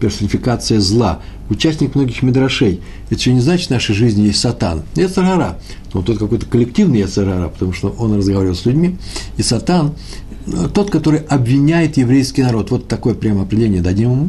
персонификация 0.00 0.80
зла, 0.80 1.20
участник 1.48 1.94
многих 1.94 2.22
мидрашей. 2.22 2.80
Это 3.06 3.14
еще 3.18 3.32
не 3.32 3.40
значит, 3.40 3.68
в 3.68 3.70
нашей 3.70 3.94
жизни 3.94 4.22
есть 4.22 4.40
сатан. 4.40 4.82
Яцерара. 4.94 5.58
Но 5.94 6.02
тот 6.02 6.18
какой-то 6.18 6.46
коллективный 6.46 7.00
яцерара, 7.00 7.48
потому 7.48 7.72
что 7.72 7.94
он 7.98 8.14
разговаривал 8.16 8.54
с 8.54 8.66
людьми. 8.66 8.96
И 9.36 9.42
сатан– 9.42 9.94
тот, 10.74 10.90
который 10.90 11.20
обвиняет 11.20 11.96
еврейский 11.96 12.42
народ. 12.42 12.70
Вот 12.70 12.88
такое 12.88 13.14
прямо 13.14 13.42
определение 13.42 13.82
дадим 13.82 14.12
ему. 14.12 14.28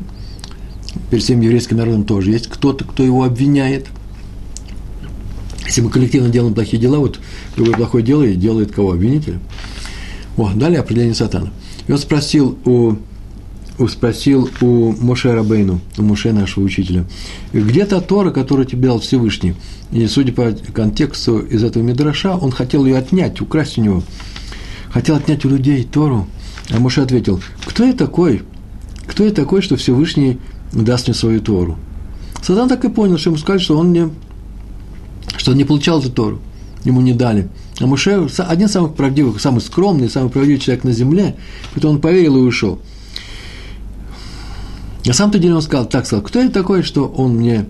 Перед 1.12 1.24
всем 1.24 1.42
еврейским 1.42 1.78
народом 1.78 2.06
тоже 2.06 2.32
есть 2.32 2.48
кто-то, 2.48 2.86
кто 2.86 3.04
его 3.04 3.24
обвиняет. 3.24 3.88
Если 5.68 5.82
мы 5.82 5.90
коллективно 5.90 6.30
делаем 6.30 6.54
плохие 6.54 6.82
дела, 6.82 6.98
вот 6.98 7.20
любое 7.56 7.76
плохое 7.76 8.04
дело 8.04 8.24
и 8.24 8.36
делает 8.36 8.72
кого? 8.72 8.94
Обвинителя. 8.94 9.40
О, 10.38 10.52
далее 10.54 10.80
определение 10.80 11.14
сатана. 11.14 11.52
И 11.88 11.92
он 11.92 12.00
спросил 12.00 12.58
у 12.66 12.96
спросил 13.88 14.50
у 14.62 14.94
Моше 14.94 15.34
Рабейну, 15.36 15.80
у 15.98 16.02
Моше 16.02 16.32
нашего 16.32 16.64
учителя, 16.64 17.06
где 17.54 17.86
та 17.86 18.02
Тора, 18.02 18.32
которую 18.32 18.66
тебе 18.66 18.88
дал 18.88 19.00
Всевышний? 19.00 19.54
И 19.92 20.08
судя 20.08 20.34
по 20.34 20.52
контексту 20.74 21.40
из 21.40 21.64
этого 21.64 21.84
Мидраша, 21.84 22.36
он 22.36 22.50
хотел 22.50 22.86
ее 22.86 22.98
отнять, 22.98 23.40
украсть 23.40 23.78
у 23.78 23.82
него. 23.82 24.04
Хотел 24.90 25.16
отнять 25.16 25.46
у 25.46 25.50
людей 25.50 25.84
Тору. 25.84 26.28
А 26.72 26.80
Моше 26.80 27.02
ответил, 27.02 27.40
кто 27.66 27.86
я 27.86 27.94
такой? 27.94 28.42
Кто 29.06 29.24
я 29.24 29.32
такой, 29.32 29.62
что 29.62 29.76
Всевышний 29.76 30.40
даст 30.74 31.08
мне 31.08 31.14
свою 31.14 31.40
Тору? 31.40 31.78
Сатан 32.42 32.68
так 32.68 32.84
и 32.84 32.90
понял, 32.90 33.20
что 33.20 33.30
ему 33.30 33.38
сказали, 33.38 33.62
что 33.62 33.78
он 33.78 33.94
не, 33.94 34.10
что 35.48 35.54
он 35.54 35.58
не 35.60 35.64
получал 35.64 36.02
эту 36.02 36.12
Тору. 36.12 36.42
Ему 36.84 37.00
не 37.00 37.14
дали. 37.14 37.48
А 37.80 37.88
Моше 37.88 38.28
один 38.38 38.68
из 38.68 38.72
самых 38.74 38.96
правдивых, 38.96 39.40
самый 39.40 39.62
скромный, 39.62 40.10
самый 40.10 40.30
правдивый 40.30 40.60
человек 40.60 40.84
на 40.84 40.92
земле, 40.92 41.38
поэтому 41.74 41.94
он 41.94 42.02
поверил 42.02 42.36
и 42.36 42.42
ушел. 42.42 42.82
На 45.06 45.14
самом-то 45.14 45.40
деле 45.40 45.56
он 45.56 45.62
сказал, 45.62 45.86
так 45.86 46.06
сказал, 46.06 46.26
кто 46.26 46.42
я 46.42 46.50
такой, 46.50 46.84
что 46.84 47.06
он 47.06 47.38
мне 47.38 47.66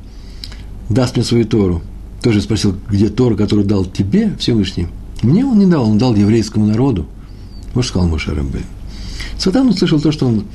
даст 0.89 1.17
мне 1.17 1.23
свою 1.23 1.45
Тору? 1.45 1.83
Тоже 2.23 2.41
спросил, 2.41 2.75
где 2.89 3.09
Тора, 3.09 3.35
которую 3.35 3.67
дал 3.67 3.85
тебе 3.85 4.35
Всевышний? 4.39 4.87
Мне 5.21 5.45
он 5.45 5.59
не 5.59 5.67
дал, 5.67 5.87
он 5.87 5.99
дал 5.99 6.15
еврейскому 6.15 6.65
народу. 6.65 7.05
Вот 7.75 7.85
сказал 7.85 8.07
Моше 8.07 8.33
Раббей. 8.33 8.63
Сатан 9.37 9.67
услышал 9.67 10.01
то, 10.01 10.11
что 10.11 10.25
он, 10.25 10.45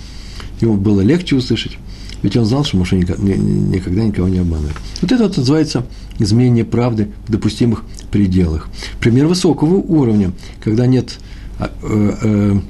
ему 0.61 0.75
было 0.75 1.03
легче 1.03 1.37
услышать, 1.37 1.79
ведь 2.23 2.37
он 2.37 2.45
знал, 2.45 2.65
что 2.65 2.77
Моше 2.77 2.97
никогда 2.97 4.05
никого 4.05 4.29
не 4.29 4.39
обманывает. 4.39 4.77
Вот 5.01 5.13
это 5.13 5.25
вот 5.25 5.37
называется 5.37 5.85
изменение 6.19 6.65
правды 6.65 7.09
в 7.27 7.33
допустимых 7.33 7.85
пределах. 8.11 8.69
Пример 9.01 9.27
высокого 9.27 9.75
уровня, 9.75 10.33
когда 10.63 10.87
нет 10.87 11.19
э, 11.59 11.67
э, 11.83 12.61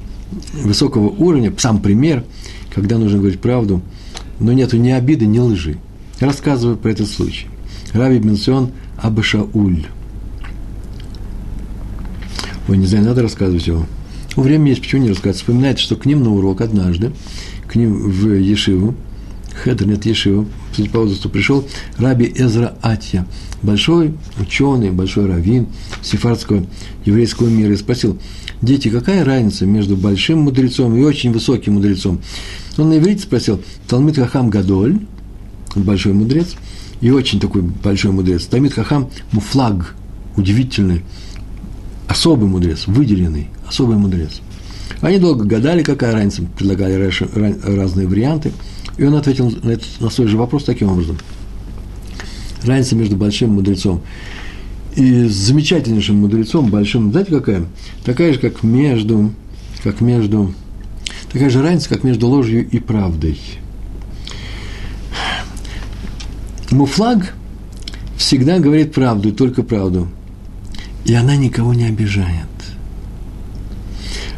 высокого 0.63 1.09
уровня, 1.09 1.53
сам 1.57 1.81
пример, 1.81 2.23
когда 2.73 2.97
нужно 2.97 3.19
говорить 3.19 3.39
правду– 3.39 3.81
но 4.39 4.51
нету 4.51 4.77
ни 4.77 4.89
обиды, 4.89 5.25
ни 5.25 5.39
лжи. 5.39 5.77
Рассказываю 6.19 6.77
про 6.77 6.91
этот 6.91 7.09
случай. 7.09 7.47
Раби 7.93 8.19
Бенсион 8.19 8.71
Абашауль. 8.97 9.85
Ой, 12.67 12.77
не 12.77 12.85
знаю, 12.85 13.05
надо 13.05 13.21
рассказывать 13.21 13.67
его. 13.67 13.85
Время 14.35 14.69
есть, 14.69 14.81
почему 14.81 15.03
не 15.03 15.09
рассказывать. 15.09 15.37
Вспоминает, 15.37 15.79
что 15.79 15.95
к 15.95 16.05
ним 16.05 16.23
на 16.23 16.31
урок 16.31 16.61
однажды, 16.61 17.11
к 17.67 17.75
ним 17.75 18.09
в 18.09 18.33
Ешиву, 18.33 18.95
Хедер, 19.55 19.87
нет, 19.87 20.05
Ешиву, 20.05 20.47
судя 20.75 20.89
по 20.89 20.99
возрасту, 20.99 21.29
пришел 21.29 21.67
Раби 21.97 22.31
Эзра 22.35 22.75
Атья, 22.81 23.25
большой 23.61 24.13
ученый, 24.39 24.91
большой 24.91 25.27
раввин 25.27 25.67
сефардского 26.01 26.65
еврейского 27.05 27.47
мира, 27.47 27.73
и 27.73 27.77
спросил, 27.77 28.19
дети, 28.61 28.89
какая 28.89 29.23
разница 29.23 29.65
между 29.65 29.95
большим 29.95 30.39
мудрецом 30.39 30.95
и 30.97 31.01
очень 31.01 31.31
высоким 31.31 31.73
мудрецом? 31.73 32.21
Он 32.77 32.89
на 32.89 32.97
иврите 32.97 33.23
спросил, 33.23 33.61
Талмит 33.87 34.15
Хахам 34.15 34.49
Гадоль, 34.49 34.99
большой 35.75 36.13
мудрец, 36.13 36.55
и 37.01 37.11
очень 37.11 37.39
такой 37.39 37.61
большой 37.61 38.11
мудрец. 38.11 38.45
Талмит 38.45 38.73
Хахам 38.73 39.09
Муфлаг, 39.31 39.95
удивительный, 40.35 41.03
особый 42.07 42.47
мудрец, 42.47 42.87
выделенный, 42.87 43.49
особый 43.67 43.97
мудрец. 43.97 44.41
Они 45.01 45.19
долго 45.19 45.43
гадали, 45.43 45.83
какая 45.83 46.13
разница, 46.13 46.43
предлагали 46.57 47.11
разные 47.65 48.07
варианты, 48.07 48.51
и 48.97 49.03
он 49.03 49.15
ответил 49.15 49.51
на, 49.63 49.71
этот, 49.71 49.87
на 49.99 50.09
свой 50.09 50.27
же 50.27 50.37
вопрос 50.37 50.63
таким 50.63 50.89
образом. 50.89 51.17
Разница 52.63 52.95
между 52.95 53.15
большим 53.15 53.51
мудрецом 53.51 54.01
и 54.95 55.25
замечательнейшим 55.25 56.17
мудрецом, 56.17 56.69
большим, 56.69 57.11
знаете, 57.11 57.31
какая? 57.31 57.65
Такая 58.05 58.33
же, 58.33 58.39
как 58.39 58.63
между, 58.63 59.31
как 59.83 60.01
между 60.01 60.53
такая 61.31 61.49
же 61.49 61.61
разница, 61.61 61.89
как 61.89 62.03
между 62.03 62.27
ложью 62.27 62.67
и 62.69 62.79
правдой. 62.79 63.39
Муфлаг 66.71 67.33
всегда 68.17 68.59
говорит 68.59 68.93
правду, 68.93 69.31
только 69.31 69.63
правду. 69.63 70.07
И 71.05 71.13
она 71.13 71.35
никого 71.35 71.73
не 71.73 71.85
обижает. 71.85 72.47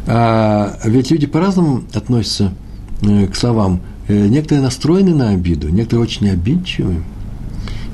А 0.06 0.78
ведь 0.84 1.10
люди 1.10 1.26
по-разному 1.26 1.84
относятся 1.92 2.52
э, 3.02 3.26
к 3.26 3.36
словам. 3.36 3.80
Э, 4.08 4.26
некоторые 4.28 4.62
настроены 4.62 5.14
на 5.14 5.30
обиду, 5.30 5.68
некоторые 5.68 6.04
очень 6.04 6.28
обидчивые. 6.28 7.02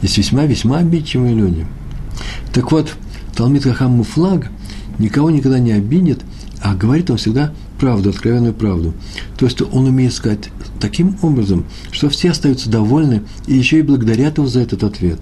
Есть 0.02 0.18
весьма-весьма 0.18 0.78
обидчивые 0.78 1.34
люди. 1.34 1.66
Так 2.52 2.72
вот, 2.72 2.94
Талмит 3.34 3.62
Хахам 3.64 3.92
Муфлаг 3.92 4.50
никого 4.98 5.30
никогда 5.30 5.58
не 5.58 5.72
обидит, 5.72 6.20
а 6.60 6.74
говорит 6.74 7.10
он 7.10 7.16
всегда 7.16 7.52
правду, 7.78 8.10
откровенную 8.10 8.52
правду. 8.52 8.92
То 9.38 9.46
есть 9.46 9.60
он 9.62 9.86
умеет 9.86 10.12
сказать 10.12 10.50
таким 10.80 11.16
образом, 11.22 11.64
что 11.90 12.08
все 12.10 12.30
остаются 12.30 12.68
довольны 12.68 13.22
и 13.46 13.54
еще 13.54 13.78
и 13.78 13.82
благодарят 13.82 14.38
его 14.38 14.46
за 14.46 14.60
этот 14.60 14.84
ответ. 14.84 15.20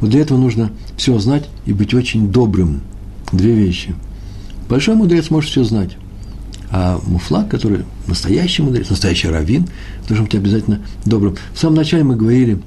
Вот 0.00 0.10
для 0.10 0.20
этого 0.20 0.38
нужно 0.38 0.70
все 0.96 1.18
знать 1.18 1.48
и 1.64 1.72
быть 1.72 1.94
очень 1.94 2.30
добрым. 2.30 2.82
Две 3.32 3.52
вещи. 3.52 3.94
Большой 4.68 4.94
мудрец 4.94 5.30
может 5.30 5.50
все 5.50 5.64
знать. 5.64 5.96
А 6.70 7.00
муфлак, 7.06 7.48
который 7.48 7.84
настоящий 8.06 8.62
мудрец, 8.62 8.90
настоящий 8.90 9.28
раввин, 9.28 9.66
должен 10.06 10.26
быть 10.26 10.34
обязательно 10.34 10.80
добрым. 11.06 11.36
В 11.54 11.58
самом 11.58 11.76
начале 11.76 12.04
мы 12.04 12.16
говорили 12.16 12.60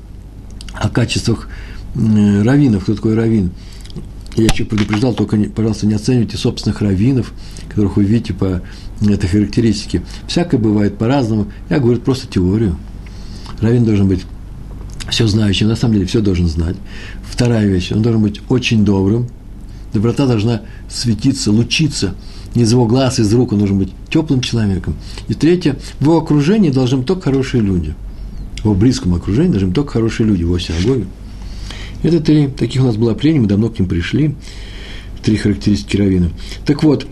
о 0.73 0.89
качествах 0.89 1.47
раввинов. 1.93 2.83
Кто 2.83 2.95
такой 2.95 3.15
раввин? 3.15 3.51
Я 4.35 4.45
еще 4.45 4.65
предупреждал, 4.65 5.13
только, 5.13 5.37
пожалуйста, 5.37 5.85
не 5.85 5.93
оценивайте 5.93 6.37
собственных 6.37 6.81
раввинов, 6.81 7.33
которых 7.69 7.97
вы 7.97 8.05
видите 8.05 8.33
по 8.33 8.61
этой 9.01 9.27
характеристике. 9.27 10.01
Всякое 10.27 10.57
бывает 10.57 10.97
по-разному. 10.97 11.47
Я 11.69 11.79
говорю 11.79 11.99
просто 11.99 12.27
теорию. 12.27 12.77
Раввин 13.59 13.83
должен 13.83 14.07
быть 14.07 14.25
все 15.09 15.27
знающим, 15.27 15.67
на 15.67 15.75
самом 15.75 15.95
деле 15.95 16.05
все 16.05 16.21
должен 16.21 16.47
знать. 16.47 16.77
Вторая 17.29 17.67
вещь, 17.67 17.91
он 17.91 18.01
должен 18.01 18.21
быть 18.21 18.41
очень 18.49 18.85
добрым. 18.85 19.27
Доброта 19.93 20.25
должна 20.25 20.61
светиться, 20.89 21.51
лучиться– 21.51 22.15
из 22.55 22.71
его 22.71 22.85
глаз, 22.85 23.19
из 23.19 23.33
рук 23.33 23.53
он 23.53 23.59
должен 23.59 23.77
быть 23.77 23.89
теплым 24.09 24.41
человеком. 24.41 24.95
И 25.27 25.33
третье, 25.33 25.77
в 25.99 26.03
его 26.03 26.17
окружении 26.17 26.69
должны 26.69 26.97
быть 26.97 27.07
только 27.07 27.23
хорошие 27.23 27.63
люди. 27.63 27.95
В 28.59 28.65
его 28.65 28.75
близком 28.75 29.15
окружении 29.15 29.51
должны 29.51 29.67
быть 29.67 29.75
только 29.75 29.93
хорошие 29.93 30.27
люди, 30.27 30.43
в 30.43 30.47
его 30.47 30.59
синагоге. 30.59 31.05
Это 32.03 32.19
три, 32.19 32.47
таких 32.47 32.81
у 32.81 32.85
нас 32.85 32.97
было 32.97 33.13
племя, 33.13 33.41
мы 33.41 33.47
давно 33.47 33.69
к 33.69 33.79
ним 33.79 33.87
пришли. 33.87 34.35
Три 35.23 35.37
характеристики 35.37 35.97
равина. 35.97 36.29
Так 36.65 36.83
вот, 36.83 37.05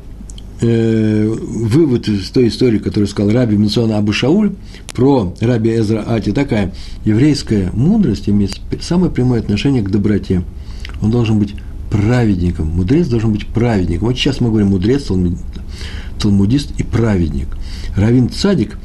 э, 0.61 1.27
вывод 1.27 2.07
из 2.07 2.29
той 2.31 2.47
истории, 2.47 2.79
которую 2.79 3.07
сказал 3.07 3.31
Раби 3.31 3.55
Минсона 3.55 3.97
Абу 3.97 4.13
Шауль 4.13 4.53
про 4.93 5.33
Раби 5.39 5.75
Эзра 5.75 6.03
Ати, 6.07 6.31
такая 6.31 6.73
еврейская 7.05 7.69
мудрость 7.73 8.27
имеет 8.27 8.59
самое 8.81 9.11
прямое 9.11 9.39
отношение 9.39 9.83
к 9.83 9.91
доброте. 9.91 10.43
Он 11.01 11.11
должен 11.11 11.39
быть 11.39 11.53
праведником. 11.89 12.67
Мудрец 12.67 13.07
должен 13.07 13.31
быть 13.31 13.47
праведником. 13.47 14.07
Вот 14.07 14.17
сейчас 14.17 14.39
мы 14.39 14.49
говорим 14.49 14.69
мудрец, 14.69 15.09
талмудист 16.19 16.71
и 16.77 16.83
праведник. 16.83 17.47
Равин 17.95 18.29
цадик, 18.29 18.77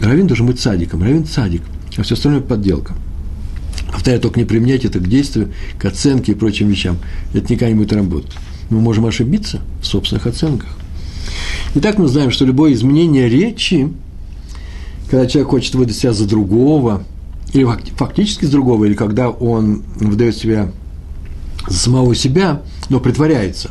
равин 0.00 0.26
должен 0.26 0.46
быть 0.46 0.60
цадиком, 0.60 1.02
равин 1.02 1.24
цадик, 1.24 1.62
а 1.96 2.02
все 2.02 2.14
остальное 2.14 2.40
подделка. 2.40 2.94
Повторяю, 3.92 4.20
только 4.20 4.38
не 4.38 4.44
применять 4.44 4.84
это 4.84 4.98
к 4.98 5.08
действию, 5.08 5.52
к 5.78 5.84
оценке 5.84 6.32
и 6.32 6.34
прочим 6.34 6.68
вещам. 6.68 6.98
Это 7.32 7.52
никогда 7.52 7.68
не 7.68 7.74
будет 7.74 7.92
работать. 7.92 8.32
Мы 8.70 8.80
можем 8.80 9.06
ошибиться 9.06 9.60
в 9.80 9.86
собственных 9.86 10.26
оценках. 10.26 10.68
Итак, 11.74 11.98
мы 11.98 12.08
знаем, 12.08 12.30
что 12.30 12.44
любое 12.44 12.72
изменение 12.72 13.28
речи, 13.28 13.90
когда 15.10 15.26
человек 15.26 15.50
хочет 15.50 15.74
выдать 15.74 15.96
себя 15.96 16.12
за 16.12 16.26
другого, 16.26 17.04
или 17.52 17.66
фактически 17.96 18.44
за 18.44 18.52
другого, 18.52 18.84
или 18.84 18.94
когда 18.94 19.30
он 19.30 19.82
выдает 19.96 20.36
себя 20.36 20.70
самого 21.70 22.14
себя, 22.14 22.62
но 22.88 23.00
притворяется. 23.00 23.70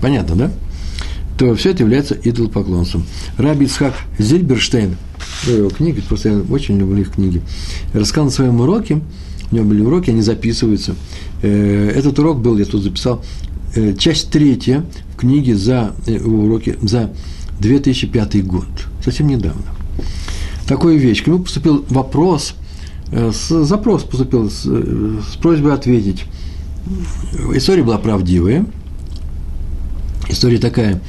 Понятно, 0.00 0.36
да? 0.36 0.50
То 1.38 1.54
все 1.54 1.70
это 1.70 1.82
является 1.82 2.14
идолопоклонством. 2.14 3.04
Раби 3.38 3.66
Ицхак 3.66 3.94
Зильберштейн, 4.18 4.96
его 5.46 5.70
книги, 5.70 6.00
просто 6.00 6.28
я 6.28 6.38
очень 6.50 6.78
люблю 6.78 7.00
их 7.00 7.12
книги, 7.12 7.40
рассказал 7.94 8.26
на 8.26 8.30
своем 8.30 8.60
уроке, 8.60 9.00
у 9.50 9.54
него 9.54 9.66
были 9.66 9.80
уроки, 9.80 10.10
они 10.10 10.22
записываются. 10.22 10.94
Э, 11.42 11.92
этот 11.94 12.18
урок 12.18 12.40
был, 12.40 12.58
я 12.58 12.64
тут 12.64 12.82
записал, 12.82 13.24
э, 13.74 13.94
часть 13.96 14.30
третья 14.30 14.84
в 15.14 15.16
книге 15.16 15.56
за 15.56 15.94
э, 16.06 16.18
уроки 16.20 16.76
за 16.82 17.10
2005 17.58 18.46
год, 18.46 18.66
совсем 19.04 19.26
недавно. 19.26 19.64
Такую 20.66 20.98
вещь. 20.98 21.24
К 21.24 21.26
нему 21.26 21.40
поступил 21.40 21.84
вопрос, 21.88 22.54
запрос 23.10 24.04
поступил 24.04 24.48
с, 24.48 24.62
с 24.62 25.36
просьбой 25.36 25.74
ответить 25.74 26.26
история 27.54 27.82
была 27.82 27.98
правдивая. 27.98 28.66
История 30.28 30.58
такая. 30.58 31.00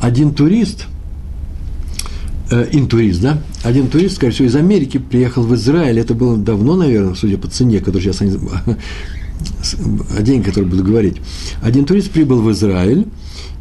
Один 0.00 0.34
турист, 0.34 0.86
э, 2.50 2.68
интурист, 2.72 3.20
да, 3.20 3.38
один 3.62 3.88
турист, 3.88 4.16
скорее 4.16 4.32
всего, 4.32 4.48
из 4.48 4.56
Америки 4.56 4.98
приехал 4.98 5.42
в 5.42 5.54
Израиль. 5.54 5.98
Это 6.00 6.14
было 6.14 6.36
давно, 6.36 6.76
наверное, 6.76 7.14
судя 7.14 7.38
по 7.38 7.48
цене, 7.48 7.78
которую 7.78 8.02
сейчас 8.02 8.22
они 8.22 8.36
о 10.16 10.22
деньги, 10.22 10.46
которые 10.46 10.70
буду 10.70 10.84
говорить. 10.84 11.16
Один 11.62 11.84
турист 11.84 12.10
прибыл 12.10 12.40
в 12.40 12.50
Израиль 12.52 13.06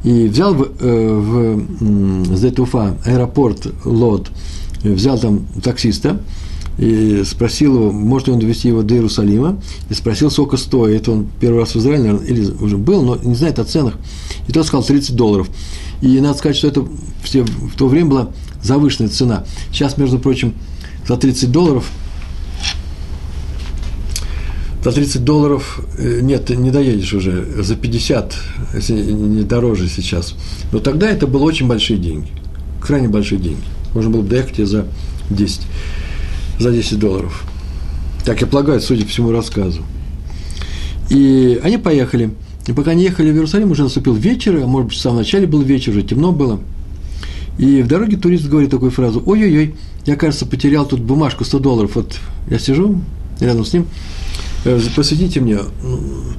и 0.04 0.28
взял 0.28 0.54
в, 0.54 0.71
э, 0.80 1.13
в 1.13 2.36
Зетуфа 2.36 2.97
аэропорт 3.06 3.67
Лот, 3.86 4.32
взял 4.84 5.19
там 5.19 5.45
таксиста, 5.63 6.21
и 6.82 7.24
спросил 7.26 7.76
его, 7.76 7.91
может 7.91 8.28
ли 8.28 8.34
он 8.34 8.39
довести 8.39 8.67
его 8.67 8.82
до 8.82 8.96
Иерусалима, 8.96 9.62
и 9.89 9.94
спросил, 9.94 10.32
сколько 10.32 10.58
стоит. 10.58 11.08
Он 11.08 11.28
первый 11.39 11.60
раз 11.60 11.76
в 11.76 11.78
Израиле, 11.78 12.06
наверное, 12.06 12.28
или 12.28 12.52
уже 12.60 12.78
был, 12.78 13.04
но 13.04 13.17
не 13.17 13.36
знает 13.36 13.60
о 13.60 13.65
ценах. 13.65 13.94
И 14.48 14.52
тот 14.52 14.65
сказал 14.65 14.84
30 14.84 15.15
долларов. 15.15 15.48
И 16.02 16.20
надо 16.20 16.39
сказать, 16.39 16.58
что 16.58 16.67
это 16.67 16.84
все, 17.24 17.44
в 17.44 17.76
то 17.78 17.88
время 17.88 18.10
была 18.10 18.30
завышенная 18.63 19.12
цена. 19.12 19.46
Сейчас, 19.72 19.98
между 19.98 20.17
прочим, 20.17 20.56
за 21.08 21.17
30 21.17 21.52
долларов 21.52 21.86
за 24.84 24.91
30 24.91 25.24
долларов 25.24 25.80
э, 26.00 26.22
нет, 26.24 26.50
не 26.50 26.72
доедешь 26.72 27.13
уже, 27.13 27.62
за 27.62 27.76
50, 27.76 28.36
если 28.74 28.96
не 28.96 29.44
дороже 29.44 29.88
сейчас. 29.88 30.34
Но 30.72 30.80
тогда 30.80 31.08
это 31.08 31.28
было 31.28 31.44
очень 31.44 31.67
большие 31.67 32.00
деньги, 32.00 32.30
крайне 32.82 33.08
большие 33.08 33.39
деньги. 33.39 33.62
Можно 33.94 34.10
было 34.10 34.22
бы 34.24 34.30
доехать 34.30 34.58
и 34.58 34.63
за 34.63 34.88
10 35.30 35.62
за 36.62 36.71
10 36.71 37.00
долларов. 37.00 37.43
Так 38.26 38.41
я 38.41 38.47
полагаю, 38.47 38.80
судя 38.82 39.04
по 39.04 39.10
всему 39.10 39.32
рассказу. 39.32 39.82
И 41.10 41.60
они 41.63 41.78
поехали. 41.78 42.32
И 42.67 42.74
пока 42.74 42.91
они 42.91 43.04
ехали 43.04 43.32
в 43.32 43.36
Иерусалим, 43.36 43.71
уже 43.71 43.84
наступил 43.84 44.13
вечер, 44.13 44.62
а 44.63 44.67
может 44.67 44.89
быть, 44.89 44.97
в 44.97 45.02
самом 45.02 45.17
начале 45.17 45.47
был 45.47 45.62
вечер, 45.62 45.91
уже 45.91 46.04
темно 46.04 46.32
было. 46.32 46.60
И 47.58 47.82
в 47.82 47.88
дороге 47.88 48.17
турист 48.17 48.47
говорит 48.47 48.69
такую 48.69 48.91
фразу, 48.91 49.21
ой-ой-ой, 49.26 49.76
я, 50.06 50.15
кажется, 50.15 50.45
потерял 50.45 50.86
тут 50.86 51.02
бумажку 51.02 51.43
100 51.43 51.60
долларов. 51.60 51.95
Вот 51.95 52.17
я 52.50 52.60
сижу 52.60 53.02
рядом 53.39 53.65
с 53.65 53.74
ним, 53.74 53.88
«Э, 54.63 54.80
посветите 54.95 55.39
мне, 55.39 55.58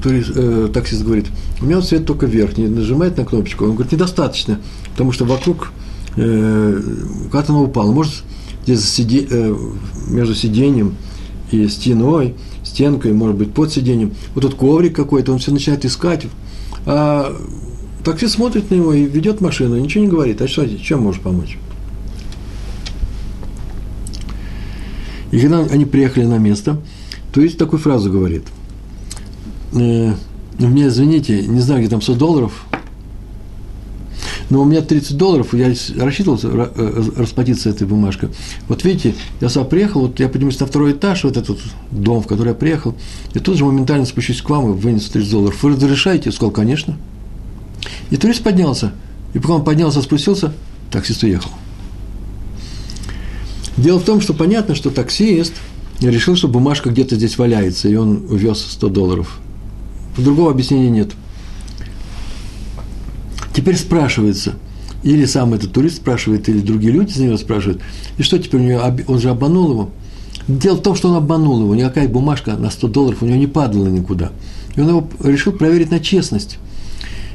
турист, 0.02 0.30
э, 0.34 0.68
таксист 0.72 1.02
говорит, 1.02 1.26
у 1.60 1.64
меня 1.64 1.76
вот 1.76 1.86
свет 1.86 2.06
только 2.06 2.26
верхний, 2.26 2.68
нажимает 2.68 3.16
на 3.16 3.24
кнопочку, 3.24 3.64
он 3.64 3.72
говорит, 3.72 3.92
недостаточно, 3.92 4.60
потому 4.92 5.10
что 5.10 5.24
вокруг 5.24 5.72
э, 6.16 6.80
куда-то 7.30 7.52
оно 7.52 7.64
упало, 7.64 7.90
может, 7.90 8.22
здесь 8.64 8.88
сиди, 8.88 9.26
э, 9.28 9.56
между 10.08 10.34
сиденьем 10.34 10.96
и 11.50 11.68
стеной, 11.68 12.34
стенкой, 12.64 13.12
может 13.12 13.36
быть, 13.36 13.52
под 13.52 13.72
сиденьем, 13.72 14.12
вот 14.34 14.42
тут 14.42 14.54
коврик 14.54 14.94
какой-то, 14.94 15.32
он 15.32 15.38
все 15.38 15.50
начинает 15.52 15.84
искать, 15.84 16.26
а 16.86 17.36
таксист 18.04 18.34
смотрит 18.34 18.70
на 18.70 18.76
него 18.76 18.92
и 18.92 19.04
ведет 19.04 19.40
машину, 19.40 19.76
ничего 19.76 20.04
не 20.04 20.10
говорит, 20.10 20.40
а 20.40 20.48
что, 20.48 20.66
чем 20.78 21.02
можешь 21.02 21.20
помочь? 21.20 21.58
И 25.30 25.40
когда 25.40 25.60
они 25.60 25.84
приехали 25.84 26.24
на 26.24 26.38
место, 26.38 26.80
то 27.32 27.40
есть 27.40 27.56
такую 27.58 27.80
фразу 27.80 28.12
говорит. 28.12 28.44
Э, 29.72 30.12
мне, 30.58 30.88
извините, 30.88 31.46
не 31.46 31.60
знаю, 31.60 31.80
где 31.80 31.90
там 31.90 32.02
100 32.02 32.14
долларов, 32.14 32.66
но 34.52 34.60
у 34.60 34.64
меня 34.66 34.82
30 34.82 35.16
долларов, 35.16 35.54
я 35.54 35.74
рассчитывал 35.96 36.38
э, 36.42 37.02
расплатиться 37.16 37.70
этой 37.70 37.86
бумажкой. 37.86 38.28
Вот 38.68 38.84
видите, 38.84 39.14
я 39.40 39.48
сюда 39.48 39.64
приехал, 39.64 40.02
вот 40.02 40.20
я 40.20 40.28
поднимусь 40.28 40.60
на 40.60 40.66
второй 40.66 40.92
этаж, 40.92 41.24
вот 41.24 41.38
этот 41.38 41.58
дом, 41.90 42.22
в 42.22 42.26
который 42.26 42.48
я 42.48 42.54
приехал, 42.54 42.94
и 43.32 43.38
тут 43.38 43.56
же 43.56 43.64
моментально 43.64 44.04
спущусь 44.04 44.42
к 44.42 44.50
вам 44.50 44.70
и 44.70 44.74
вынесу 44.74 45.10
30 45.10 45.30
долларов. 45.30 45.62
Вы 45.62 45.70
разрешаете? 45.70 46.24
Я 46.26 46.32
сказал, 46.32 46.50
конечно. 46.50 46.98
И 48.10 48.18
турист 48.18 48.42
поднялся. 48.42 48.92
И 49.32 49.38
пока 49.38 49.54
он 49.54 49.64
поднялся, 49.64 50.02
спустился, 50.02 50.52
таксист 50.90 51.22
уехал. 51.22 51.50
Дело 53.78 54.00
в 54.00 54.04
том, 54.04 54.20
что 54.20 54.34
понятно, 54.34 54.74
что 54.74 54.90
таксист 54.90 55.54
решил, 56.02 56.36
что 56.36 56.48
бумажка 56.48 56.90
где-то 56.90 57.14
здесь 57.14 57.38
валяется, 57.38 57.88
и 57.88 57.94
он 57.94 58.26
увез 58.28 58.58
100 58.72 58.88
долларов. 58.90 59.38
Другого 60.18 60.50
объяснения 60.50 60.90
нет– 60.90 61.12
Теперь 63.54 63.76
спрашивается, 63.76 64.54
Или 65.02 65.24
сам 65.24 65.52
этот 65.52 65.72
турист 65.72 65.96
спрашивает, 65.96 66.48
или 66.48 66.60
другие 66.60 66.92
люди 66.92 67.12
за 67.12 67.24
него 67.24 67.36
спрашивают. 67.36 67.82
И 68.18 68.22
что 68.22 68.38
теперь 68.38 68.60
у 68.60 68.64
него? 68.64 68.82
Он 69.08 69.18
же 69.18 69.30
обманул 69.30 69.70
его. 69.70 69.90
Дело 70.46 70.76
в 70.76 70.82
том, 70.82 70.94
что 70.94 71.10
он 71.10 71.16
обманул 71.16 71.60
его. 71.60 71.74
Никакая 71.74 72.08
бумажка 72.08 72.56
на 72.56 72.70
100 72.70 72.88
долларов 72.88 73.22
у 73.22 73.26
него 73.26 73.36
не 73.36 73.48
падала 73.48 73.88
никуда. 73.88 74.30
И 74.76 74.80
он 74.80 74.88
его 74.88 75.08
решил 75.22 75.52
проверить 75.52 75.90
на 75.90 75.98
честность. 75.98 76.58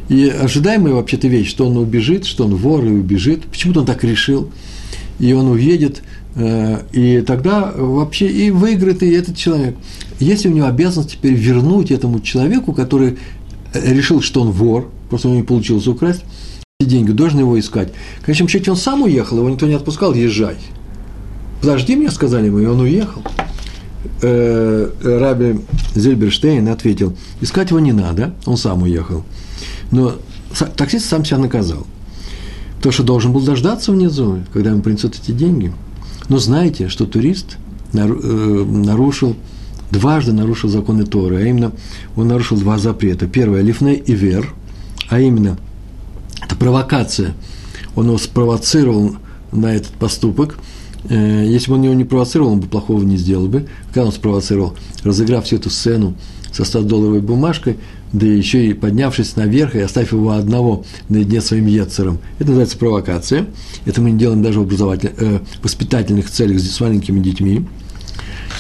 И 0.08 0.30
ожидаемая 0.30 0.94
вообще-то 0.94 1.28
вещь, 1.28 1.50
что 1.50 1.68
он 1.68 1.78
убежит, 1.78 2.26
что 2.26 2.46
он 2.46 2.56
вор 2.56 2.86
и 2.86 2.90
убежит. 2.90 3.44
Почему-то 3.46 3.82
он 3.82 3.86
так 3.86 4.04
решил. 4.06 4.50
И 5.20 5.34
он 5.34 5.50
уедет, 5.50 6.04
э, 6.36 6.84
и 6.94 7.22
тогда 7.22 7.74
вообще 7.76 8.28
и 8.28 8.50
выиграет 8.50 9.04
и 9.04 9.10
этот 9.12 9.36
человек. 9.36 9.76
Есть 10.20 10.46
у 10.46 10.50
него 10.50 10.68
обязанность 10.68 11.12
теперь 11.14 11.34
вернуть 11.34 11.92
этому 11.92 12.22
человеку, 12.22 12.72
который 12.72 13.18
решил, 13.74 14.22
что 14.22 14.42
он 14.42 14.52
вор, 14.52 14.90
просто 15.10 15.28
у 15.28 15.32
него 15.32 15.42
не 15.42 15.48
получилось 15.48 15.88
украсть, 15.88 16.24
эти 16.80 16.90
деньги, 16.90 17.12
должен 17.12 17.40
его 17.40 17.60
искать. 17.60 17.90
В 18.22 18.26
конечном 18.26 18.48
счете 18.48 18.70
он 18.72 18.78
сам 18.78 19.02
уехал, 19.02 19.38
его 19.38 19.50
никто 19.50 19.66
не 19.66 19.74
отпускал, 19.74 20.14
езжай. 20.14 20.58
Подожди 21.62 21.96
меня, 21.96 22.12
сказали 22.12 22.48
ему, 22.48 22.60
и 22.60 22.66
он 22.66 22.80
уехал. 22.82 23.24
Э, 24.22 24.90
Раби 25.02 25.60
Зельберштейн 25.96 26.68
ответил, 26.70 27.16
искать 27.42 27.72
его 27.72 27.80
не 27.80 27.94
надо, 27.94 28.34
он 28.46 28.58
сам 28.58 28.84
уехал. 28.84 29.24
Но 29.92 30.14
таксист 30.76 31.08
сам 31.08 31.26
себя 31.26 31.40
наказал. 31.40 31.86
То, 32.82 32.92
что 32.92 33.04
должен 33.04 33.34
был 33.34 33.42
дождаться 33.42 33.92
внизу, 33.92 34.40
когда 34.54 34.70
ему 34.70 34.82
принесут 34.82 35.16
эти 35.16 35.32
деньги. 35.32 35.74
Но 36.30 36.38
знаете, 36.38 36.90
что 36.90 37.06
турист 37.06 37.58
э, 37.94 38.06
нарушил, 38.06 39.36
дважды 39.92 40.32
нарушил 40.32 40.70
законы 40.70 41.06
Торы, 41.06 41.38
а 41.38 41.42
именно 41.42 41.72
он 42.16 42.28
нарушил 42.28 42.58
два 42.58 42.78
запрета. 42.78 43.28
Первое– 43.28 43.62
лифней 43.64 43.96
и 43.96 44.14
вер, 44.14 44.54
а 45.10 45.20
именно 45.20 45.58
это 46.42 46.56
провокация. 46.56 47.34
Он 47.96 48.08
его 48.08 48.18
спровоцировал 48.18 49.16
на 49.52 49.76
этот 49.76 49.94
поступок. 49.94 50.58
Э, 51.10 51.46
если 51.48 51.70
бы 51.70 51.78
он 51.78 51.84
его 51.84 51.94
не 51.94 52.04
провоцировал, 52.04 52.54
он 52.54 52.60
бы 52.60 52.68
плохого 52.68 53.04
не 53.04 53.18
сделал 53.18 53.48
бы. 53.48 53.68
Когда 53.88 54.06
он 54.06 54.12
спровоцировал, 54.12 54.76
разыграв 55.04 55.46
всю 55.46 55.58
эту 55.58 55.70
сцену 55.70 56.16
со 56.52 56.64
100-долларовой 56.64 57.22
бумажкой, 57.22 57.78
да 58.14 58.26
еще 58.26 58.66
и 58.68 58.74
поднявшись 58.74 59.36
наверх 59.36 59.76
и 59.76 59.80
оставив 59.80 60.14
его 60.14 60.32
одного 60.32 60.86
наедине 61.10 61.42
своим 61.42 61.68
ецером. 61.68 62.20
Это 62.40 62.50
называется 62.50 62.78
провокация. 62.78 63.48
Это 63.86 64.02
мы 64.02 64.12
не 64.12 64.20
делаем 64.20 64.42
даже 64.42 64.60
в 64.60 64.64
образовательных, 64.64 65.22
э, 65.22 65.40
воспитательных 65.62 66.30
целях 66.30 66.60
с 66.60 66.80
маленькими 66.80 67.20
детьми. 67.20 67.66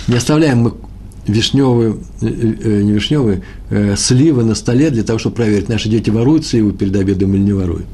Не 0.07 0.15
оставляем 0.15 0.59
мы 0.59 0.73
вишневые, 1.27 1.97
э, 2.21 2.27
э, 2.27 2.81
не 2.81 2.93
вишневые, 2.93 3.43
э, 3.69 3.95
сливы 3.95 4.43
на 4.43 4.55
столе 4.55 4.89
для 4.89 5.03
того, 5.03 5.19
чтобы 5.19 5.35
проверить, 5.35 5.69
наши 5.69 5.89
дети 5.89 6.09
воруют 6.09 6.45
сливы 6.45 6.71
перед 6.71 6.95
обедом 6.95 7.33
или 7.33 7.41
не 7.41 7.53
воруют. 7.53 7.87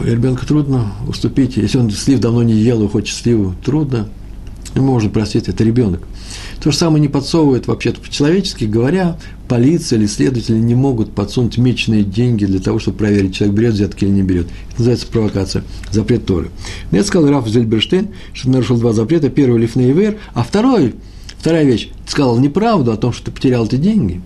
Ребенку 0.00 0.44
трудно 0.44 0.92
уступить. 1.06 1.56
Если 1.56 1.78
он 1.78 1.90
слив 1.90 2.18
давно 2.18 2.42
не 2.42 2.54
ел 2.54 2.82
и 2.84 2.88
хочет 2.88 3.16
сливу, 3.16 3.54
трудно. 3.64 4.08
Ему 4.74 4.88
можно 4.88 5.08
простить, 5.08 5.48
это 5.48 5.62
ребенок. 5.62 6.02
То 6.60 6.72
же 6.72 6.76
самое 6.76 7.00
не 7.00 7.08
подсовывает 7.08 7.68
вообще-то 7.68 8.00
по-человечески 8.00 8.64
говоря, 8.64 9.18
полиция 9.48 9.98
или 9.98 10.06
следователи 10.06 10.58
не 10.58 10.74
могут 10.74 11.12
подсунуть 11.12 11.58
меченые 11.58 12.02
деньги 12.02 12.44
для 12.44 12.60
того, 12.60 12.78
чтобы 12.78 12.98
проверить, 12.98 13.34
человек 13.34 13.56
берет 13.56 13.74
взятки 13.74 14.04
или 14.04 14.10
не 14.12 14.22
берет. 14.22 14.46
Это 14.70 14.78
называется 14.78 15.06
провокация, 15.06 15.64
запрет 15.90 16.26
Торы. 16.26 16.50
Но 16.90 16.98
я 16.98 17.04
сказал 17.04 17.30
Раф 17.30 17.48
Зельберштейн, 17.48 18.08
что 18.32 18.50
нарушил 18.50 18.78
два 18.78 18.92
запрета. 18.92 19.30
Первый– 19.30 19.60
лифный 19.62 19.92
вер, 19.92 20.18
а 20.32 20.42
второй, 20.42 20.94
вторая 21.38 21.64
вещь, 21.64 21.90
ты 22.06 22.10
сказал 22.10 22.38
неправду 22.38 22.92
о 22.92 22.96
том, 22.96 23.12
что 23.12 23.26
ты 23.26 23.30
потерял 23.30 23.66
эти 23.66 23.76
деньги. 23.76 24.20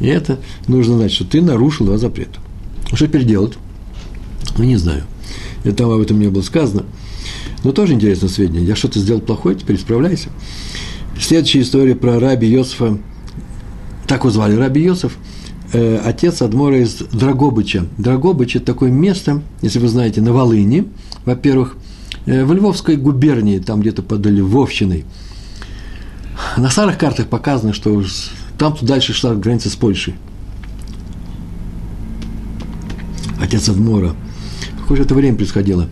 И 0.00 0.06
это 0.06 0.38
нужно 0.66 0.96
знать, 0.96 1.12
что 1.12 1.24
ты 1.24 1.40
нарушил 1.40 1.86
два 1.86 1.98
запрета. 1.98 2.40
Что 2.92 3.06
теперь 3.06 3.24
делать? 3.24 3.54
Ну, 4.58 4.64
не 4.64 4.76
знаю. 4.76 5.04
Это 5.64 5.76
там 5.76 5.90
об 5.90 6.00
этом 6.00 6.18
не 6.18 6.28
было 6.28 6.42
сказано. 6.42 6.84
Но 7.64 7.72
тоже 7.72 7.94
интересное 7.94 8.28
сведение. 8.28 8.66
Я 8.66 8.76
что-то 8.76 8.98
сделал 8.98 9.20
плохое, 9.20 9.56
теперь 9.56 9.76
исправляйся. 9.76 10.28
Следующая 11.20 11.60
история 11.60 11.94
про 11.94 12.18
раби 12.18 12.48
Йосифа, 12.48 12.98
так 14.06 14.20
его 14.20 14.30
звали, 14.30 14.54
раби 14.56 14.82
Йосиф, 14.82 15.16
э, 15.72 16.00
отец 16.04 16.42
Адмора 16.42 16.80
из 16.80 16.96
Драгобыча. 16.96 17.86
Драгобыч– 17.98 18.56
это 18.56 18.66
такое 18.66 18.90
место, 18.90 19.42
если 19.62 19.78
вы 19.78 19.88
знаете, 19.88 20.20
на 20.20 20.32
Волыни, 20.32 20.88
во-первых, 21.24 21.76
э, 22.26 22.44
в 22.44 22.52
Львовской 22.52 22.96
губернии, 22.96 23.58
там 23.58 23.80
где-то 23.80 24.02
под 24.02 24.24
Львовщиной. 24.26 25.04
На 26.56 26.70
старых 26.70 26.98
картах 26.98 27.28
показано, 27.28 27.72
что 27.72 28.02
там 28.58 28.76
дальше 28.82 29.12
шла 29.12 29.34
граница 29.34 29.70
с 29.70 29.76
Польшей. 29.76 30.14
Отец 33.40 33.68
Адмора. 33.68 34.14
Похоже, 34.80 35.02
это 35.02 35.14
время 35.14 35.36
происходило. 35.36 35.88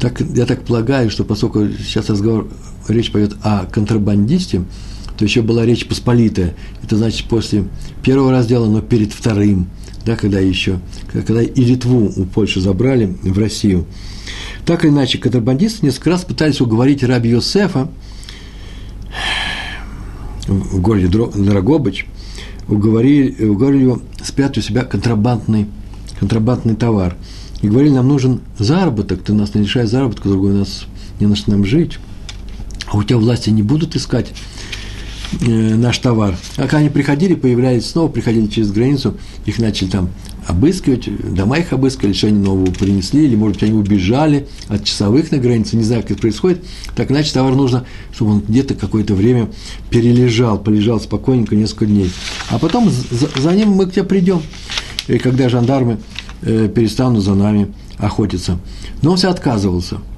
Так, 0.00 0.20
я 0.20 0.46
так 0.46 0.64
полагаю, 0.64 1.10
что 1.10 1.24
поскольку 1.24 1.68
сейчас 1.68 2.10
разговор 2.10 2.48
речь 2.88 3.12
пойдет 3.12 3.36
о 3.42 3.66
контрабандисте, 3.66 4.64
то 5.22 5.26
еще 5.26 5.42
была 5.42 5.64
речь 5.64 5.86
посполитая. 5.86 6.56
Это 6.82 6.96
значит 6.96 7.28
после 7.28 7.62
первого 8.02 8.32
раздела, 8.32 8.66
но 8.66 8.80
перед 8.80 9.12
вторым, 9.12 9.68
да, 10.04 10.16
когда 10.16 10.40
еще, 10.40 10.80
когда 11.12 11.40
и 11.40 11.64
Литву 11.64 12.12
у 12.16 12.24
Польши 12.24 12.60
забрали 12.60 13.06
в 13.22 13.38
Россию. 13.38 13.86
Так 14.66 14.84
или 14.84 14.90
иначе, 14.90 15.18
контрабандисты 15.18 15.86
несколько 15.86 16.10
раз 16.10 16.24
пытались 16.24 16.60
уговорить 16.60 17.04
раби 17.04 17.30
Йосефа 17.30 17.88
в 20.48 20.80
городе 20.80 21.06
Драгобыч, 21.06 22.06
уговорили, 22.66 23.44
уговорили 23.44 23.82
его 23.84 24.02
спрятать 24.24 24.58
у 24.58 24.60
себя 24.60 24.82
контрабандный, 24.82 25.68
контрабандный 26.18 26.74
товар. 26.74 27.14
И 27.60 27.68
говорили, 27.68 27.92
нам 27.92 28.08
нужен 28.08 28.40
заработок, 28.58 29.22
ты 29.22 29.32
нас 29.34 29.54
не 29.54 29.60
лишай 29.60 29.86
заработка, 29.86 30.28
другой 30.28 30.54
нас 30.54 30.86
не 31.20 31.28
на 31.28 31.36
что 31.36 31.52
нам 31.52 31.64
жить 31.64 32.00
а 32.92 32.98
у 32.98 33.02
тебя 33.02 33.18
власти 33.18 33.50
не 33.50 33.62
будут 33.62 33.96
искать 33.96 34.32
наш 35.40 35.98
товар. 35.98 36.36
А 36.56 36.62
когда 36.62 36.78
они 36.78 36.88
приходили, 36.88 37.34
появлялись 37.34 37.86
снова, 37.86 38.08
приходили 38.08 38.46
через 38.46 38.70
границу, 38.70 39.16
их 39.46 39.58
начали 39.58 39.88
там 39.88 40.10
обыскивать, 40.46 41.08
дома 41.34 41.58
их 41.58 41.72
обыскали, 41.72 42.12
что 42.12 42.26
они 42.26 42.38
нового 42.38 42.70
принесли, 42.72 43.24
или, 43.24 43.36
может 43.36 43.56
быть, 43.56 43.68
они 43.68 43.78
убежали 43.78 44.48
от 44.68 44.84
часовых 44.84 45.30
на 45.30 45.38
границе, 45.38 45.76
не 45.76 45.84
знаю, 45.84 46.02
как 46.02 46.12
это 46.12 46.20
происходит. 46.20 46.64
Так 46.96 47.10
иначе 47.10 47.32
товар 47.32 47.54
нужно, 47.54 47.86
чтобы 48.12 48.32
он 48.32 48.42
где-то 48.46 48.74
какое-то 48.74 49.14
время 49.14 49.48
перележал, 49.90 50.58
полежал 50.58 51.00
спокойненько 51.00 51.54
несколько 51.54 51.86
дней. 51.86 52.10
А 52.50 52.58
потом 52.58 52.90
за, 52.90 53.28
за 53.40 53.52
ним 53.52 53.70
мы 53.70 53.86
к 53.86 53.92
тебе 53.92 54.04
придем, 54.04 54.42
и 55.06 55.18
когда 55.18 55.48
жандармы 55.48 55.98
э, 56.42 56.68
перестанут 56.74 57.22
за 57.22 57.34
нами 57.34 57.72
охотиться. 57.98 58.58
Но 59.00 59.12
он 59.12 59.16
все 59.16 59.30
отказывался– 59.30 59.98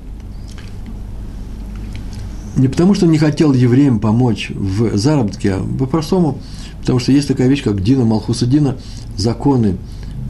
не 2.56 2.68
потому, 2.68 2.94
что 2.94 3.06
не 3.06 3.18
хотел 3.18 3.52
евреям 3.52 3.98
помочь 3.98 4.50
в 4.50 4.96
заработке, 4.96 5.54
а 5.54 5.66
по-простому, 5.78 6.38
потому 6.80 6.98
что 6.98 7.12
есть 7.12 7.28
такая 7.28 7.48
вещь, 7.48 7.62
как 7.62 7.82
Дина 7.82 8.04
Малхуса 8.04 8.46
Дина, 8.46 8.76
законы 9.16 9.76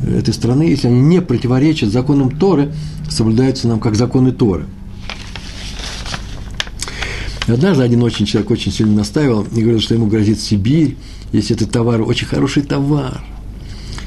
этой 0.06 0.34
страны, 0.34 0.64
если 0.64 0.88
они 0.88 1.00
не 1.00 1.20
противоречат 1.20 1.90
законам 1.90 2.30
Торы, 2.30 2.72
соблюдаются 3.08 3.68
нам 3.68 3.80
как 3.80 3.94
законы 3.94 4.32
Торы. 4.32 4.66
Однажды 7.46 7.82
один 7.82 8.02
очень 8.02 8.24
человек 8.24 8.50
очень 8.50 8.72
сильно 8.72 8.94
настаивал 8.94 9.42
и 9.54 9.60
говорил, 9.60 9.80
что 9.80 9.94
ему 9.94 10.06
грозит 10.06 10.40
Сибирь, 10.40 10.96
если 11.32 11.54
этот 11.54 11.70
товар 11.70 12.00
очень 12.00 12.26
хороший 12.26 12.62
товар. 12.62 13.22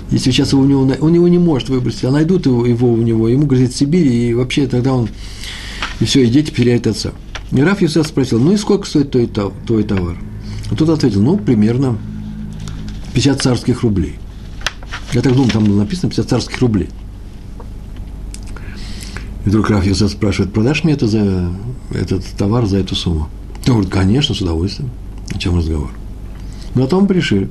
Если 0.10 0.32
сейчас 0.32 0.53
его 0.53 0.63
у 0.63 0.65
него, 0.65 0.89
он 1.01 1.13
его 1.13 1.27
не 1.27 1.38
может 1.38 1.69
выбросить, 1.69 2.06
а 2.06 2.12
найдут 2.12 2.45
его, 2.45 2.65
его 2.65 2.91
у 2.91 2.97
него, 2.97 3.27
ему 3.27 3.45
грозит 3.45 3.75
Сибирь, 3.75 4.08
и 4.08 4.34
вообще 4.34 4.65
тогда 4.65 4.93
он, 4.93 5.10
и 5.99 6.06
все, 6.06 6.23
и 6.23 6.30
дети 6.30 6.49
теряют 6.49 6.88
отца. 6.88 7.12
И 7.51 7.62
Раф 7.62 7.81
Юсеф 7.81 8.07
спросил, 8.07 8.39
ну 8.39 8.51
и 8.51 8.57
сколько 8.57 8.86
стоит 8.86 9.12
твой, 9.12 9.27
твой 9.65 9.83
товар? 9.83 10.17
А 10.69 10.75
тот 10.75 10.89
ответил, 10.89 11.21
ну, 11.21 11.38
примерно 11.38 11.97
50 13.13 13.41
царских 13.41 13.83
рублей. 13.83 14.15
Я 15.13 15.21
так 15.21 15.33
думаю, 15.33 15.51
там 15.51 15.63
было 15.63 15.79
написано 15.79 16.10
50 16.10 16.29
царских 16.29 16.60
рублей. 16.60 16.89
И 19.45 19.49
вдруг 19.49 19.69
Раф 19.69 19.86
Юсеф 19.86 20.12
спрашивает, 20.12 20.53
продашь 20.53 20.83
мне 20.83 20.93
это 20.93 21.07
за 21.07 21.49
этот 21.93 22.25
товар 22.38 22.65
за 22.65 22.79
эту 22.79 22.95
сумму? 22.95 23.29
Он 23.67 23.73
говорит, 23.73 23.91
конечно, 23.91 24.36
с 24.36 24.41
удовольствием. 24.41 24.89
О 25.33 25.38
чем 25.38 25.57
разговор? 25.57 25.91
Ну, 26.75 26.83
а 26.83 26.87
там 26.87 27.08
пришли. 27.08 27.50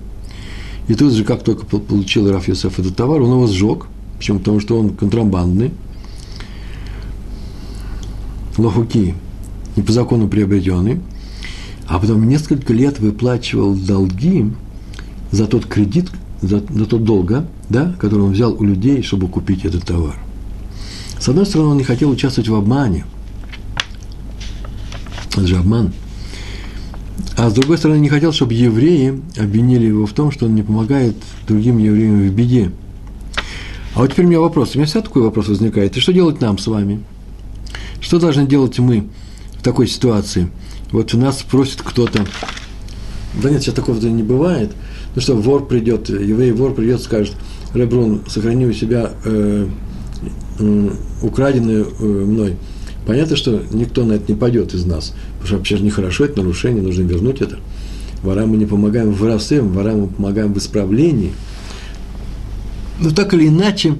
И 0.88 0.94
тут 0.94 1.14
же, 1.14 1.24
как 1.24 1.42
только 1.42 1.64
получил 1.64 2.30
Раф 2.30 2.48
Юсеф 2.48 2.78
этот 2.78 2.94
товар, 2.94 3.22
он 3.22 3.30
его 3.30 3.46
сжег, 3.46 3.86
почему? 4.18 4.38
Потому 4.38 4.60
что 4.60 4.78
он 4.78 4.90
контрабандный, 4.90 5.72
лохуки, 8.58 9.14
не 9.76 9.82
по 9.82 9.92
закону 9.92 10.28
приобретенный, 10.28 11.00
а 11.86 11.98
потом 11.98 12.28
несколько 12.28 12.72
лет 12.72 12.98
выплачивал 12.98 13.74
долги 13.74 14.50
за 15.30 15.46
тот 15.46 15.66
кредит, 15.66 16.10
за, 16.42 16.62
за 16.68 16.86
тот 16.86 17.04
долг, 17.04 17.32
да, 17.68 17.94
который 18.00 18.22
он 18.22 18.32
взял 18.32 18.54
у 18.54 18.64
людей, 18.64 19.02
чтобы 19.02 19.28
купить 19.28 19.64
этот 19.64 19.84
товар. 19.84 20.16
С 21.18 21.28
одной 21.28 21.46
стороны, 21.46 21.70
он 21.70 21.76
не 21.78 21.84
хотел 21.84 22.10
участвовать 22.10 22.48
в 22.48 22.54
обмане. 22.54 23.04
Это 25.30 25.46
же 25.46 25.56
обман. 25.56 25.92
А 27.36 27.50
с 27.50 27.52
другой 27.52 27.78
стороны, 27.78 27.98
не 27.98 28.08
хотел, 28.08 28.32
чтобы 28.32 28.54
евреи 28.54 29.20
обвинили 29.36 29.86
его 29.86 30.06
в 30.06 30.12
том, 30.12 30.30
что 30.30 30.46
он 30.46 30.54
не 30.54 30.62
помогает 30.62 31.16
другим 31.46 31.78
евреям 31.78 32.20
в 32.20 32.32
беде. 32.32 32.72
А 33.94 34.00
вот 34.00 34.12
теперь 34.12 34.24
у 34.26 34.28
меня 34.28 34.40
вопрос. 34.40 34.74
У 34.74 34.78
меня 34.78 34.86
всегда 34.86 35.02
такой 35.02 35.22
вопрос 35.22 35.48
возникает. 35.48 35.96
И 35.96 36.00
что 36.00 36.12
делать 36.12 36.40
нам 36.40 36.58
с 36.58 36.66
вами? 36.66 37.02
Что 38.00 38.18
должны 38.18 38.46
делать 38.46 38.78
мы 38.78 39.06
такой 39.66 39.88
ситуации? 39.88 40.48
Вот 40.92 41.12
у 41.12 41.18
нас 41.18 41.42
просит 41.42 41.82
кто-то, 41.82 42.24
да 43.42 43.50
нет, 43.50 43.62
сейчас 43.62 43.74
такого 43.74 43.98
не 43.98 44.22
бывает, 44.22 44.70
ну 45.16 45.20
что, 45.20 45.34
вор 45.34 45.66
придет, 45.66 46.08
еврей 46.08 46.52
вор 46.52 46.72
придет, 46.72 47.02
скажет, 47.02 47.34
Ребрун, 47.74 48.22
сохрани 48.28 48.64
у 48.64 48.72
себя 48.72 49.10
э, 49.24 49.66
э, 50.60 50.90
украденную 51.20 51.84
э, 51.98 52.04
мной. 52.04 52.56
Понятно, 53.06 53.34
что 53.34 53.60
никто 53.72 54.04
на 54.04 54.12
это 54.12 54.32
не 54.32 54.38
пойдет 54.38 54.72
из 54.72 54.86
нас, 54.86 55.14
потому 55.32 55.46
что 55.46 55.56
вообще 55.56 55.78
же 55.78 55.82
нехорошо, 55.82 56.26
это 56.26 56.42
нарушение, 56.42 56.80
нужно 56.80 57.02
вернуть 57.02 57.40
это. 57.40 57.58
Ворам 58.22 58.50
мы 58.50 58.58
не 58.58 58.66
помогаем 58.66 59.10
в 59.10 59.18
воровстве, 59.18 59.62
ворам 59.62 60.02
мы 60.02 60.06
помогаем 60.06 60.54
в 60.54 60.58
исправлении. 60.58 61.32
Но 63.00 63.10
так 63.10 63.34
или 63.34 63.48
иначе, 63.48 63.96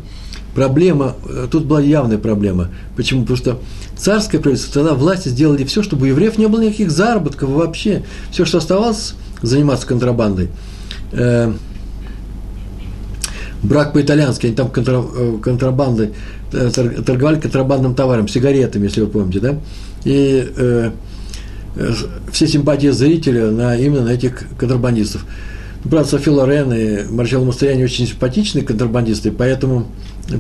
проблема, 0.57 1.14
э, 1.28 1.46
тут 1.50 1.66
была 1.66 1.82
явная 1.82 2.16
проблема. 2.16 2.70
Почему? 2.96 3.22
Потому 3.22 3.36
что 3.36 3.59
царское 3.96 4.38
правительство, 4.38 4.82
тогда 4.82 4.94
власти 4.94 5.28
сделали 5.28 5.64
все, 5.64 5.82
чтобы 5.82 6.07
у 6.07 6.09
евреев 6.09 6.38
не 6.38 6.48
было 6.48 6.62
никаких 6.62 6.90
заработков 6.90 7.50
вообще. 7.50 8.02
Все, 8.32 8.46
что 8.46 8.59
оставалось, 8.59 9.14
заниматься 9.42 9.86
контрабандой. 9.86 10.48
Э, 11.12 11.52
брак 13.62 13.92
по-итальянски, 13.92 14.46
они 14.46 14.57
там 14.57 14.70
контра, 14.70 15.04
э, 15.14 15.38
контрабандой, 15.42 16.12
э, 16.52 16.70
торговали 16.70 17.38
контрабандным 17.38 17.94
товаром, 17.94 18.26
сигаретами, 18.26 18.84
если 18.84 19.02
вы 19.02 19.09
помните, 19.09 19.40
да? 19.40 19.61
И 20.04 20.52
э, 20.57 20.90
э, 21.76 21.92
все 22.32 22.48
симпатии 22.48 22.88
зрителя 22.88 23.50
на, 23.50 23.76
именно 23.76 24.04
на 24.04 24.11
этих 24.11 24.44
контрабандистов. 24.59 25.26
Брат 25.84 26.09
Софи 26.09 26.30
Лорен 26.30 26.72
и 26.72 27.04
Марчелло 27.12 27.44
Мастрояни 27.44 27.84
очень 27.84 28.07
симпатичные 28.07 28.64
контрабандисты, 28.64 29.30
поэтому 29.30 29.86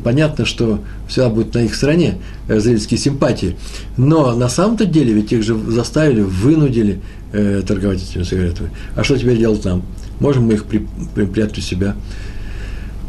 понятно, 0.02 0.44
что 0.44 0.80
всегда 1.08 1.28
будет 1.28 1.54
на 1.54 1.60
их 1.60 1.74
стороне 1.74 2.18
зрительские 2.48 2.98
симпатии. 2.98 3.56
Но 3.96 4.34
на 4.34 4.48
самом-то 4.48 4.84
деле 4.84 5.12
ведь 5.12 5.32
их 5.32 5.42
же 5.42 5.56
заставили, 5.56 6.22
вынудили 6.22 7.00
э, 7.32 7.62
торговать 7.66 8.02
этими 8.02 8.22
сигаретами. 8.24 8.70
А 8.94 9.04
что 9.04 9.16
теперь 9.16 9.38
делать 9.38 9.64
нам? 9.64 9.82
Можем 10.20 10.44
мы 10.44 10.54
их 10.54 10.64
при, 10.64 10.86
припрятать 11.14 11.58
у 11.58 11.60
себя? 11.60 11.94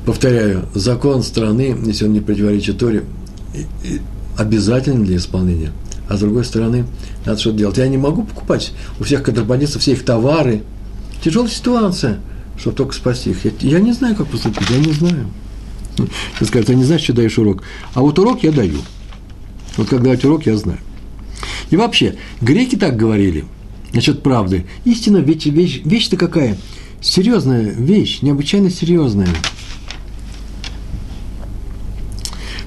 Повторяю, 0.05 0.65
закон 0.73 1.23
страны, 1.23 1.75
если 1.85 2.05
он 2.05 2.13
не 2.13 2.21
противоречит 2.21 2.77
Торе, 2.77 3.03
обязателен 4.37 5.03
для 5.03 5.17
исполнения. 5.17 5.71
А 6.07 6.15
с 6.15 6.19
другой 6.21 6.45
стороны, 6.45 6.85
надо 7.25 7.39
что-то 7.39 7.57
делать. 7.57 7.77
Я 7.77 7.87
не 7.87 7.97
могу 7.97 8.23
покупать 8.23 8.71
у 8.99 9.03
всех 9.03 9.23
контрабандистов 9.23 9.81
все 9.81 9.93
их 9.93 10.05
товары. 10.05 10.63
Тяжелая 11.23 11.49
ситуация, 11.49 12.19
чтобы 12.57 12.77
только 12.77 12.93
спасти 12.93 13.31
их. 13.31 13.43
Я, 13.43 13.51
я 13.59 13.79
не 13.79 13.91
знаю, 13.91 14.15
как 14.15 14.27
поступить, 14.27 14.69
я 14.69 14.77
не 14.77 14.93
знаю. 14.93 15.27
Ты 16.39 16.45
скажешь, 16.45 16.67
ты 16.67 16.75
не 16.75 16.83
знаешь, 16.83 17.01
что 17.01 17.13
даешь 17.13 17.37
урок. 17.37 17.63
А 17.93 18.01
вот 18.01 18.19
урок 18.19 18.43
я 18.43 18.51
даю. 18.51 18.79
Вот 19.77 19.89
как 19.89 20.01
давать 20.01 20.23
урок, 20.25 20.45
я 20.45 20.57
знаю. 20.57 20.79
И 21.69 21.75
вообще, 21.75 22.15
греки 22.41 22.75
так 22.75 22.95
говорили 22.95 23.45
насчет 23.93 24.23
правды. 24.23 24.65
Истина, 24.85 25.17
вещь, 25.17 25.45
вещь, 25.45 25.81
вещь-то 25.83 26.17
какая? 26.17 26.57
Серьезная 27.01 27.71
вещь, 27.71 28.21
необычайно 28.21 28.69
серьезная. 28.69 29.29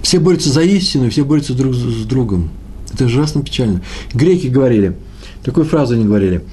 Все 0.03 0.19
борются 0.19 0.51
за 0.51 0.63
истину, 0.63 1.11
все 1.11 1.25
борются 1.25 1.55
друг 1.55 1.75
с 1.75 2.05
другом. 2.05 2.51
Это 2.93 3.05
ужасно 3.05 3.43
печально. 3.43 3.83
Греки 4.13 4.49
говорили, 4.49 4.97
такую 5.45 5.67
фразу 5.67 5.95
они 5.95 6.05
говорили, 6.05 6.45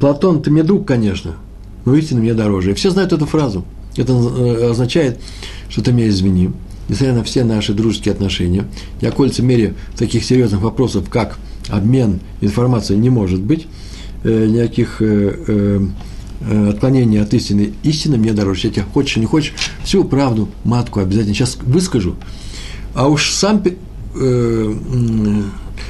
Платон, 0.00 0.42
ты 0.42 0.50
мне 0.50 0.62
друг, 0.62 0.86
конечно, 0.86 1.36
но 1.84 1.94
истина 1.94 2.20
мне 2.20 2.34
дороже. 2.34 2.72
И 2.72 2.74
все 2.74 2.90
знают 2.90 3.12
эту 3.12 3.26
фразу. 3.26 3.64
Это 3.96 4.12
э, 4.12 4.70
означает, 4.70 5.20
что 5.68 5.82
ты 5.82 5.92
меня 5.92 6.08
извини, 6.08 6.50
несмотря 6.88 7.14
на 7.14 7.24
все 7.24 7.44
наши 7.44 7.72
дружеские 7.72 8.12
отношения, 8.12 8.64
я, 9.00 9.10
кольца 9.10 9.42
мере 9.42 9.74
таких 9.96 10.24
серьезных 10.24 10.60
вопросов, 10.60 11.08
как 11.10 11.38
обмен 11.68 12.20
информацией, 12.40 12.98
не 12.98 13.10
может 13.10 13.40
быть, 13.40 13.66
э, 14.24 14.46
никаких 14.46 15.00
э, 15.00 15.80
отклонений 16.68 17.20
от 17.22 17.32
истины. 17.32 17.72
Истина 17.82 18.18
мне 18.18 18.32
дороже. 18.32 18.68
Я 18.68 18.72
тебя 18.74 18.84
хочешь 18.84 19.16
или 19.16 19.22
не 19.22 19.26
хочешь, 19.26 19.54
всю 19.82 20.04
правду, 20.04 20.50
матку 20.64 21.00
обязательно 21.00 21.34
сейчас 21.34 21.56
выскажу 21.62 22.16
а 22.96 23.08
уж 23.08 23.30
сам, 23.30 23.62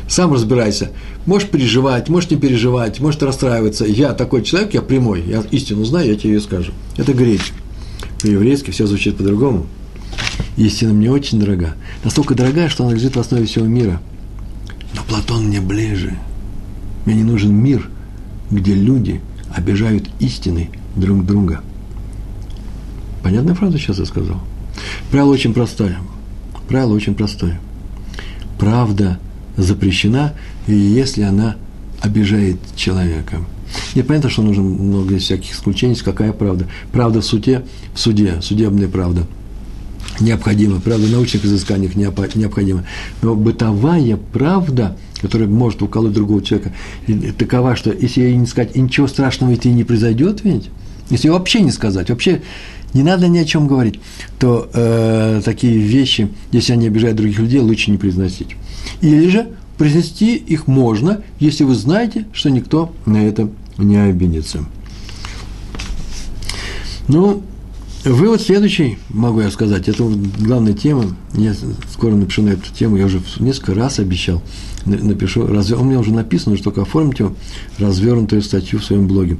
сам 0.08 0.32
разбирайся. 0.34 0.90
Можешь 1.24 1.48
переживать, 1.48 2.08
можешь 2.08 2.30
не 2.30 2.36
переживать, 2.36 3.00
можешь 3.00 3.22
расстраиваться. 3.22 3.84
Я 3.84 4.12
такой 4.12 4.42
человек, 4.42 4.74
я 4.74 4.82
прямой, 4.82 5.22
я 5.22 5.42
истину 5.52 5.84
знаю, 5.84 6.08
я 6.08 6.16
тебе 6.16 6.34
ее 6.34 6.40
скажу. 6.40 6.72
Это 6.96 7.14
греч. 7.14 7.52
По-еврейски 8.26 8.72
все 8.72 8.88
звучит 8.88 9.16
по-другому. 9.16 9.66
Истина 10.56 10.92
мне 10.92 11.12
очень 11.12 11.38
дорога. 11.38 11.76
Настолько 12.02 12.34
дорогая, 12.34 12.68
что 12.68 12.84
она 12.84 12.94
лежит 12.94 13.14
в 13.14 13.20
основе 13.20 13.46
всего 13.46 13.66
мира. 13.66 14.02
Но 14.94 15.02
Платон 15.04 15.44
мне 15.44 15.60
ближе. 15.60 16.18
Мне 17.04 17.14
не 17.14 17.22
нужен 17.22 17.54
мир, 17.54 17.88
где 18.50 18.74
люди 18.74 19.20
обижают 19.54 20.10
истины 20.18 20.70
друг 20.96 21.24
друга. 21.24 21.60
Понятная 23.22 23.54
фраза 23.54 23.78
сейчас 23.78 24.00
я 24.00 24.06
сказал? 24.06 24.40
Правило 25.12 25.30
очень 25.30 25.54
простое. 25.54 25.96
Правило 26.68 26.94
очень 26.94 27.14
простое. 27.14 27.60
Правда 28.58 29.20
запрещена, 29.56 30.34
если 30.66 31.22
она 31.22 31.54
обижает 32.02 32.58
человека. 32.74 33.38
И 33.94 34.02
понятно, 34.02 34.30
что 34.30 34.42
нужно 34.42 34.62
много 34.62 35.18
всяких 35.18 35.52
исключений, 35.52 35.96
какая 35.96 36.32
правда. 36.32 36.66
Правда 36.92 37.20
в 37.20 37.24
суде, 37.24 37.64
в 37.94 37.98
суде, 37.98 38.40
судебная 38.42 38.88
правда 38.88 39.26
необходима, 40.20 40.80
правда 40.80 41.06
в 41.06 41.10
научных 41.10 41.44
изысканиях 41.44 41.94
необходима. 41.94 42.84
Но 43.22 43.34
бытовая 43.34 44.18
правда, 44.32 44.96
которая 45.20 45.48
может 45.48 45.82
уколоть 45.82 46.12
другого 46.12 46.42
человека, 46.42 46.72
такова, 47.38 47.76
что 47.76 47.92
если 47.92 48.22
ей 48.22 48.36
не 48.36 48.46
сказать, 48.46 48.76
ничего 48.76 49.06
страшного 49.06 49.50
ведь 49.50 49.66
и 49.66 49.70
не 49.70 49.84
произойдет 49.84 50.40
ведь, 50.44 50.70
если 51.10 51.28
вообще 51.28 51.60
не 51.60 51.70
сказать, 51.70 52.10
вообще 52.10 52.42
не 52.94 53.02
надо 53.02 53.28
ни 53.28 53.38
о 53.38 53.44
чем 53.44 53.66
говорить, 53.66 54.00
то 54.38 54.70
э, 54.72 55.42
такие 55.44 55.76
вещи, 55.78 56.28
если 56.50 56.72
они 56.72 56.86
обижают 56.86 57.16
других 57.16 57.38
людей, 57.38 57.60
лучше 57.60 57.90
не 57.90 57.98
произносить. 57.98 58.56
Или 59.02 59.28
же 59.28 59.48
произнести 59.78 60.36
их 60.36 60.66
можно, 60.66 61.22
если 61.38 61.64
вы 61.64 61.74
знаете, 61.74 62.26
что 62.32 62.50
никто 62.50 62.92
на 63.04 63.18
это 63.26 63.50
не 63.78 63.96
обидится. 63.96 64.64
Ну, 67.08 67.42
вывод 68.04 68.40
следующий, 68.40 68.98
могу 69.10 69.40
я 69.40 69.50
сказать, 69.50 69.88
это 69.88 70.04
главная 70.40 70.72
тема, 70.72 71.04
я 71.34 71.54
скоро 71.92 72.14
напишу 72.14 72.42
на 72.42 72.50
эту 72.50 72.72
тему, 72.72 72.96
я 72.96 73.06
уже 73.06 73.20
несколько 73.38 73.74
раз 73.74 73.98
обещал, 73.98 74.42
напишу, 74.84 75.46
разве, 75.46 75.76
он 75.76 75.86
мне 75.86 75.98
уже 75.98 76.12
написан, 76.12 76.52
уже 76.52 76.62
только 76.62 76.82
оформить 76.82 77.20
развернутую 77.78 78.42
статью 78.42 78.80
в 78.80 78.84
своем 78.84 79.06
блоге. 79.06 79.38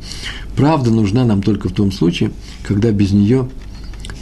Правда 0.57 0.91
нужна 0.91 1.25
нам 1.25 1.43
только 1.43 1.69
в 1.69 1.73
том 1.73 1.91
случае, 1.91 2.31
когда 2.63 2.91
без 2.93 3.13
нее 3.13 3.49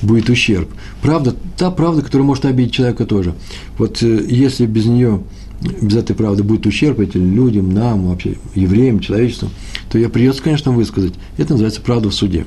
будет 0.01 0.29
ущерб. 0.31 0.69
Правда, 1.03 1.35
та 1.57 1.71
правда, 1.71 2.03
которая 2.03 2.27
может 2.27 2.45
обидеть 2.45 2.73
человека 2.73 3.07
тоже. 3.07 3.35
Вот 3.79 4.03
э, 4.03 4.27
если 4.29 4.67
без 4.67 4.87
нее, 4.87 5.23
без 5.61 5.97
этой 5.97 6.15
правды 6.15 6.43
будет 6.43 6.67
ущерб 6.67 7.01
этим 7.01 7.35
людям, 7.35 7.73
нам, 7.73 8.09
вообще, 8.09 8.37
евреям, 8.55 9.01
человечеству, 9.01 9.51
то 9.91 9.99
я 9.99 10.09
придется, 10.09 10.43
конечно, 10.43 10.73
высказать. 10.73 11.15
Это 11.39 11.53
называется 11.53 11.81
правда 11.81 12.11
в 12.11 12.15
суде. 12.15 12.45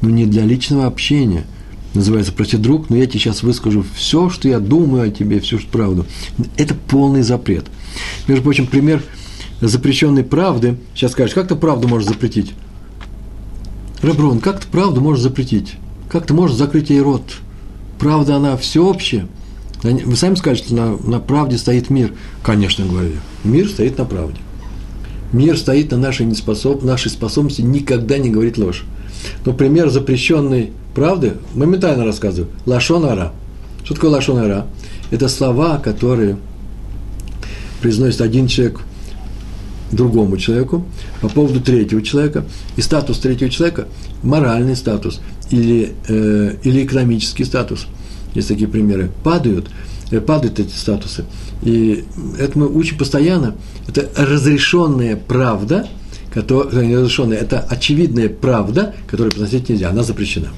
Но 0.00 0.10
не 0.10 0.26
для 0.26 0.44
личного 0.44 0.86
общения. 0.86 1.44
Называется, 1.94 2.32
прости, 2.32 2.56
друг, 2.56 2.90
но 2.90 2.96
я 2.96 3.06
тебе 3.06 3.20
сейчас 3.20 3.42
выскажу 3.42 3.84
все, 3.94 4.28
что 4.28 4.48
я 4.48 4.58
думаю 4.58 5.08
о 5.08 5.10
тебе, 5.10 5.38
всю 5.40 5.58
правду. 5.70 6.06
Это 6.56 6.74
полный 6.74 7.22
запрет. 7.22 7.66
Между 8.26 8.42
прочим, 8.42 8.66
пример 8.66 9.02
запрещенной 9.60 10.24
правды. 10.24 10.76
Сейчас 10.94 11.12
скажешь, 11.12 11.34
как 11.34 11.48
ты 11.48 11.54
правду 11.54 11.86
можешь 11.86 12.08
запретить? 12.08 12.52
Реброн, 14.02 14.40
как 14.40 14.60
ты 14.60 14.66
правду 14.66 15.00
можешь 15.00 15.22
запретить? 15.22 15.74
Как 16.08 16.26
ты 16.26 16.34
можешь 16.34 16.56
закрыть 16.56 16.90
ей 16.90 17.00
рот? 17.00 17.22
Правда, 17.98 18.36
она 18.36 18.56
всеобщая. 18.56 19.28
Вы 19.84 20.16
сами 20.16 20.34
скажете, 20.34 20.74
на, 20.74 20.96
на 20.96 21.20
правде 21.20 21.58
стоит 21.58 21.90
мир. 21.90 22.14
Конечно, 22.42 22.86
говорю 22.86 23.10
я. 23.10 23.48
Мир 23.48 23.68
стоит 23.68 23.98
на 23.98 24.06
правде. 24.06 24.38
Мир 25.32 25.58
стоит 25.58 25.90
на 25.90 25.98
нашей, 25.98 26.24
неспособ, 26.24 26.82
нашей 26.82 27.10
способности 27.10 27.60
никогда 27.60 28.16
не 28.16 28.30
говорить 28.30 28.56
ложь. 28.56 28.84
Но 29.44 29.52
пример 29.52 29.90
запрещенной 29.90 30.72
правды 30.94 31.34
моментально 31.54 32.04
рассказываю. 32.04 32.50
Лашонара. 32.64 33.32
Что 33.84 33.94
такое 33.94 34.10
лашонара? 34.10 34.66
Это 35.10 35.28
слова, 35.28 35.76
которые 35.78 36.38
произносит 37.82 38.22
один 38.22 38.46
человек 38.46 38.80
другому 39.92 40.38
человеку 40.38 40.86
по 41.20 41.28
поводу 41.28 41.60
третьего 41.60 42.00
человека. 42.00 42.46
И 42.76 42.80
статус 42.80 43.18
третьего 43.18 43.50
человека– 43.50 43.88
моральный 44.22 44.76
статус 44.76 45.20
или, 45.50 45.92
э, 46.08 46.56
или 46.62 46.84
экономический 46.84 47.44
статус. 47.44 47.86
Есть 48.34 48.48
такие 48.48 48.68
примеры. 48.68 49.10
Падают, 49.22 49.68
э, 50.10 50.20
падают 50.20 50.60
эти 50.60 50.74
статусы. 50.74 51.24
И 51.62 52.04
это 52.38 52.58
мы 52.58 52.68
учим 52.68 52.98
постоянно. 52.98 53.54
Это 53.88 54.10
разрешенная 54.16 55.16
правда, 55.16 55.88
которая, 56.32 56.84
не 56.84 56.96
разрешенная, 56.96 57.38
это 57.38 57.60
очевидная 57.60 58.28
правда, 58.28 58.94
которую 59.06 59.30
произносить 59.30 59.68
нельзя, 59.68 59.90
она 59.90 60.02
запрещена. 60.02 60.48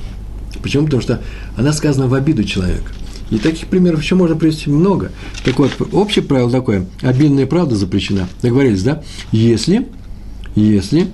Почему? 0.62 0.84
Потому 0.84 1.02
что 1.02 1.20
она 1.56 1.72
сказана 1.72 2.08
в 2.08 2.14
обиду 2.14 2.44
человека. 2.44 2.90
И 3.30 3.38
таких 3.38 3.66
примеров 3.68 4.02
еще 4.02 4.14
можно 4.14 4.36
привести 4.36 4.70
много. 4.70 5.10
Так 5.44 5.58
вот, 5.58 5.72
общее 5.92 6.24
правило 6.24 6.50
такое, 6.50 6.86
обильная 7.02 7.46
правда 7.46 7.74
запрещена. 7.74 8.28
Договорились, 8.40 8.82
да? 8.82 9.02
Если, 9.32 9.88
если 10.54 11.08